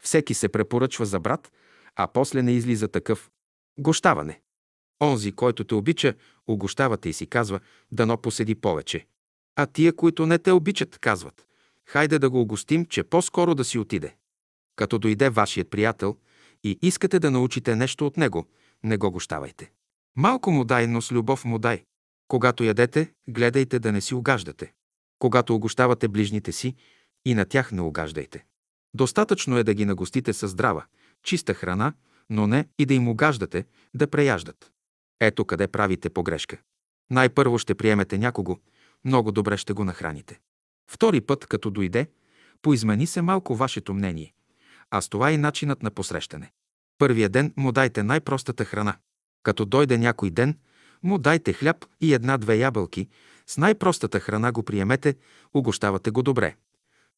[0.00, 1.52] Всеки се препоръчва за брат,
[1.96, 3.30] а после не излиза такъв.
[3.78, 4.40] Гощаване.
[5.02, 6.14] Онзи, който те обича,
[6.46, 7.60] огощавате и си казва,
[7.92, 9.06] дано поседи повече.
[9.56, 11.46] А тия, които не те обичат, казват,
[11.86, 14.16] хайде да го огостим, че по-скоро да си отиде.
[14.76, 16.16] Като дойде вашият приятел
[16.64, 18.46] и искате да научите нещо от него,
[18.82, 19.72] не го гощавайте.
[20.16, 21.84] Малко му дай, но с любов му дай.
[22.28, 24.72] Когато ядете, гледайте да не си угаждате.
[25.20, 26.74] Когато огощавате ближните си,
[27.24, 28.44] и на тях не угаждайте.
[28.94, 30.84] Достатъчно е да ги нагостите със здрава,
[31.22, 31.92] чиста храна,
[32.30, 33.64] но не и да им угаждате,
[33.94, 34.72] да преяждат.
[35.20, 36.58] Ето къде правите погрешка.
[37.10, 38.58] Най-първо ще приемете някого,
[39.04, 40.40] много добре ще го нахраните.
[40.90, 42.10] Втори път, като дойде,
[42.62, 44.34] поизмени се малко вашето мнение,
[44.90, 46.52] а с това и начинът на посрещане.
[46.98, 48.96] Първия ден му дайте най-простата храна.
[49.42, 50.58] Като дойде някой ден,
[51.02, 53.08] му дайте хляб и една-две ябълки,
[53.50, 55.16] с най-простата храна го приемете,
[55.54, 56.56] угощавате го добре.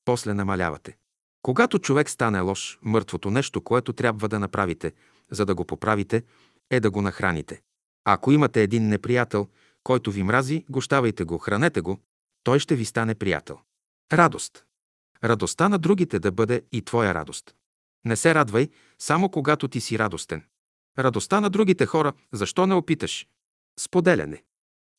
[0.04, 0.96] После намалявате.
[1.42, 4.92] Когато човек стане лош, мъртвото нещо, което трябва да направите,
[5.30, 6.24] за да го поправите,
[6.70, 7.62] е да го нахраните.
[8.04, 9.48] Ако имате един неприятел,
[9.82, 12.00] който ви мрази, гощавайте го, хранете го,
[12.44, 13.58] той ще ви стане приятел.
[14.12, 14.64] Радост.
[15.24, 17.54] Радостта на другите да бъде и твоя радост.
[18.04, 18.68] Не се радвай,
[18.98, 20.44] само когато ти си радостен.
[20.98, 23.26] Радостта на другите хора, защо не опиташ?
[23.80, 24.44] Споделяне.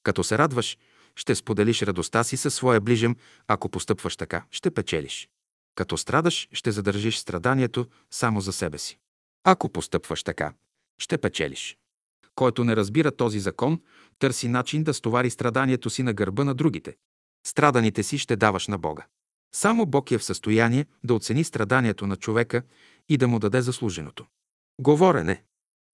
[0.04, 0.78] Като се радваш,
[1.16, 3.16] ще споделиш радостта си със своя ближем,
[3.48, 5.30] ако постъпваш така, ще печелиш.
[5.76, 9.00] Като страдаш, ще задържиш страданието само за себе си.
[9.44, 10.54] Ако постъпваш така,
[10.98, 11.78] ще печелиш.
[12.36, 13.82] Който не разбира този закон,
[14.20, 16.96] търси начин да стовари страданието си на гърба на другите.
[17.48, 19.06] Страданите си ще даваш на Бога.
[19.56, 22.62] Само Бог е в състояние да оцени страданието на човека
[23.10, 24.26] и да му даде заслуженото.
[24.82, 25.44] Говорене.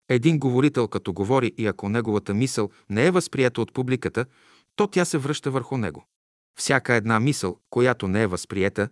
[0.09, 4.25] Един говорител като говори и ако неговата мисъл не е възприята от публиката,
[4.79, 6.05] то тя се връща върху него.
[6.59, 8.89] Всяка една мисъл, която не е възприета,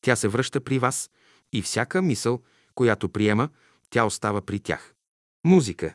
[0.00, 1.10] тя се връща при вас
[1.52, 2.42] и всяка мисъл,
[2.74, 3.48] която приема,
[3.90, 4.94] тя остава при тях.
[5.44, 5.94] Музика.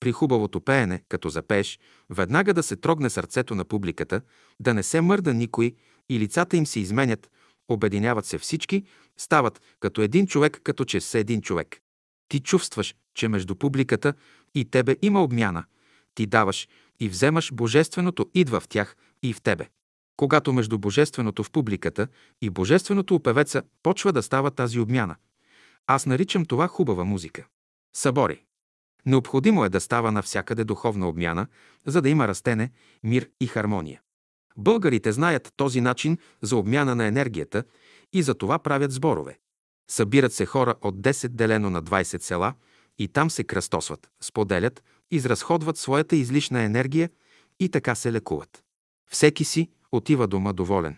[0.00, 1.78] При хубавото пеене, като запееш,
[2.10, 4.20] веднага да се трогне сърцето на публиката,
[4.60, 5.74] да не се мърда никой
[6.08, 7.30] и лицата им се изменят,
[7.68, 8.84] обединяват се всички,
[9.16, 11.80] стават като един човек, като че са един човек.
[12.28, 14.14] Ти чувстваш, че между публиката
[14.54, 15.64] и тебе има обмяна.
[16.14, 16.68] Ти даваш
[17.00, 19.68] и вземаш божественото идва в тях и в тебе.
[20.16, 22.08] Когато между божественото в публиката
[22.42, 25.16] и божественото у певеца почва да става тази обмяна.
[25.86, 27.46] Аз наричам това хубава музика.
[27.96, 28.44] Събори.
[29.06, 31.46] Необходимо е да става навсякъде духовна обмяна,
[31.86, 32.70] за да има растене,
[33.02, 34.00] мир и хармония.
[34.56, 37.64] Българите знаят този начин за обмяна на енергията
[38.12, 39.38] и за това правят сборове.
[39.90, 42.54] Събират се хора от 10 делено на 20 села
[42.98, 47.10] и там се кръстосват, споделят, изразходват своята излишна енергия
[47.60, 48.64] и така се лекуват.
[49.10, 50.96] Всеки си отива дома доволен.